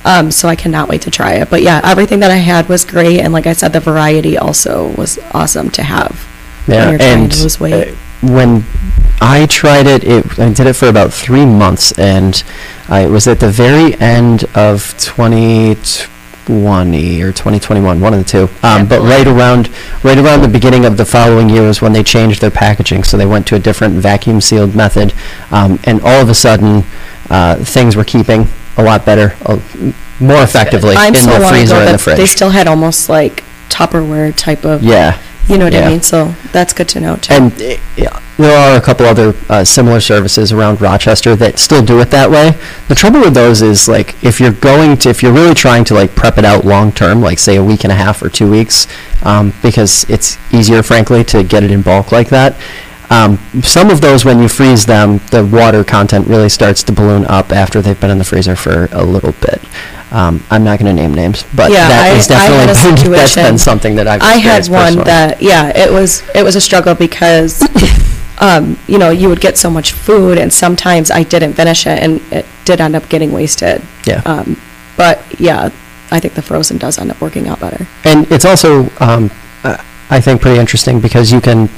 Um, 0.05 0.31
so 0.31 0.47
I 0.47 0.55
cannot 0.55 0.89
wait 0.89 1.01
to 1.03 1.11
try 1.11 1.33
it. 1.35 1.49
But 1.49 1.61
yeah, 1.61 1.79
everything 1.83 2.19
that 2.19 2.31
I 2.31 2.37
had 2.37 2.67
was 2.67 2.83
great. 2.85 3.21
And 3.21 3.31
like 3.31 3.47
I 3.47 3.53
said, 3.53 3.73
the 3.73 3.79
variety 3.79 4.37
also 4.37 4.89
was 4.95 5.17
awesome 5.31 5.69
to 5.71 5.83
have. 5.83 6.19
when 6.65 6.77
Yeah, 6.77 6.91
you're 6.91 7.01
and 7.01 7.33
uh, 7.33 7.85
when 8.21 8.63
I 9.21 9.45
tried 9.47 9.87
it, 9.87 10.03
it, 10.03 10.39
I 10.39 10.51
did 10.53 10.67
it 10.67 10.73
for 10.73 10.87
about 10.87 11.11
three 11.13 11.45
months, 11.45 11.91
and 11.97 12.43
I 12.89 13.07
was 13.07 13.27
at 13.27 13.39
the 13.39 13.49
very 13.49 13.95
end 13.99 14.43
of 14.55 14.95
2020 14.97 17.21
or 17.21 17.31
2021, 17.31 17.99
one 17.99 18.13
of 18.13 18.19
the 18.19 18.25
two. 18.25 18.49
Um, 18.63 18.87
but 18.87 19.01
right 19.01 19.27
around, 19.27 19.69
right 20.03 20.17
around 20.17 20.41
the 20.41 20.47
beginning 20.47 20.85
of 20.85 20.97
the 20.97 21.05
following 21.05 21.49
year 21.49 21.63
was 21.63 21.81
when 21.81 21.93
they 21.93 22.03
changed 22.03 22.41
their 22.41 22.51
packaging, 22.51 23.03
so 23.03 23.17
they 23.17 23.25
went 23.25 23.47
to 23.47 23.55
a 23.55 23.59
different 23.59 23.95
vacuum 23.95 24.41
sealed 24.41 24.75
method, 24.75 25.13
um, 25.51 25.79
and 25.83 26.01
all 26.01 26.21
of 26.21 26.29
a 26.29 26.33
sudden, 26.33 26.83
uh, 27.30 27.55
things 27.63 27.95
were 27.95 28.03
keeping 28.03 28.47
a 28.78 28.84
lot 28.84 29.05
better, 29.05 29.36
uh, 29.45 29.59
more 30.19 30.41
effectively 30.41 30.95
I'm 30.95 31.13
in 31.13 31.21
so 31.21 31.32
the 31.32 31.39
long 31.39 31.51
freezer 31.51 31.76
ago 31.76 31.80
and 31.82 31.88
the 31.88 31.91
that 31.93 32.01
fridge. 32.01 32.17
They 32.17 32.26
still 32.26 32.49
had 32.49 32.67
almost 32.67 33.09
like 33.09 33.43
Tupperware 33.69 34.34
type 34.36 34.65
of. 34.65 34.84
Yeah. 34.84 35.19
You 35.47 35.57
know 35.57 35.65
what 35.65 35.74
Yeah. 35.74 35.88
I 35.88 35.89
mean? 35.89 36.01
So 36.01 36.34
that's 36.53 36.71
good 36.71 36.88
to 36.89 37.01
know 37.01 37.17
too. 37.17 37.34
And 37.34 37.51
uh, 37.61 37.76
yeah, 37.97 38.21
there 38.38 38.57
are 38.57 38.78
a 38.78 38.82
couple 38.82 39.05
other 39.05 39.34
uh, 39.49 39.63
similar 39.65 39.99
services 39.99 40.53
around 40.53 40.80
Rochester 40.80 41.36
that 41.36 41.59
still 41.59 41.84
do 41.84 41.99
it 41.99 42.11
that 42.11 42.30
way. 42.30 42.57
The 42.88 42.95
trouble 42.95 43.19
with 43.19 43.34
those 43.34 43.61
is 43.61 43.89
like 43.89 44.15
if 44.24 44.39
you're 44.39 44.53
going 44.53 44.97
to, 44.99 45.09
if 45.09 45.21
you're 45.21 45.34
really 45.34 45.53
trying 45.53 45.84
to 45.86 45.95
like 45.95 46.15
prep 46.15 46.38
it 46.38 46.45
out 46.45 46.63
long 46.65 46.93
term, 46.93 47.21
like 47.21 47.39
say 47.39 47.57
a 47.57 47.63
week 47.63 47.84
and 47.84 47.91
a 47.91 47.95
half 47.95 48.21
or 48.21 48.30
two 48.30 48.49
weeks, 48.49 48.88
um, 49.24 49.53
because 49.61 50.05
it's 50.09 50.38
easier, 50.53 50.82
frankly, 50.82 51.26
to 51.26 51.43
get 51.43 51.61
it 51.63 51.71
in 51.71 51.82
bulk 51.82 52.11
like 52.13 52.30
that. 52.30 52.55
Um, 53.14 53.38
some 53.61 53.91
of 53.91 54.01
those, 54.01 54.26
when 54.26 54.41
you 54.41 54.47
freeze 54.47 54.88
them, 54.88 55.20
the 55.30 55.45
water 55.45 55.84
content 55.84 56.28
really 56.28 56.49
starts 56.49 56.82
to 56.84 56.91
balloon 56.91 57.26
up 57.26 57.51
after 57.51 57.80
they've 57.80 57.99
been 57.99 58.09
in 58.09 58.18
the 58.18 58.24
freezer 58.24 58.55
for 58.55 58.89
a 58.91 59.03
little 59.03 59.34
bit. 59.34 59.61
Um, 60.11 60.43
I'm 60.49 60.64
not 60.64 60.80
going 60.80 60.95
to 60.95 60.99
name 60.99 61.14
names, 61.14 61.43
but 61.55 61.72
yeah, 61.72 61.88
that 61.89 62.11
I, 62.11 62.18
is 62.18 62.28
definitely 62.28 63.03
been, 63.03 63.11
that's 63.11 63.36
been 63.36 63.57
something 63.59 63.95
that 63.95 64.07
I've 64.07 64.22
I 64.22 64.38
had 64.38 64.68
one 64.68 64.82
personally. 64.82 65.03
that 65.05 65.41
yeah, 65.41 65.76
it 65.76 65.91
was 65.91 66.24
it 66.36 66.43
was 66.43 66.55
a 66.55 66.61
struggle 66.61 66.93
because 66.93 67.64
um, 68.39 68.78
you 68.88 68.99
know 68.99 69.09
you 69.09 69.28
would 69.30 69.41
get 69.41 69.57
so 69.57 69.72
much 69.72 69.91
food 69.91 70.38
and 70.38 70.53
sometimes 70.53 71.09
I 71.09 71.24
didn't 71.24 71.53
finish 71.53 71.88
it 71.88 71.97
and 72.01 72.22
it 72.32 72.45
did 72.66 72.80
end 72.80 72.95
up 72.95 73.09
getting 73.09 73.32
wasted. 73.32 73.82
Yeah. 74.05 74.22
Um, 74.26 74.59
but 74.97 75.24
yeah, 75.39 75.72
I 76.11 76.20
think 76.20 76.36
the 76.36 76.43
frozen 76.43 76.78
does 76.78 76.99
end 76.99 77.09
up 77.09 77.20
working 77.20 77.47
out 77.47 77.59
better. 77.59 77.88
And 78.03 78.32
it's 78.32 78.45
also, 78.45 78.89
um, 78.99 79.32
uh, 79.64 79.84
I 80.11 80.22
think, 80.22 80.41
pretty 80.41 80.59
interesting 80.59 80.99
because 80.99 81.32
you 81.32 81.41
can 81.41 81.70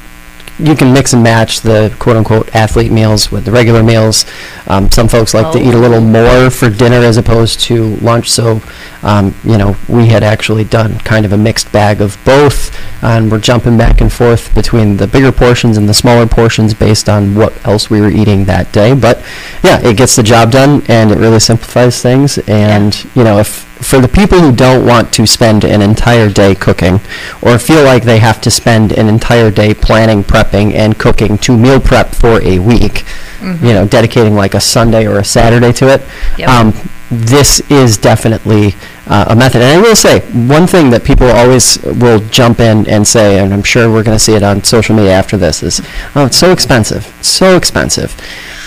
you 0.57 0.75
can 0.75 0.93
mix 0.93 1.13
and 1.13 1.21
match 1.21 1.61
the 1.61 1.93
quote 1.99 2.15
unquote 2.15 2.53
athlete 2.55 2.91
meals 2.91 3.31
with 3.31 3.45
the 3.45 3.51
regular 3.51 3.83
meals. 3.83 4.25
Um, 4.67 4.89
some 4.89 5.07
folks 5.07 5.33
like 5.33 5.51
to 5.51 5.59
eat 5.59 5.73
a 5.73 5.77
little 5.77 6.01
more 6.01 6.49
for 6.49 6.69
dinner 6.69 6.97
as 6.97 7.17
opposed 7.17 7.59
to 7.61 7.95
lunch. 7.97 8.31
So, 8.31 8.61
um, 9.03 9.35
you 9.43 9.57
know, 9.57 9.75
we 9.89 10.07
had 10.07 10.23
actually 10.23 10.63
done 10.63 10.97
kind 10.99 11.25
of 11.25 11.33
a 11.33 11.37
mixed 11.37 11.71
bag 11.71 12.01
of 12.01 12.17
both, 12.23 12.75
and 13.03 13.29
we're 13.29 13.39
jumping 13.39 13.77
back 13.77 13.99
and 13.99 14.11
forth 14.11 14.53
between 14.55 14.97
the 14.97 15.07
bigger 15.07 15.31
portions 15.31 15.77
and 15.77 15.89
the 15.89 15.93
smaller 15.93 16.25
portions 16.25 16.73
based 16.73 17.09
on 17.09 17.35
what 17.35 17.65
else 17.65 17.89
we 17.89 17.99
were 17.99 18.09
eating 18.09 18.45
that 18.45 18.71
day. 18.71 18.93
But 18.93 19.23
yeah, 19.63 19.85
it 19.85 19.97
gets 19.97 20.15
the 20.15 20.23
job 20.23 20.51
done 20.51 20.83
and 20.87 21.11
it 21.11 21.17
really 21.17 21.39
simplifies 21.39 22.01
things. 22.01 22.37
And 22.47 22.95
you 23.13 23.23
know, 23.23 23.39
if 23.39 23.64
for 23.85 23.99
the 23.99 24.07
people 24.07 24.39
who 24.39 24.51
don't 24.51 24.85
want 24.85 25.13
to 25.13 25.25
spend 25.25 25.63
an 25.63 25.81
entire 25.81 26.29
day 26.29 26.55
cooking 26.55 26.99
or 27.41 27.57
feel 27.59 27.83
like 27.83 28.03
they 28.03 28.19
have 28.19 28.41
to 28.41 28.49
spend 28.51 28.91
an 28.91 29.07
entire 29.07 29.51
day 29.51 29.73
planning, 29.73 30.23
prepping, 30.23 30.73
and 30.73 30.97
cooking 30.97 31.37
to 31.39 31.55
meal 31.57 31.79
prep 31.79 32.09
for 32.09 32.41
a 32.41 32.59
week, 32.59 33.03
you 33.41 33.73
know, 33.73 33.85
dedicating 33.87 34.33
like 34.35 34.55
a 34.55 34.59
Sunday 34.59 35.05
or 35.05 35.19
a 35.19 35.23
Saturday 35.23 35.71
to 35.73 35.87
it, 35.93 36.01
Yep. 36.39 36.49
um, 36.49 36.73
this 37.11 37.59
is 37.69 37.99
definitely 37.99 38.73
uh, 39.05 39.25
a 39.29 39.35
method. 39.35 39.61
And 39.61 39.77
I 39.77 39.81
will 39.81 39.95
say, 39.95 40.21
one 40.47 40.65
thing 40.65 40.89
that 40.89 41.03
people 41.03 41.27
always 41.27 41.77
will 41.83 42.19
jump 42.29 42.59
in 42.59 42.89
and 42.89 43.05
say, 43.07 43.37
and 43.37 43.53
I'm 43.53 43.61
sure 43.61 43.91
we're 43.91 44.01
going 44.01 44.17
to 44.17 44.23
see 44.23 44.33
it 44.33 44.41
on 44.41 44.63
social 44.63 44.95
media 44.95 45.11
after 45.11 45.37
this, 45.37 45.61
is, 45.61 45.81
oh, 46.15 46.25
it's 46.25 46.37
so 46.37 46.51
expensive. 46.51 47.05
So 47.23 47.55
expensive. 47.55 48.15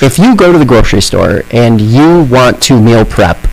If 0.01 0.17
you 0.21 0.37
go 0.37 0.53
to 0.53 0.59
the 0.59 0.65
grocery 0.65 1.03
store 1.03 1.43
and 1.51 1.81
you 1.81 2.23
want 2.31 2.63
to 2.63 2.81
meal 2.81 3.05
prep, 3.05 3.48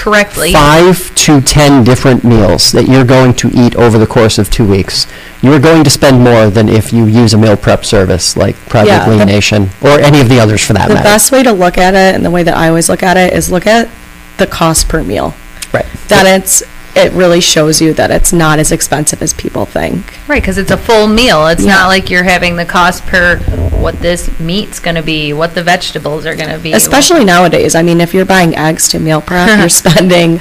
Correctly. 0.00 0.52
five 0.52 1.14
to 1.14 1.40
ten 1.42 1.84
different 1.84 2.24
meals 2.24 2.72
that 2.72 2.88
you're 2.88 3.04
going 3.04 3.34
to 3.34 3.50
eat 3.52 3.76
over 3.76 3.98
the 3.98 4.06
course 4.06 4.38
of 4.38 4.48
two 4.50 4.66
weeks, 4.66 5.06
you 5.42 5.52
are 5.52 5.60
going 5.60 5.84
to 5.84 5.90
spend 5.90 6.20
more 6.22 6.48
than 6.48 6.68
if 6.68 6.92
you 6.92 7.04
use 7.06 7.34
a 7.34 7.38
meal 7.38 7.56
prep 7.56 7.84
service 7.84 8.36
like 8.36 8.56
Private 8.68 8.88
Yeah, 8.88 9.08
Lean 9.10 9.26
Nation 9.26 9.68
or 9.82 10.00
any 10.00 10.20
of 10.20 10.28
the 10.28 10.40
others 10.40 10.64
for 10.64 10.72
that 10.72 10.88
the 10.88 10.94
matter. 10.94 11.04
best 11.04 11.30
way 11.30 11.42
to 11.42 11.52
look 11.52 11.76
at 11.76 11.94
it 11.94 12.14
and 12.14 12.24
the 12.24 12.30
way 12.30 12.42
that 12.42 12.56
I 12.56 12.68
always 12.68 12.88
look 12.88 13.02
at 13.02 13.16
it 13.16 13.32
is 13.34 13.50
look 13.52 13.66
at 13.66 13.90
the 14.38 14.46
cost 14.46 14.88
per 14.88 15.04
meal. 15.04 15.34
Right. 15.72 15.86
That 16.08 16.24
it's 16.26 16.62
it 16.96 17.12
really 17.12 17.40
shows 17.40 17.80
you 17.80 17.92
that 17.94 18.10
it's 18.10 18.32
not 18.32 18.58
as 18.58 18.72
expensive 18.72 19.22
as 19.22 19.32
people 19.32 19.64
think. 19.64 20.18
Right, 20.28 20.42
because 20.42 20.58
it's 20.58 20.70
a 20.70 20.76
full 20.76 21.06
meal. 21.06 21.46
It's 21.46 21.64
not 21.64 21.86
like 21.86 22.10
you're 22.10 22.24
having 22.24 22.56
the 22.56 22.64
cost 22.64 23.04
per 23.06 23.38
what 23.80 23.98
this 24.00 24.38
meat's 24.38 24.78
going 24.78 24.96
to 24.96 25.02
be, 25.02 25.32
what 25.32 25.54
the 25.54 25.62
vegetables 25.62 26.26
are 26.26 26.34
going 26.34 26.50
to 26.50 26.58
be. 26.58 26.72
Especially 26.72 27.24
nowadays. 27.24 27.74
I 27.74 27.82
mean, 27.82 28.00
if 28.00 28.12
you're 28.12 28.26
buying 28.26 28.54
eggs 28.56 28.88
to 28.88 28.98
meal 28.98 29.20
prep, 29.20 29.58
you're 29.58 29.68
spending 29.68 30.38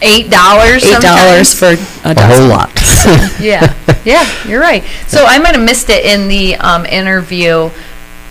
eight 0.00 0.30
dollars. 0.30 0.84
eight 0.84 1.00
dollars 1.00 1.54
for 1.54 1.68
a, 1.68 2.10
a 2.10 2.22
whole 2.22 2.48
lot. 2.48 2.70
yeah, 3.40 3.74
yeah, 4.04 4.28
you're 4.46 4.60
right. 4.60 4.84
So 5.06 5.24
I 5.24 5.38
might 5.38 5.54
have 5.54 5.64
missed 5.64 5.90
it 5.90 6.04
in 6.04 6.28
the 6.28 6.56
um, 6.56 6.84
interview. 6.86 7.70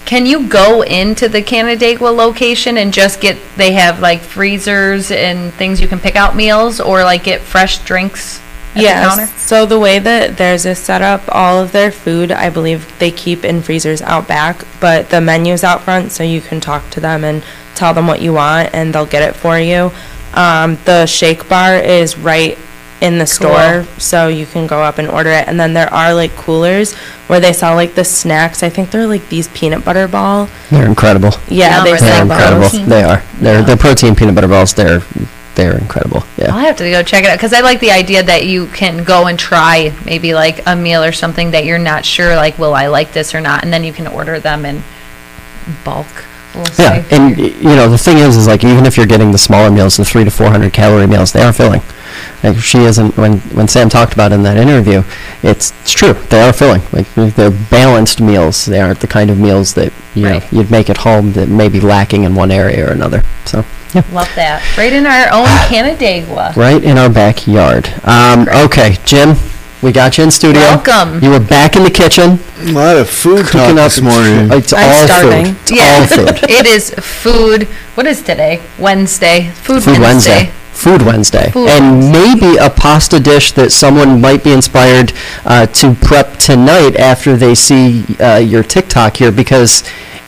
Can 0.05 0.25
you 0.25 0.47
go 0.47 0.81
into 0.81 1.29
the 1.29 1.41
Canandaigua 1.41 2.09
location 2.09 2.77
and 2.77 2.93
just 2.93 3.21
get? 3.21 3.37
They 3.55 3.71
have 3.73 3.99
like 3.99 4.19
freezers 4.21 5.09
and 5.11 5.53
things 5.53 5.79
you 5.79 5.87
can 5.87 5.99
pick 5.99 6.15
out 6.15 6.35
meals, 6.35 6.79
or 6.81 7.03
like 7.03 7.23
get 7.23 7.41
fresh 7.41 7.77
drinks 7.79 8.39
at 8.71 8.75
the 8.75 8.81
Yes. 8.81 9.07
counter. 9.07 9.31
So 9.37 9.65
the 9.65 9.79
way 9.79 9.99
that 9.99 10.37
theirs 10.37 10.65
is 10.65 10.79
set 10.79 11.01
up, 11.01 11.23
all 11.29 11.59
of 11.61 11.71
their 11.71 11.91
food, 11.91 12.31
I 12.31 12.49
believe 12.49 12.91
they 12.99 13.11
keep 13.11 13.45
in 13.45 13.61
freezers 13.61 14.01
out 14.01 14.27
back, 14.27 14.63
but 14.79 15.09
the 15.09 15.21
menu's 15.21 15.63
out 15.63 15.83
front, 15.83 16.11
so 16.11 16.23
you 16.23 16.41
can 16.41 16.59
talk 16.59 16.89
to 16.91 16.99
them 16.99 17.23
and 17.23 17.43
tell 17.75 17.93
them 17.93 18.07
what 18.07 18.21
you 18.21 18.33
want, 18.33 18.69
and 18.73 18.93
they'll 18.93 19.05
get 19.05 19.23
it 19.23 19.35
for 19.35 19.57
you. 19.59 19.91
Um, 20.33 20.77
the 20.85 21.05
shake 21.05 21.47
bar 21.47 21.75
is 21.77 22.17
right 22.17 22.57
in 23.01 23.17
the 23.17 23.25
store, 23.25 23.83
so 23.97 24.27
you 24.27 24.45
can 24.45 24.67
go 24.67 24.81
up 24.81 24.99
and 24.99 25.09
order 25.09 25.31
it. 25.31 25.47
And 25.47 25.59
then 25.59 25.73
there 25.73 25.91
are 25.91 26.13
like 26.13 26.31
coolers 26.35 26.93
where 27.27 27.39
they 27.39 27.51
sell 27.51 27.75
like 27.75 27.95
the 27.95 28.05
snacks. 28.05 28.61
I 28.61 28.69
think 28.69 28.91
they're 28.91 29.07
like 29.07 29.27
these 29.29 29.47
peanut 29.49 29.83
butter 29.83 30.07
ball. 30.07 30.47
They're 30.69 30.85
incredible. 30.85 31.33
Yeah, 31.49 31.83
they 31.83 31.97
they're 31.97 32.21
incredible. 32.21 32.69
those. 32.69 32.87
They 32.87 33.03
are. 33.03 33.23
They're 33.39 33.63
they're 33.63 33.77
protein 33.77 34.15
peanut 34.15 34.35
butter 34.35 34.47
balls. 34.47 34.73
They're 34.75 35.01
they're 35.55 35.77
incredible. 35.77 36.23
Yeah. 36.37 36.53
I'll 36.53 36.59
have 36.59 36.77
to 36.77 36.89
go 36.89 37.03
check 37.03 37.23
it 37.23 37.29
out 37.29 37.37
because 37.37 37.53
I 37.53 37.61
like 37.61 37.79
the 37.79 37.91
idea 37.91 38.23
that 38.23 38.45
you 38.45 38.67
can 38.67 39.03
go 39.03 39.27
and 39.27 39.37
try 39.37 39.93
maybe 40.05 40.33
like 40.33 40.65
a 40.67 40.75
meal 40.75 41.03
or 41.03 41.11
something 41.11 41.51
that 41.51 41.65
you're 41.65 41.79
not 41.79 42.05
sure 42.05 42.35
like 42.35 42.57
will 42.57 42.73
I 42.73 42.87
like 42.87 43.13
this 43.13 43.33
or 43.33 43.41
not, 43.41 43.63
and 43.63 43.73
then 43.73 43.83
you 43.83 43.93
can 43.93 44.07
order 44.07 44.39
them 44.39 44.63
in 44.63 44.83
bulk. 45.83 46.07
We'll 46.53 46.65
Yeah, 46.77 47.03
and 47.11 47.37
you 47.37 47.75
know 47.75 47.89
the 47.89 47.97
thing 47.97 48.17
is, 48.17 48.37
is 48.37 48.45
like 48.45 48.63
even 48.63 48.85
if 48.85 48.97
you're 48.97 49.05
getting 49.05 49.31
the 49.31 49.37
smaller 49.37 49.71
meals, 49.71 49.97
the 49.97 50.05
three 50.05 50.23
to 50.23 50.31
four 50.31 50.49
hundred 50.49 50.73
calorie 50.73 51.07
meals, 51.07 51.31
they 51.31 51.41
are 51.41 51.53
filling. 51.53 51.81
Like 52.43 52.57
she 52.57 52.79
isn't 52.79 53.17
when 53.17 53.37
when 53.53 53.67
Sam 53.67 53.87
talked 53.89 54.13
about 54.13 54.31
in 54.31 54.41
that 54.43 54.57
interview, 54.57 55.03
it's, 55.43 55.71
it's 55.81 55.91
true. 55.91 56.13
They 56.13 56.41
are 56.41 56.51
filling. 56.53 56.81
Like 56.91 57.07
they're 57.13 57.51
balanced 57.69 58.19
meals. 58.19 58.65
They 58.65 58.79
aren't 58.81 58.99
the 58.99 59.07
kind 59.07 59.29
of 59.29 59.37
meals 59.39 59.73
that 59.75 59.93
you 60.15 60.23
know 60.23 60.41
you'd 60.51 60.71
make 60.71 60.89
at 60.89 60.97
home 60.97 61.33
that 61.33 61.49
may 61.49 61.69
be 61.69 61.79
lacking 61.79 62.23
in 62.23 62.33
one 62.35 62.49
area 62.51 62.87
or 62.87 62.91
another. 62.91 63.21
So 63.45 63.63
yeah, 63.93 64.03
Love 64.11 64.31
that. 64.35 64.63
Right 64.77 64.91
in 64.93 65.05
our 65.05 65.31
own 65.31 65.45
Canandaigua. 65.69 66.53
right 66.55 66.83
in 66.83 66.97
our 66.97 67.09
backyard. 67.09 67.87
Um, 68.05 68.47
okay, 68.65 68.97
Jim, 69.05 69.35
we 69.83 69.91
got 69.91 70.17
you 70.17 70.23
in 70.23 70.31
studio. 70.31 70.61
Welcome. 70.61 71.21
You 71.23 71.29
were 71.31 71.39
back 71.39 71.75
in 71.75 71.83
the 71.83 71.91
kitchen. 71.91 72.39
A 72.59 72.71
lot 72.71 72.97
of 72.97 73.09
food 73.09 73.45
cooking 73.45 73.75
talk 73.75 73.85
up 73.85 73.91
this 73.91 74.01
morning. 74.01 74.49
It's 74.51 74.73
I'm 74.73 74.89
all 74.89 75.07
starving. 75.07 75.45
food. 75.53 75.61
It's 75.63 75.71
yeah, 75.71 75.97
all 75.99 76.25
food. 76.25 76.49
it 76.49 76.65
is 76.65 76.89
food. 76.91 77.63
What 77.95 78.07
is 78.07 78.21
today? 78.21 78.61
Wednesday. 78.79 79.49
Food, 79.51 79.83
Food 79.83 79.99
Wednesday. 79.99 80.45
Wednesday. 80.45 80.51
Food 80.73 81.03
Wednesday. 81.03 81.51
Food 81.51 81.69
and 81.69 82.11
maybe 82.11 82.57
a 82.57 82.69
pasta 82.69 83.19
dish 83.19 83.51
that 83.53 83.71
someone 83.71 84.19
might 84.19 84.43
be 84.43 84.51
inspired 84.51 85.13
uh, 85.45 85.67
to 85.67 85.93
prep 85.95 86.37
tonight 86.37 86.95
after 86.95 87.35
they 87.35 87.53
see 87.55 88.03
uh, 88.17 88.37
your 88.37 88.63
TikTok 88.63 89.17
here 89.17 89.31
because 89.31 89.83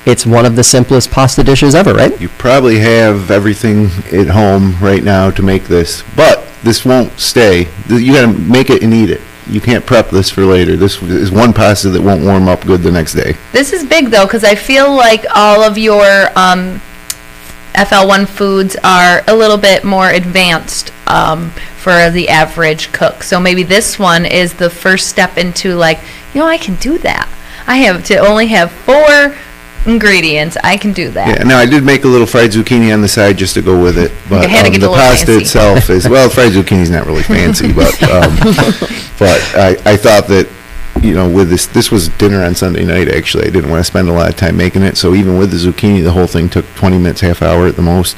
it's 0.06 0.26
one 0.26 0.46
of 0.46 0.56
the 0.56 0.64
simplest 0.64 1.12
pasta 1.12 1.44
dishes 1.44 1.74
ever, 1.74 1.94
right? 1.94 2.20
You 2.20 2.30
probably 2.30 2.80
have 2.80 3.32
everything 3.32 3.86
at 4.12 4.28
home 4.28 4.78
right 4.82 5.04
now 5.04 5.32
to 5.32 5.42
make 5.42 5.64
this, 5.64 6.04
but 6.16 6.46
this 6.62 6.86
won't 6.86 7.18
stay. 7.20 7.68
You 7.88 8.14
gotta 8.14 8.28
make 8.28 8.70
it 8.70 8.84
and 8.84 8.94
eat 8.94 9.10
it. 9.10 9.22
You 9.48 9.60
can't 9.60 9.86
prep 9.86 10.10
this 10.10 10.30
for 10.30 10.46
later. 10.46 10.76
This 10.76 11.02
is 11.02 11.32
one 11.32 11.52
pasta 11.54 11.90
that 11.90 12.02
won't 12.02 12.24
warm 12.24 12.48
up 12.48 12.62
good 12.62 12.82
the 12.82 12.92
next 12.92 13.14
day. 13.14 13.36
This 13.52 13.74
is 13.74 13.84
big 13.84 14.10
though, 14.10 14.26
because 14.26 14.44
I 14.44 14.56
feel 14.56 14.94
like 14.94 15.26
all 15.36 15.64
of 15.64 15.78
your 15.78 16.30
um, 16.38 16.82
FL1 17.74 18.28
foods 18.28 18.76
are 18.84 19.24
a 19.28 19.36
little 19.36 19.58
bit 19.58 19.84
more 19.84 20.10
advanced 20.10 20.92
um, 21.08 21.50
for 21.78 22.10
the 22.10 22.30
average 22.30 22.92
cook. 22.92 23.24
So 23.24 23.40
maybe 23.40 23.64
this 23.64 23.98
one 24.00 24.26
is 24.26 24.54
the 24.54 24.70
first 24.70 25.08
step 25.08 25.38
into 25.38 25.76
like, 25.76 26.00
you 26.34 26.42
know, 26.42 26.48
I 26.48 26.58
can 26.58 26.76
do 26.76 26.98
that. 27.00 27.30
I 27.68 27.78
have 27.78 28.04
to 28.06 28.18
only 28.18 28.48
have 28.48 28.72
four 28.72 29.36
ingredients. 29.86 30.58
I 30.64 30.78
can 30.78 30.94
do 30.94 31.10
that. 31.12 31.38
Yeah, 31.38 31.44
now 31.44 31.58
I 31.58 31.66
did 31.66 31.84
make 31.84 32.04
a 32.04 32.08
little 32.08 32.28
fried 32.28 32.52
zucchini 32.52 32.94
on 32.94 33.02
the 33.02 33.08
side 33.08 33.38
just 33.38 33.54
to 33.56 33.62
go 33.62 33.82
with 33.82 33.98
it, 33.98 34.12
but 34.30 34.44
You 34.44 34.50
had 34.50 34.66
to 34.66 34.74
um, 34.74 34.80
the 34.80 34.88
pasta 34.88 35.26
fancy. 35.26 35.42
itself 35.44 35.90
is 35.90 36.08
well, 36.08 36.30
fried 36.30 36.52
zucchini 36.52 36.82
is 36.82 36.90
not 36.90 37.06
really 37.06 37.24
fancy, 37.24 37.72
but 37.74 38.02
um, 38.04 38.36
but 39.20 39.42
I, 39.56 39.78
I 39.86 39.98
thought 39.98 40.28
that 40.28 40.48
you 41.02 41.14
know 41.14 41.30
with 41.30 41.50
this 41.50 41.66
this 41.68 41.92
was 41.92 42.08
dinner 42.10 42.44
on 42.44 42.56
Sunday 42.56 42.86
night 42.86 43.08
actually. 43.10 43.48
I 43.48 43.50
didn't 43.50 43.70
want 43.70 43.80
to 43.82 43.84
spend 43.84 44.10
a 44.10 44.14
lot 44.14 44.30
of 44.30 44.36
time 44.36 44.58
making 44.58 44.84
it, 44.84 44.98
so 44.98 45.14
even 45.16 45.38
with 45.38 45.52
the 45.52 45.58
zucchini, 45.58 46.04
the 46.04 46.12
whole 46.12 46.28
thing 46.28 46.50
took 46.50 46.66
20 46.76 46.98
minutes, 46.98 47.22
half 47.22 47.42
hour 47.42 47.68
at 47.68 47.76
the 47.76 47.82
most, 47.82 48.16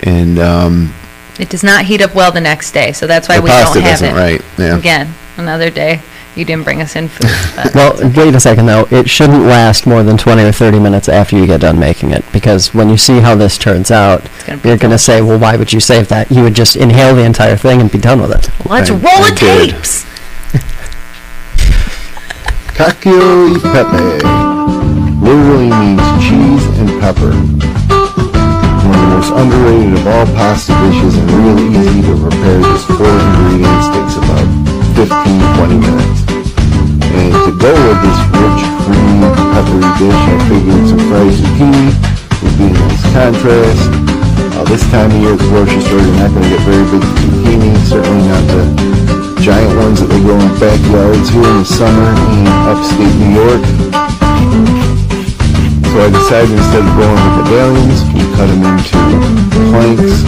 and 0.00 0.38
um, 0.38 0.94
It 1.38 1.48
does 1.50 1.62
not 1.64 1.84
heat 1.84 2.00
up 2.00 2.14
well 2.14 2.32
the 2.32 2.40
next 2.40 2.72
day, 2.72 2.92
so 2.92 3.06
that's 3.06 3.28
why 3.28 3.36
The 3.36 3.42
we 3.42 3.50
don't 3.50 3.76
have 3.80 4.00
doesn't, 4.00 4.08
it. 4.08 4.12
right, 4.14 4.42
yeah. 4.58 4.76
Again, 4.78 5.14
another 5.36 5.70
day. 5.70 6.00
You 6.36 6.44
didn't 6.44 6.64
bring 6.64 6.82
us 6.82 6.96
in 6.96 7.06
food. 7.06 7.30
but- 7.54 7.74
Well, 7.76 8.12
wait 8.16 8.34
a 8.34 8.40
second 8.40 8.66
though. 8.66 8.88
It 8.90 9.08
shouldn't 9.08 9.44
last 9.44 9.86
more 9.86 10.02
than 10.02 10.16
20 10.18 10.42
or 10.42 10.50
30 10.50 10.80
minutes 10.80 11.08
after 11.08 11.36
you 11.36 11.46
get 11.46 11.60
done 11.60 11.78
making 11.78 12.10
it 12.10 12.24
because 12.32 12.74
when 12.74 12.88
you 12.88 12.96
see 12.96 13.20
how 13.20 13.36
this 13.36 13.56
turns 13.56 13.92
out, 13.92 14.28
gonna 14.44 14.60
you're 14.64 14.76
going 14.76 14.90
to 14.90 14.98
say, 14.98 15.22
well, 15.22 15.38
why 15.38 15.56
would 15.56 15.72
you 15.72 15.78
save 15.78 16.08
that? 16.08 16.32
You 16.32 16.42
would 16.42 16.54
just 16.54 16.74
inhale 16.74 17.14
the 17.14 17.22
entire 17.22 17.56
thing 17.56 17.80
and 17.80 17.88
be 17.88 17.98
done 17.98 18.20
with 18.20 18.32
it. 18.32 18.50
Let's 18.68 18.90
I- 18.90 18.94
roll 18.94 19.06
I 19.24 19.30
the 19.30 19.36
did. 19.36 19.70
tapes. 19.74 20.04
Cacio 22.74 23.46
e 23.54 23.60
pepe 23.60 24.18
literally 25.22 25.70
means 25.70 26.02
cheese 26.18 26.66
and 26.82 26.90
pepper. 26.98 27.30
One 27.30 28.90
of 28.90 28.98
the 28.98 29.10
most 29.14 29.30
underrated 29.30 29.94
of 29.94 30.06
all 30.08 30.26
pasta 30.34 30.74
dishes 30.82 31.14
and 31.14 31.30
real 31.30 31.54
easy 31.70 32.02
to 32.02 32.18
prepare. 32.18 32.58
Just 32.66 32.90
four 32.98 33.14
ingredients 33.14 33.86
takes 33.94 34.16
about 34.18 34.46
15-20 34.98 35.86
minutes. 35.86 36.18
And 37.14 37.30
to 37.46 37.52
go 37.62 37.70
with 37.70 38.00
this 38.02 38.20
rich, 38.42 38.62
creamy, 38.82 39.22
peppery 39.54 39.90
dish, 40.02 40.22
I 40.26 40.36
figured 40.50 40.84
some 40.90 41.02
fried 41.06 41.30
zucchini 41.30 41.94
would 42.42 42.54
be 42.58 42.66
a 42.66 42.74
nice 42.74 43.06
contrast. 43.14 43.86
Uh, 44.58 44.64
this 44.66 44.82
time 44.90 45.14
of 45.14 45.22
year 45.22 45.34
at 45.34 45.38
the 45.38 45.46
grocery 45.46 45.78
store, 45.78 46.02
you're 46.02 46.18
not 46.18 46.30
going 46.34 46.42
to 46.42 46.50
get 46.50 46.62
very 46.66 46.82
big 46.90 47.06
zucchini, 47.06 47.70
certainly 47.86 48.26
not 48.26 48.42
the 48.50 48.93
giant 49.44 49.76
ones 49.76 50.00
that 50.00 50.08
they 50.08 50.24
grow 50.24 50.40
in 50.40 50.48
backyards 50.56 51.28
here 51.28 51.44
in 51.44 51.60
the 51.60 51.68
summer 51.68 52.08
in 52.32 52.48
upstate 52.64 53.12
New 53.20 53.36
York. 53.36 53.60
So 55.84 56.00
I 56.00 56.08
decided 56.08 56.56
instead 56.56 56.80
of 56.80 56.88
going 56.96 57.12
with 57.12 57.44
medallions, 57.44 58.00
we 58.16 58.24
cut 58.40 58.48
them 58.48 58.64
into 58.64 59.04
planks 59.68 60.24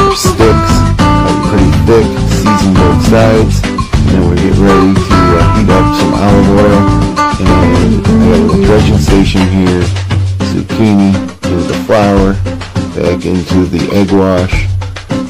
or 0.00 0.16
sticks, 0.16 0.72
cut 0.96 1.36
pretty 1.52 1.68
thick, 1.84 2.08
season 2.32 2.72
both 2.80 2.96
sides, 3.04 3.60
and 3.60 4.08
then 4.16 4.24
we 4.24 4.40
get 4.40 4.56
ready 4.56 4.88
to 5.04 5.16
uh, 5.36 5.44
heat 5.52 5.68
up 5.76 5.86
some 6.00 6.16
olive 6.16 6.48
oil. 6.56 6.80
And 7.36 7.48
I 7.52 7.60
got 8.24 8.40
a 8.40 8.64
dredging 8.64 9.00
station 9.04 9.44
here, 9.52 9.84
zucchini 10.48 11.12
into 11.44 11.60
the 11.60 11.76
flour, 11.84 12.32
back 12.96 13.20
into 13.20 13.68
the 13.68 13.84
egg 13.92 14.16
wash, 14.16 14.64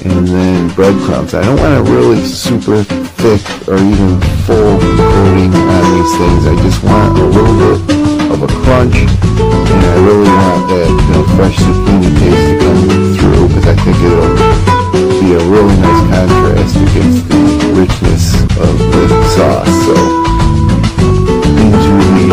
and 0.07 0.31
then 0.31 0.71
breadcrumbs. 0.79 1.35
I 1.35 1.43
don't 1.43 1.59
want 1.59 1.75
a 1.75 1.91
really 1.91 2.23
super 2.23 2.87
thick 3.27 3.43
or 3.67 3.75
even 3.75 4.21
full 4.47 4.79
coating 4.79 5.51
on 5.51 5.85
these 5.95 6.15
things. 6.15 6.43
I 6.47 6.55
just 6.63 6.79
want 6.85 7.19
a 7.19 7.27
little 7.27 7.57
bit 7.59 8.31
of 8.31 8.39
a 8.47 8.51
crunch, 8.63 9.03
and 9.03 9.83
I 9.83 9.97
really 10.07 10.31
want 10.31 10.63
that 10.71 10.87
you 10.87 11.11
know, 11.11 11.25
fresh 11.35 11.57
zucchini 11.59 12.11
taste 12.23 12.47
to 12.47 12.55
come 12.63 12.83
through 13.19 13.49
because 13.51 13.67
I 13.67 13.75
think 13.83 13.99
it'll 14.07 14.31
be 15.19 15.35
a 15.35 15.43
really 15.43 15.77
nice 15.83 16.03
contrast 16.07 16.77
against 16.87 17.27
the 17.27 17.43
richness 17.75 18.25
of 18.63 18.75
the 18.95 19.03
sauce. 19.35 19.75
So 19.87 19.97
into 21.59 21.95
the 22.15 22.31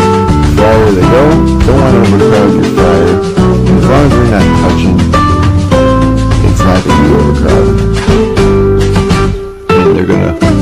fryer 0.54 0.90
they 0.94 1.06
go. 1.10 1.24
Don't 1.66 1.80
want 1.82 1.94
to 1.94 2.02
overcrowd 2.06 2.52
your 2.54 2.70
fryer. 2.78 3.14
As 3.74 3.84
long 3.90 4.04
as 4.06 4.12
you're 4.14 4.30
not 4.30 4.46
touching 4.62 4.96
it's 6.46 6.62
not 6.62 6.78
going 6.84 6.96
to 6.96 7.02
be 7.02 7.14
overcrowded. 7.18 7.93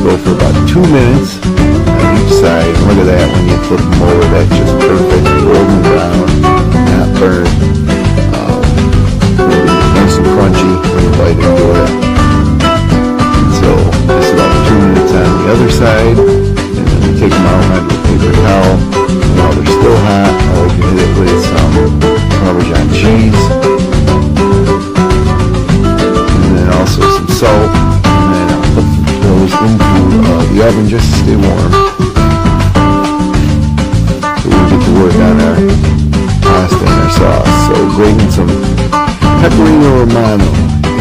Go 0.05 0.17
for 0.19 0.33
about 0.35 0.55
two 0.69 0.83
minutes 0.93 1.39
on 1.43 2.03
each 2.19 2.33
side. 2.43 2.73
Look 2.87 2.99
at 3.03 3.09
that, 3.11 3.27
when 3.33 3.45
you 3.49 3.57
flip 3.67 3.81
them 3.83 4.03
over, 4.03 4.27
that's 4.33 4.51
just 4.51 4.75
perfect, 4.83 5.27
golden 5.43 5.81
brown, 5.87 6.27
not 6.91 7.09
burnt. 7.19 7.51
Um, 8.37 8.63
really 9.47 9.71
nice 9.97 10.17
and 10.19 10.29
crunchy 10.35 10.73
when 10.93 11.03
you 11.03 11.13
bite 11.19 11.39
into 11.39 11.67
it. 11.83 11.91
So 13.59 13.71
it's 14.17 14.31
about 14.35 14.53
two 14.67 14.79
minutes 14.83 15.13
on 15.15 15.29
the 15.39 15.47
other 15.53 15.71
side, 15.71 16.19
and 16.19 16.85
then 16.87 16.99
we 17.03 17.11
take 17.19 17.33
them 17.33 17.47
out 17.47 17.63
onto 17.75 17.95
a 17.95 18.03
paper 18.07 18.33
towel. 18.43 18.75
And 19.23 19.35
while 19.39 19.55
they're 19.55 19.67
still 19.67 19.99
hot, 20.07 20.33
I 20.33 20.53
like 20.63 20.75
to 20.77 20.83
hit 20.83 20.99
it 21.03 21.11
with 21.19 21.39
some 21.47 21.73
Parmesan 22.43 22.87
cheese 22.91 23.43
and 26.43 26.53
then 26.59 26.69
also 26.75 27.01
some 27.17 27.29
salt, 27.29 27.71
oven 30.63 30.89
just 30.89 31.11
to 31.11 31.17
stay 31.27 31.35
warm. 31.35 31.73
So 34.39 34.47
we'll 34.47 34.69
get 34.71 34.81
to 34.87 34.93
work 35.03 35.17
on 35.19 35.37
our 35.43 35.59
pasta 36.39 36.85
and 36.87 36.99
our 37.03 37.11
sauce. 37.19 37.51
So 37.67 37.75
grating 37.97 38.31
some 38.31 38.53
pecorino 39.43 40.07
romano, 40.07 40.47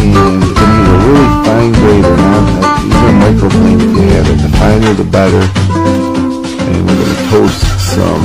and 0.01 0.14
gonna 0.18 0.41
need 0.41 0.89
a 0.89 0.97
really 1.05 1.30
fine 1.45 1.74
grater. 1.78 2.16
Now, 2.18 2.41
use 2.89 3.05
a 3.05 3.14
microplane 3.22 3.80
if 3.86 3.91
you 3.93 4.05
have 4.18 4.28
it. 4.34 4.39
The 4.41 4.49
finer, 4.57 4.93
the 4.93 5.05
better. 5.05 5.43
And 6.66 6.80
we're 6.86 6.97
gonna 6.97 7.30
toast 7.30 7.62
some 7.93 8.24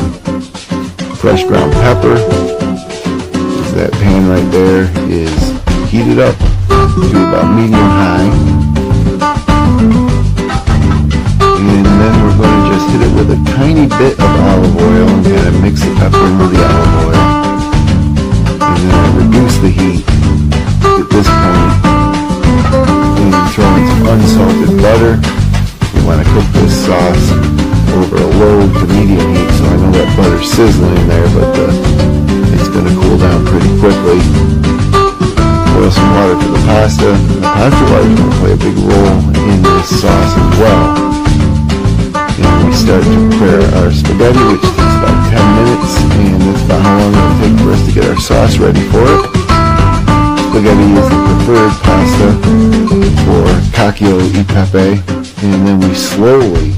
fresh 1.17 1.45
ground 1.45 1.73
pepper. 1.73 2.17
That 3.77 3.93
pan 3.93 4.27
right 4.29 4.51
there 4.51 4.89
is 5.11 5.37
heated 5.91 6.19
up 6.19 6.37
to 6.39 7.29
about 7.29 7.55
medium 7.55 7.91
high. 8.01 8.76
And 11.57 11.87
then 11.87 12.15
we're 12.21 12.37
going 12.37 12.53
to 12.53 12.65
just 12.69 12.87
hit 12.93 13.01
it 13.01 13.13
with 13.17 13.33
a 13.33 13.41
tiny 13.57 13.89
bit 13.89 14.15
of 14.21 14.29
olive 14.29 14.77
oil 14.77 15.09
and 15.09 15.25
kind 15.25 15.49
of 15.49 15.57
mix 15.65 15.81
it 15.83 15.97
up 16.05 16.13
into 16.13 16.45
the 16.53 16.61
olive 16.61 16.95
oil. 17.09 17.27
And 18.61 18.81
then 18.85 18.93
I 18.93 19.07
reduce 19.17 19.57
the 19.65 19.73
heat 19.73 20.05
at 20.05 21.07
this 21.09 21.25
point. 21.25 21.73
And 23.25 23.33
throw 23.57 23.73
in 23.73 23.85
some 23.89 24.05
unsalted 24.05 24.73
butter. 24.85 25.17
We 25.97 26.01
want 26.05 26.21
to 26.21 26.27
cook 26.37 26.49
this 26.61 26.77
sauce 26.85 27.27
over 27.97 28.21
a 28.21 28.29
low 28.37 28.61
to 28.69 28.85
medium 28.93 29.25
heat, 29.33 29.51
so 29.57 29.65
I 29.65 29.77
know 29.81 29.93
that 29.97 30.13
butter's 30.13 30.53
sizzling 30.53 31.09
there, 31.09 31.29
but 31.33 31.57
uh, 31.57 31.73
it's 32.53 32.69
going 32.69 32.85
to 32.85 32.95
cool 33.01 33.17
down 33.17 33.41
pretty 33.49 33.73
quickly 33.81 34.21
boil 35.77 35.91
some 35.91 36.11
water 36.15 36.37
for 36.41 36.49
the 36.53 36.63
pasta. 36.67 37.13
The 37.13 37.41
pasta 37.41 37.85
water 37.93 38.09
is 38.09 38.19
going 38.19 38.31
to 38.31 38.37
play 38.41 38.53
a 38.53 38.57
big 38.57 38.77
role 38.77 39.19
in 39.51 39.63
this 39.63 40.01
sauce 40.01 40.35
as 40.37 40.59
well. 40.59 41.26
And 42.39 42.69
we 42.69 42.73
start 42.75 43.03
to 43.03 43.17
prepare 43.31 43.65
our 43.81 43.91
spaghetti, 43.91 44.45
which 44.53 44.61
takes 44.61 44.97
about 45.01 45.19
10 45.33 45.41
minutes, 45.57 45.93
and 46.21 46.43
that's 46.43 46.65
about 46.65 46.83
how 46.83 46.99
long 46.99 47.15
it'll 47.17 47.37
take 47.41 47.57
for 47.65 47.73
us 47.73 47.83
to 47.87 47.93
get 47.93 48.05
our 48.05 48.21
sauce 48.21 48.59
ready 48.59 48.85
for 48.93 49.01
it. 49.01 49.23
Spaghetti 50.51 50.89
is 51.01 51.09
the 51.09 51.19
preferred 51.27 51.75
pasta 51.81 52.29
for 53.25 53.45
cacio 53.73 54.21
e 54.21 54.45
pepe, 54.45 55.01
and 55.47 55.67
then 55.67 55.81
we 55.81 55.95
slowly 55.95 56.73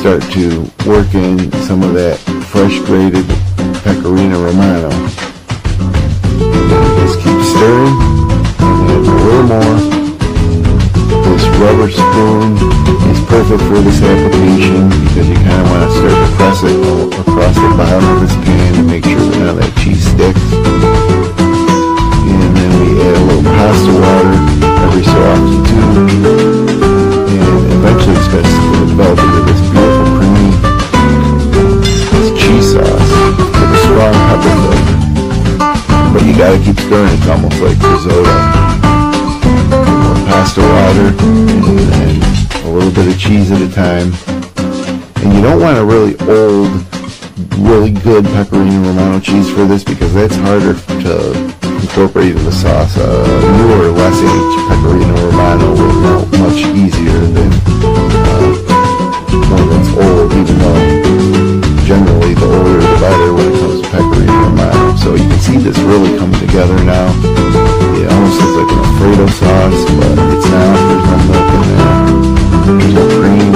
start 0.00 0.22
to 0.32 0.64
work 0.86 1.12
in 1.14 1.52
some 1.68 1.82
of 1.82 1.92
that 1.92 2.16
fresh 2.48 2.78
grated 2.80 3.26
pecorino 3.84 4.42
romano. 4.42 4.90
Just 6.98 7.20
keep 7.20 7.40
stirring, 7.44 7.96
and 8.60 9.06
a 9.06 9.12
little 9.12 9.42
more. 9.44 9.99
This 11.30 11.46
rubber 11.62 11.88
spoon 11.88 12.58
is 13.06 13.20
perfect 13.30 13.62
for 13.70 13.78
this 13.86 14.02
application 14.02 14.90
because 15.06 15.28
you 15.30 15.38
kind 15.38 15.62
of 15.62 15.70
want 15.70 15.86
to 15.86 15.90
start 15.94 16.10
to 16.10 16.28
press 16.34 16.58
it 16.66 16.74
across 17.22 17.54
the 17.54 17.70
bottom 17.78 18.02
of 18.10 18.20
this 18.20 18.34
pan 18.42 18.74
to 18.74 18.82
make 18.82 19.04
sure 19.04 19.22
none 19.38 19.54
of 19.54 19.56
that 19.62 19.70
cheese 19.78 20.02
sticks. 20.10 20.42
And 22.26 22.50
then 22.58 22.70
we 22.82 22.98
add 22.98 23.14
a 23.14 23.22
little 23.30 23.46
pasta 23.46 23.92
water 23.94 24.34
every 24.90 25.06
so 25.06 25.18
often 25.30 25.62
too. 25.70 25.86
And 27.30 27.78
eventually 27.78 28.18
it's 28.18 28.26
going 28.26 28.42
to 28.42 28.90
develop 28.90 29.22
into 29.22 29.40
this 29.46 29.62
beautiful 29.70 30.10
creamy 30.18 30.50
this 32.10 32.30
cheese 32.42 32.74
sauce 32.74 33.10
with 33.54 33.70
a 33.70 33.78
strong 33.86 34.14
pepper 34.34 34.54
flavor. 34.66 34.98
But 36.10 36.26
you 36.26 36.34
gotta 36.34 36.58
keep 36.58 36.74
stirring, 36.74 37.14
it's 37.14 37.28
almost 37.30 37.54
like 37.62 37.78
risotto. 37.78 38.39
Pasta 40.40 40.62
water, 40.62 41.08
and 41.20 41.78
then 41.92 42.64
a 42.64 42.70
little 42.70 42.90
bit 42.90 43.12
of 43.12 43.20
cheese 43.20 43.50
at 43.52 43.60
a 43.60 43.70
time. 43.70 44.10
And 45.20 45.34
you 45.34 45.42
don't 45.42 45.60
want 45.60 45.76
a 45.76 45.84
really 45.84 46.16
old, 46.32 46.72
really 47.60 47.90
good 47.92 48.24
pecorino 48.24 48.80
romano 48.88 49.20
cheese 49.20 49.50
for 49.52 49.66
this 49.66 49.84
because 49.84 50.14
that's 50.14 50.34
harder 50.36 50.72
to 51.04 51.34
incorporate 51.82 52.30
into 52.30 52.44
the 52.44 52.52
sauce. 52.52 52.96
Uh, 52.96 53.20
newer, 53.58 53.92
less 53.92 54.16
aged 54.16 54.68
pecorino 54.72 55.12
romano 55.28 55.72
will 55.76 56.00
melt 56.00 56.32
much 56.40 56.64
easier 56.72 57.20
than 57.36 57.52
uh, 57.84 58.56
one 59.44 59.68
that's 59.68 59.92
old, 59.92 60.32
even 60.32 60.56
though 60.56 61.84
generally 61.84 62.32
the 62.32 62.46
older 62.46 62.80
the 62.80 62.96
better 62.98 63.34
when 63.34 63.52
it 63.52 63.60
comes 63.60 63.69
So 63.90 65.16
you 65.16 65.26
can 65.26 65.40
see 65.40 65.56
this 65.56 65.76
really 65.78 66.16
coming 66.16 66.38
together 66.38 66.78
now. 66.84 67.10
It 67.98 68.06
almost 68.06 68.38
looks 68.38 68.54
like 68.62 68.70
an 68.70 68.78
Alfredo 68.78 69.26
sauce, 69.26 69.82
but 69.98 70.14
it's 70.30 70.46
not. 70.46 70.78
There's 70.86 71.06
no 71.10 71.16
milk 71.26 71.50
in 71.50 71.62
there. 71.66 71.90
There's 72.78 72.94
no 72.94 73.04
cream. 73.18 73.52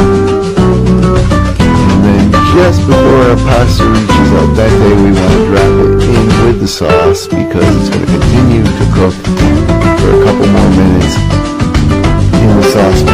And 1.86 2.00
then 2.02 2.26
just 2.56 2.80
before 2.82 3.30
our 3.30 3.36
pasta 3.46 3.84
reaches 3.86 4.30
al 4.34 4.48
dente, 4.58 4.90
we 4.98 5.12
want 5.14 5.30
to 5.30 5.40
drop 5.46 5.74
it 5.86 6.02
in 6.02 6.26
with 6.46 6.58
the 6.60 6.66
sauce 6.66 7.28
because 7.28 7.70
it's 7.78 7.90
going 7.94 8.04
to 8.04 8.10
continue 8.10 8.64
to 8.64 8.84
cook 8.90 9.14
for 10.00 10.10
a 10.10 10.24
couple 10.24 10.46
more 10.50 10.70
minutes 10.74 11.14
in 12.42 12.50
the 12.56 12.62
saucepan. 12.72 13.13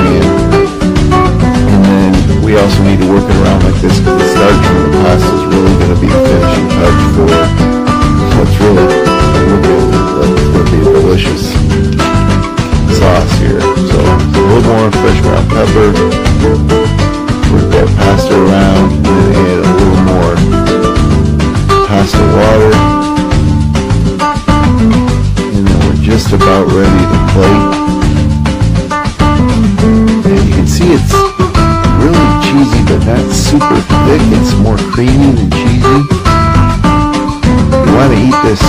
We 2.51 2.59
also 2.59 2.82
need 2.82 2.98
to 2.98 3.07
work 3.07 3.22
it 3.22 3.36
around 3.46 3.62
like 3.62 3.78
this 3.80 4.01
because 4.01 4.18
the 4.18 4.26
starch 4.26 4.59
from 4.66 4.90
the 4.90 4.98
pasta 5.07 5.30
is 5.38 5.44
really 5.55 5.70
going 5.70 5.94
to 5.94 6.01
be 6.03 6.11
the 6.11 6.18
finishing 6.18 6.66
touch 6.74 7.01
for 7.14 7.30
what's 8.34 8.59
really 8.59 8.90
going 8.90 9.86
uh, 10.18 10.26
to 10.59 10.62
be 10.66 10.82
a 10.82 10.90
delicious 10.90 11.55
sauce 12.98 13.30
here. 13.38 13.62
So 13.86 14.03
a 14.03 14.42
little 14.51 14.66
more 14.66 14.90
fresh 14.98 15.22
ground 15.22 15.46
pepper. 15.46 15.94
Work 17.55 17.70
that 17.70 17.86
pasta 18.03 18.34
around 18.34 18.98
and 18.98 19.30
add 19.46 19.62
a 19.62 19.70
little 19.70 20.03
more 20.11 20.34
pasta 21.86 22.18
water. 22.34 22.74
And 25.55 25.62
then 25.70 25.78
we're 25.86 26.03
just 26.03 26.34
about 26.34 26.66
ready 26.66 27.03
to 27.14 27.18
plate. 27.30 27.62
And 30.26 30.48
you 30.48 30.55
can 30.57 30.66
see 30.66 30.90
it's 30.98 31.30
but 32.99 33.30
super 33.32 33.80
thick. 34.07 34.22
It's 34.34 34.55
more 34.59 34.76
creamy 34.91 35.32
than 35.32 35.51
cheesy. 35.51 35.99
You 37.86 37.93
want 37.95 38.11
to 38.11 38.18
eat 38.18 38.38
this 38.43 38.62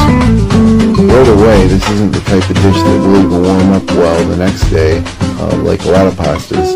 right 1.09 1.27
away. 1.27 1.67
This 1.67 1.89
isn't 1.89 2.11
the 2.11 2.21
type 2.21 2.47
of 2.49 2.55
dish 2.55 2.79
that 2.85 2.99
will 3.01 3.17
even 3.17 3.41
warm 3.41 3.71
up 3.73 3.85
well 3.91 4.23
the 4.27 4.37
next 4.37 4.69
day, 4.69 5.01
uh, 5.39 5.57
like 5.63 5.83
a 5.85 5.89
lot 5.89 6.07
of 6.07 6.13
pastas. 6.13 6.75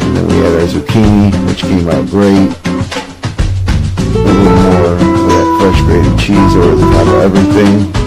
And 0.00 0.16
then 0.16 0.26
we 0.28 0.36
had 0.36 0.52
our 0.54 0.66
zucchini, 0.66 1.32
which 1.46 1.62
came 1.62 1.88
out 1.88 2.06
great. 2.08 2.50
A 4.12 4.24
little 4.24 4.56
more 4.64 4.92
of 4.92 5.00
that 5.28 5.46
fresh 5.60 5.80
grated 5.82 6.18
cheese 6.18 6.56
over 6.56 6.76
the 6.76 6.88
top 6.92 7.06
of 7.06 7.20
everything. 7.22 8.01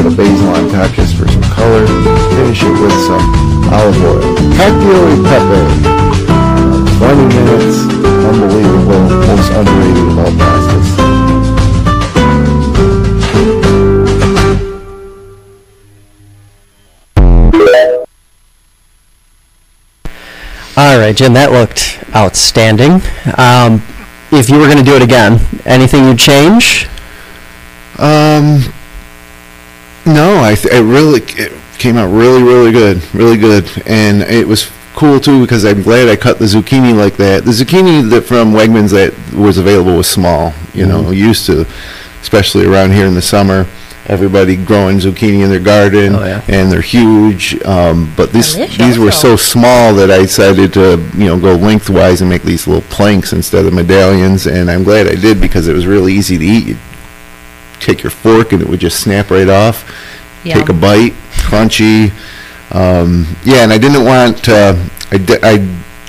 A 0.00 0.02
little 0.02 0.16
bit 0.16 0.30
of 0.30 0.34
basil 0.34 0.48
on 0.48 0.70
top 0.70 0.94
just 0.94 1.16
for 1.16 1.28
some 1.28 1.42
color. 1.42 1.86
Finish 1.86 2.62
it 2.62 2.80
with 2.80 2.92
some 3.04 3.20
olive 3.70 4.02
oil. 4.02 4.20
Cacio 4.56 4.98
e 5.10 5.22
pepe. 5.28 5.60
Uh, 5.84 6.98
20 6.98 7.28
minutes. 7.34 7.76
Unbelievable. 8.24 9.02
Most 9.26 9.52
underrated 9.52 10.08
of 10.08 10.18
all 10.18 10.32
pastas. 10.40 10.88
All 20.76 20.98
right, 20.98 21.14
Jim, 21.14 21.34
that 21.34 21.52
looked 21.52 21.98
outstanding. 22.16 23.02
Um, 23.36 23.82
if 24.32 24.48
you 24.48 24.58
were 24.58 24.66
going 24.66 24.78
to 24.78 24.84
do 24.84 24.94
it 24.96 25.02
again, 25.02 25.40
anything 25.66 26.06
you'd 26.06 26.18
change? 26.18 26.88
Um, 27.98 28.62
no, 30.06 30.42
I 30.42 30.54
th- 30.54 30.72
it 30.74 30.82
really 30.82 31.20
it 31.36 31.52
came 31.78 31.96
out 31.96 32.08
really 32.12 32.42
really 32.42 32.72
good, 32.72 33.02
really 33.14 33.36
good, 33.36 33.64
and 33.86 34.22
it 34.22 34.46
was 34.46 34.70
cool 34.94 35.20
too 35.20 35.40
because 35.42 35.64
I'm 35.64 35.82
glad 35.82 36.08
I 36.08 36.16
cut 36.16 36.38
the 36.38 36.44
zucchini 36.46 36.94
like 36.96 37.16
that. 37.16 37.44
The 37.44 37.52
zucchini 37.52 38.08
that 38.10 38.22
from 38.22 38.52
Wegmans 38.52 38.90
that 38.90 39.14
was 39.38 39.56
available 39.58 39.96
was 39.96 40.08
small, 40.08 40.52
you 40.74 40.84
know, 40.86 41.04
Mhm. 41.04 41.16
used 41.16 41.46
to, 41.46 41.66
especially 42.20 42.66
around 42.66 42.92
here 42.92 43.06
in 43.06 43.14
the 43.14 43.22
summer. 43.22 43.66
Everybody 44.06 44.56
growing 44.56 44.98
zucchini 44.98 45.42
in 45.44 45.50
their 45.50 45.60
garden, 45.60 46.16
Oh, 46.16 46.24
yeah. 46.24 46.40
and 46.48 46.72
they're 46.72 46.80
huge. 46.80 47.56
Um, 47.64 48.10
but 48.16 48.32
these 48.32 48.56
these 48.76 48.98
were 48.98 49.12
so 49.12 49.36
small 49.36 49.94
that 49.94 50.10
I 50.10 50.22
decided 50.22 50.72
to 50.72 51.00
you 51.16 51.26
know 51.26 51.38
go 51.38 51.54
lengthwise 51.54 52.20
and 52.20 52.28
make 52.28 52.42
these 52.42 52.66
little 52.66 52.82
planks 52.90 53.32
instead 53.32 53.66
of 53.66 53.72
medallions. 53.72 54.46
And 54.48 54.68
I'm 54.68 54.82
glad 54.82 55.06
I 55.06 55.14
did 55.14 55.40
because 55.40 55.68
it 55.68 55.74
was 55.74 55.86
really 55.86 56.12
easy 56.14 56.36
to 56.38 56.44
eat. 56.44 56.66
You'd 56.66 56.78
take 57.80 58.02
your 58.02 58.10
fork 58.10 58.52
and 58.52 58.62
it 58.62 58.68
would 58.68 58.80
just 58.80 59.00
snap 59.00 59.30
right 59.30 59.48
off. 59.48 59.84
Take 60.56 60.68
a 60.68 60.72
bite, 60.72 61.12
crunchy. 61.32 62.12
Um, 62.72 63.26
yeah, 63.44 63.62
and 63.64 63.72
I 63.72 63.78
didn't 63.78 64.04
want 64.04 64.48
uh, 64.48 64.76
I, 65.10 65.18
di- 65.18 65.40
I 65.42 65.56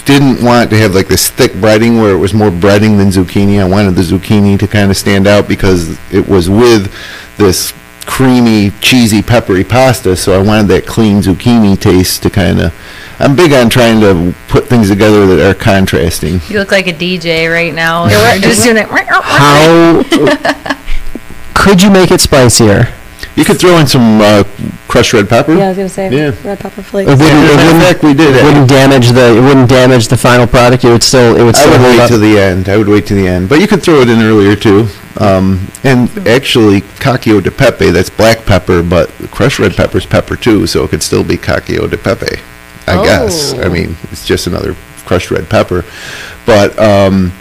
didn't 0.05 0.43
want 0.43 0.69
to 0.69 0.77
have 0.77 0.93
like 0.93 1.07
this 1.07 1.29
thick 1.29 1.51
breading 1.53 2.01
where 2.01 2.11
it 2.11 2.17
was 2.17 2.33
more 2.33 2.49
breading 2.49 2.97
than 2.97 3.09
zucchini. 3.09 3.59
I 3.61 3.67
wanted 3.67 3.95
the 3.95 4.01
zucchini 4.01 4.57
to 4.59 4.67
kind 4.67 4.91
of 4.91 4.97
stand 4.97 5.27
out 5.27 5.47
because 5.47 5.97
it 6.13 6.27
was 6.27 6.49
with 6.49 6.93
this 7.37 7.73
creamy, 8.05 8.71
cheesy, 8.81 9.21
peppery 9.21 9.63
pasta. 9.63 10.15
So 10.15 10.39
I 10.39 10.43
wanted 10.43 10.67
that 10.67 10.85
clean 10.85 11.21
zucchini 11.21 11.79
taste 11.79 12.23
to 12.23 12.29
kind 12.29 12.59
of. 12.59 12.73
I'm 13.19 13.35
big 13.35 13.53
on 13.53 13.69
trying 13.69 13.99
to 14.01 14.33
put 14.47 14.65
things 14.65 14.89
together 14.89 15.27
that 15.27 15.49
are 15.49 15.53
contrasting. 15.53 16.41
You 16.47 16.57
look 16.57 16.71
like 16.71 16.87
a 16.87 16.93
DJ 16.93 17.51
right 17.51 17.73
now. 17.73 18.07
You're 18.07 18.41
just 18.41 18.63
doing 18.63 18.77
it. 18.77 18.87
How 18.87 20.01
could 21.61 21.81
you 21.81 21.89
make 21.89 22.11
it 22.11 22.19
spicier? 22.21 22.91
You 23.35 23.45
could 23.45 23.59
throw 23.59 23.77
in 23.77 23.87
some 23.87 24.19
uh, 24.19 24.43
crushed 24.89 25.13
red 25.13 25.29
pepper. 25.29 25.53
Yeah, 25.55 25.65
I 25.65 25.67
was 25.69 25.77
gonna 25.77 25.89
say 25.89 26.09
Yeah. 26.11 26.31
red 26.43 26.59
pepper 26.59 26.81
It 26.81 26.83
flakes. 26.83 27.09
wouldn't, 27.09 27.21
Yeah, 27.29 27.35
it 27.35 27.55
matter 27.55 27.65
wouldn't, 27.65 27.83
fact, 27.83 28.03
we 28.03 28.13
did 28.13 28.29
it 28.35 28.35
it. 28.37 28.43
wouldn't 28.43 28.67
damage 28.69 29.09
the. 29.11 29.37
It 29.37 29.41
wouldn't 29.41 29.69
damage 29.69 30.07
the 30.09 30.17
final 30.17 30.47
product. 30.47 30.83
It 30.83 30.89
would 30.91 31.03
still. 31.03 31.37
It 31.37 31.43
would 31.43 31.55
I 31.55 31.59
still 31.59 31.71
would 31.71 31.79
hold 31.81 31.91
wait 31.93 31.99
up. 32.01 32.09
to 32.09 32.17
the 32.17 32.37
end. 32.39 32.67
I 32.67 32.77
would 32.77 32.89
wait 32.89 33.05
to 33.07 33.13
the 33.13 33.27
end. 33.27 33.47
But 33.47 33.61
you 33.61 33.67
could 33.67 33.81
throw 33.81 34.01
it 34.01 34.09
in 34.09 34.21
earlier 34.21 34.55
too. 34.55 34.87
Um, 35.17 35.65
and 35.83 36.09
actually, 36.27 36.81
cacio 36.99 37.41
de 37.41 37.51
pepe, 37.51 37.89
that's 37.91 38.09
black 38.09 38.45
pepper, 38.45 38.81
but 38.83 39.09
crushed 39.31 39.59
red 39.59 39.75
pepper 39.75 39.97
is 39.99 40.05
pepper 40.05 40.35
too, 40.35 40.67
so 40.67 40.83
it 40.83 40.89
could 40.89 41.03
still 41.03 41.23
be 41.23 41.37
cacio 41.37 41.89
de 41.89 41.97
pepe, 41.97 42.41
I 42.87 43.03
guess. 43.03 43.53
I 43.53 43.63
Oh. 43.63 43.69
mean, 43.69 43.95
it's 44.11 44.25
just 44.25 44.47
another 44.47 44.75
crushed 45.05 45.29
red 45.31 45.47
pepper. 45.49 45.85
But 46.45 46.77
um, 46.79 47.31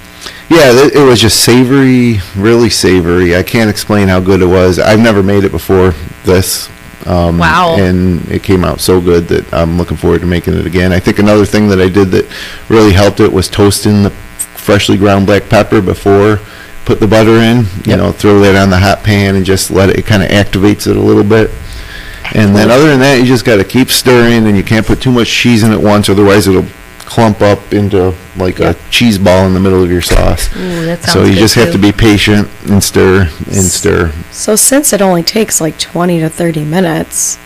yeah, 0.51 0.73
it 0.93 1.07
was 1.07 1.21
just 1.21 1.41
savory, 1.45 2.19
really 2.37 2.71
savory. 2.71 3.37
I 3.37 3.43
can't 3.43 3.71
explain 3.71 4.09
how 4.09 4.19
good 4.21 4.43
it 4.43 4.47
was. 4.47 4.79
I've 4.81 4.99
never 4.99 5.23
made 5.23 5.45
it 5.45 5.53
before 5.53 5.95
this. 6.25 6.69
Um, 7.07 7.39
Wow. 7.39 7.77
And 7.79 8.29
it 8.29 8.43
came 8.43 8.65
out 8.65 8.81
so 8.81 9.01
good 9.01 9.29
that 9.29 9.53
I'm 9.55 9.79
looking 9.79 9.97
forward 9.97 10.21
to 10.21 10.27
making 10.27 10.55
it 10.55 10.67
again. 10.67 10.93
I 10.93 10.99
think 11.01 11.19
another 11.19 11.47
thing 11.47 11.69
that 11.69 11.81
I 11.81 11.89
did 11.89 12.09
that 12.11 12.27
really 12.69 12.93
helped 12.93 13.21
it 13.21 13.33
was 13.33 13.49
toasting 13.49 14.03
the 14.03 14.11
freshly 14.11 14.99
ground 14.99 15.25
black 15.27 15.49
pepper 15.49 15.81
before 15.81 16.41
put 16.85 16.99
the 17.01 17.07
butter 17.07 17.37
in. 17.37 17.59
You 17.59 17.93
Yep. 17.93 17.99
know, 17.99 18.13
throw 18.13 18.41
that 18.41 18.57
on 18.57 18.71
the 18.71 18.79
hot 18.79 19.03
pan 19.05 19.37
and 19.37 19.47
just 19.47 19.71
let 19.71 19.89
it, 19.89 19.99
it 20.01 20.07
kind 20.07 20.23
of 20.23 20.29
activates 20.31 20.87
it 20.89 20.97
a 20.97 21.01
little 21.01 21.25
bit. 21.25 21.51
And 22.35 22.55
then 22.55 22.71
other 22.71 22.89
than 22.89 23.01
that, 23.01 23.19
you 23.21 23.25
just 23.25 23.45
gotta 23.45 23.65
keep 23.65 23.91
stirring 23.91 24.47
and 24.47 24.57
you 24.57 24.63
can't 24.65 24.87
put 24.87 25.01
too 25.01 25.11
much 25.13 25.29
cheese 25.31 25.63
in 25.63 25.73
at 25.73 25.81
once, 25.81 26.09
otherwise 26.09 26.49
it'll 26.49 26.67
clump 27.11 27.43
up 27.43 27.73
into 27.73 28.15
like 28.37 28.61
a 28.61 28.77
cheese 28.89 29.19
ball 29.19 29.45
in 29.45 29.53
the 29.53 29.59
middle 29.59 29.83
of 29.83 29.91
your 29.91 30.01
sauce. 30.01 30.49
Ooh, 30.57 30.87
that 30.87 31.03
So 31.03 31.25
you 31.25 31.35
just 31.35 31.57
have 31.57 31.73
to 31.73 31.79
be 31.79 31.91
patient 31.91 32.49
and 32.71 32.83
stir 32.83 33.23
and 33.23 33.65
stir. 33.65 34.13
So 34.31 34.55
since 34.55 34.93
it 34.93 35.03
only 35.03 35.25
takes 35.25 35.61
like 35.61 35.77
20 35.77 36.21
to 36.21 36.29
30 36.31 36.65
minutes, 36.65 37.37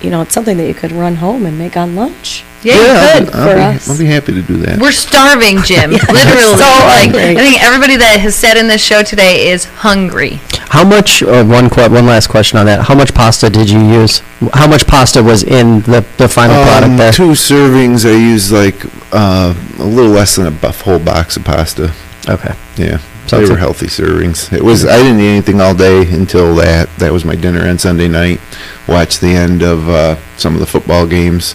you 0.00 0.08
know, 0.08 0.22
it's 0.22 0.32
something 0.32 0.56
that 0.56 0.66
you 0.66 0.72
could 0.72 0.92
run 0.92 1.16
home 1.16 1.44
and 1.44 1.58
make 1.58 1.76
on 1.76 1.94
lunch. 1.94 2.42
Yeah, 2.64 2.74
you 2.74 2.82
I'll 2.88 3.18
could. 3.20 3.26
be- 3.26 3.32
I'll 3.34 3.48
for 3.48 3.54
be- 3.54 3.60
us. 3.76 3.90
I'll 3.90 3.98
be 3.98 4.06
happy 4.06 4.32
to 4.32 4.42
do 4.42 4.56
that. 4.58 4.78
We're 4.80 4.90
starving, 4.92 5.58
Jim. 5.62 5.90
Literally. 5.92 6.56
So 6.56 6.64
like. 6.88 7.14
I 7.14 7.34
think 7.36 7.62
everybody 7.62 7.96
that 7.96 8.18
has 8.20 8.34
said 8.34 8.56
in 8.56 8.66
this 8.68 8.82
show 8.82 9.02
today 9.02 9.48
is 9.48 9.64
hungry. 9.66 10.40
How 10.70 10.82
much, 10.84 11.22
uh, 11.22 11.44
one 11.44 11.70
que, 11.70 11.88
one 11.88 12.06
last 12.06 12.28
question 12.28 12.58
on 12.58 12.66
that. 12.66 12.80
How 12.82 12.94
much 12.94 13.14
pasta 13.14 13.48
did 13.50 13.70
you 13.70 13.78
use? 13.80 14.20
How 14.54 14.66
much 14.66 14.86
pasta 14.86 15.22
was 15.22 15.44
in 15.44 15.82
the, 15.82 16.04
the 16.16 16.26
final 16.28 16.56
Um, 16.56 16.66
product 16.66 16.96
there? 16.96 17.12
Two 17.12 17.32
servings, 17.36 18.04
I 18.04 18.16
used 18.16 18.50
like 18.50 18.84
uh, 19.12 19.54
a 19.78 19.84
little 19.84 20.10
less 20.10 20.34
than 20.36 20.46
a 20.46 20.50
buff 20.50 20.80
whole 20.80 20.98
box 20.98 21.36
of 21.36 21.44
pasta. 21.44 21.92
Okay. 22.28 22.54
Yeah, 22.76 22.98
So 23.26 23.38
they 23.40 23.48
were 23.48 23.58
healthy 23.58 23.86
servings. 23.86 24.52
It 24.52 24.64
was 24.64 24.84
I 24.86 24.96
didn't 24.96 25.20
eat 25.20 25.28
anything 25.28 25.60
all 25.60 25.74
day 25.74 26.08
until 26.12 26.54
that. 26.56 26.88
That 26.98 27.12
was 27.12 27.24
my 27.24 27.36
dinner 27.36 27.68
on 27.68 27.78
Sunday 27.78 28.08
night. 28.08 28.40
Watched 28.88 29.20
the 29.20 29.28
end 29.36 29.62
of 29.62 29.88
uh, 29.88 30.16
some 30.38 30.54
of 30.54 30.60
the 30.60 30.66
football 30.66 31.06
games. 31.06 31.54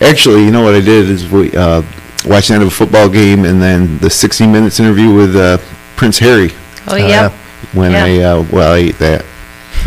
Actually, 0.00 0.44
you 0.44 0.50
know 0.50 0.62
what 0.62 0.74
I 0.74 0.80
did 0.80 1.08
is 1.10 1.28
we 1.28 1.50
uh, 1.56 1.82
watched 2.26 2.48
the 2.48 2.54
end 2.54 2.62
of 2.62 2.68
a 2.68 2.72
football 2.72 3.08
game 3.08 3.44
and 3.44 3.60
then 3.60 3.98
the 3.98 4.10
60 4.10 4.46
minutes 4.46 4.78
interview 4.80 5.12
with 5.12 5.34
uh, 5.36 5.58
Prince 5.96 6.18
Harry. 6.18 6.50
Oh, 6.86 6.96
yeah. 6.96 7.30
When 7.72 7.92
Yeah. 7.92 8.04
I 8.04 8.18
uh, 8.20 8.46
well 8.52 8.72
I 8.72 8.78
ate 8.78 8.98
that. 8.98 9.24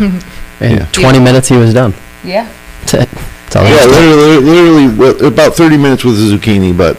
In 0.60 0.70
yeah. 0.78 0.86
20 0.92 1.18
minutes 1.18 1.48
he 1.48 1.56
was 1.56 1.74
done. 1.74 1.94
Yeah. 2.22 2.50
That's 2.80 2.94
it. 2.94 3.08
That's 3.10 3.56
all 3.56 3.64
Yeah, 3.64 3.86
there 3.86 4.38
is 4.38 4.44
literally, 4.44 4.86
literally 4.88 5.26
about 5.26 5.54
30 5.54 5.76
minutes 5.76 6.04
with 6.04 6.16
the 6.16 6.36
zucchini, 6.36 6.76
but 6.76 6.96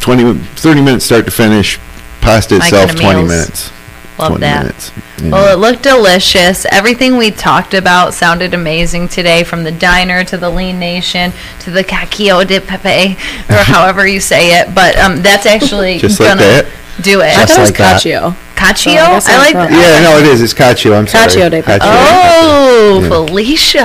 20, 0.00 0.34
30 0.34 0.80
minutes 0.82 1.04
start 1.04 1.24
to 1.26 1.30
finish. 1.30 1.78
Pasta 2.20 2.56
itself, 2.56 2.90
20 2.96 3.04
meals. 3.18 3.28
minutes. 3.28 3.72
Love 4.18 4.40
that. 4.40 4.62
minutes. 4.62 4.92
Yeah. 5.22 5.30
Well, 5.30 5.52
it 5.52 5.58
looked 5.60 5.82
delicious. 5.82 6.66
Everything 6.70 7.16
we 7.16 7.30
talked 7.30 7.74
about 7.74 8.14
sounded 8.14 8.54
amazing 8.54 9.08
today, 9.08 9.44
from 9.44 9.64
the 9.64 9.72
diner 9.72 10.24
to 10.24 10.36
the 10.36 10.48
Lean 10.50 10.78
Nation 10.78 11.32
to 11.60 11.70
the 11.70 11.82
cacio 11.84 12.46
de 12.46 12.60
pepe, 12.60 13.12
or 13.50 13.56
however 13.64 14.06
you 14.06 14.20
say 14.20 14.60
it. 14.60 14.74
But 14.74 14.96
um, 14.98 15.22
that's 15.22 15.46
actually 15.46 15.98
Just 16.06 16.20
like 16.20 16.30
gonna 16.30 16.40
that? 16.40 16.66
do 17.02 17.20
it. 17.20 17.36
I 17.36 17.44
thought 17.46 17.58
it 17.58 17.60
was 17.60 17.68
like 17.70 17.78
that. 17.78 18.00
cacio. 18.02 18.36
Cacio? 18.56 18.84
So 18.84 18.90
I 18.92 18.94
guess 19.12 19.28
I 19.28 19.32
I'm 19.34 19.38
like 19.40 19.54
wrong. 19.54 19.70
Yeah, 19.72 20.00
no, 20.02 20.18
it 20.18 20.26
is. 20.26 20.40
It's 20.40 20.54
cacio. 20.54 20.96
I'm 20.98 21.06
sorry. 21.06 21.26
Cacio 21.28 21.50
de 21.50 21.62
pepe. 21.62 21.80
Oh, 21.84 23.00
Yeah. 23.02 23.08
Felicia. 23.08 23.84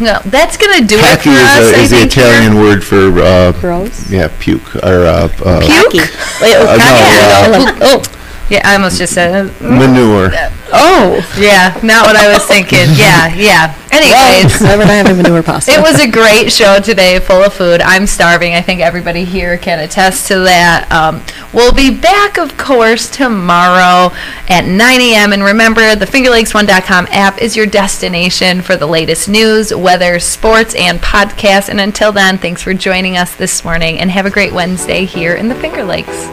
No, 0.00 0.20
that's 0.30 0.56
going 0.56 0.78
to 0.80 0.86
do 0.86 0.94
it 0.98 1.18
Kaki 1.18 1.30
for 1.30 1.36
us. 1.36 1.58
is, 1.58 1.72
a, 1.72 1.76
I 1.76 1.80
is 1.82 1.90
the 1.90 1.96
think, 1.96 2.12
here. 2.12 2.24
Italian 2.26 2.54
word 2.62 2.84
for 2.84 3.20
uh, 3.20 3.52
Gross. 3.60 4.08
yeah, 4.10 4.28
puke 4.38 4.76
or 4.76 5.06
uh, 5.06 5.26
uh, 5.44 5.60
Puke? 5.60 6.06
Wait, 6.40 6.54
Uh, 6.54 6.76
no, 6.76 6.94
Yeah. 6.94 7.66
uh, 7.74 7.78
oh. 7.82 8.02
Yeah, 8.50 8.62
I 8.64 8.74
almost 8.76 8.96
just 8.98 9.12
said. 9.12 9.44
manure. 9.60 10.30
Oh, 10.72 11.20
yeah, 11.38 11.78
not 11.82 12.06
what 12.06 12.16
I 12.16 12.32
was 12.32 12.44
thinking. 12.46 12.86
Yeah, 12.96 13.34
yeah. 13.34 13.74
Anyways, 13.90 14.60
Why 14.60 14.76
would 14.76 14.86
I 14.86 14.94
have 14.94 15.06
a 15.08 15.14
manure 15.14 15.42
pasta? 15.42 15.72
it 15.72 15.80
was 15.80 15.98
a 16.00 16.10
great 16.10 16.50
show 16.52 16.78
today, 16.78 17.18
full 17.20 17.42
of 17.42 17.52
food. 17.54 17.80
I'm 17.80 18.06
starving. 18.06 18.54
I 18.54 18.60
think 18.62 18.80
everybody 18.80 19.24
here 19.24 19.56
can 19.58 19.78
attest 19.80 20.28
to 20.28 20.40
that. 20.40 20.90
Um, 20.92 21.22
we'll 21.54 21.72
be 21.74 21.90
back, 21.90 22.38
of 22.38 22.56
course, 22.58 23.10
tomorrow 23.10 24.14
at 24.48 24.66
9 24.66 25.00
a.m. 25.00 25.32
And 25.32 25.42
remember, 25.42 25.94
the 25.96 26.04
FingerLakes1.com 26.06 27.08
app 27.10 27.40
is 27.42 27.56
your 27.56 27.66
destination 27.66 28.60
for 28.62 28.76
the 28.76 28.86
latest 28.86 29.28
news, 29.28 29.74
weather, 29.74 30.18
sports, 30.20 30.74
and 30.74 30.98
podcasts. 31.00 31.68
And 31.68 31.80
until 31.80 32.12
then, 32.12 32.38
thanks 32.38 32.62
for 32.62 32.72
joining 32.74 33.16
us 33.16 33.34
this 33.36 33.64
morning, 33.64 33.98
and 33.98 34.10
have 34.10 34.26
a 34.26 34.30
great 34.30 34.52
Wednesday 34.52 35.04
here 35.06 35.34
in 35.34 35.48
the 35.48 35.54
Finger 35.54 35.84
Lakes. 35.84 36.28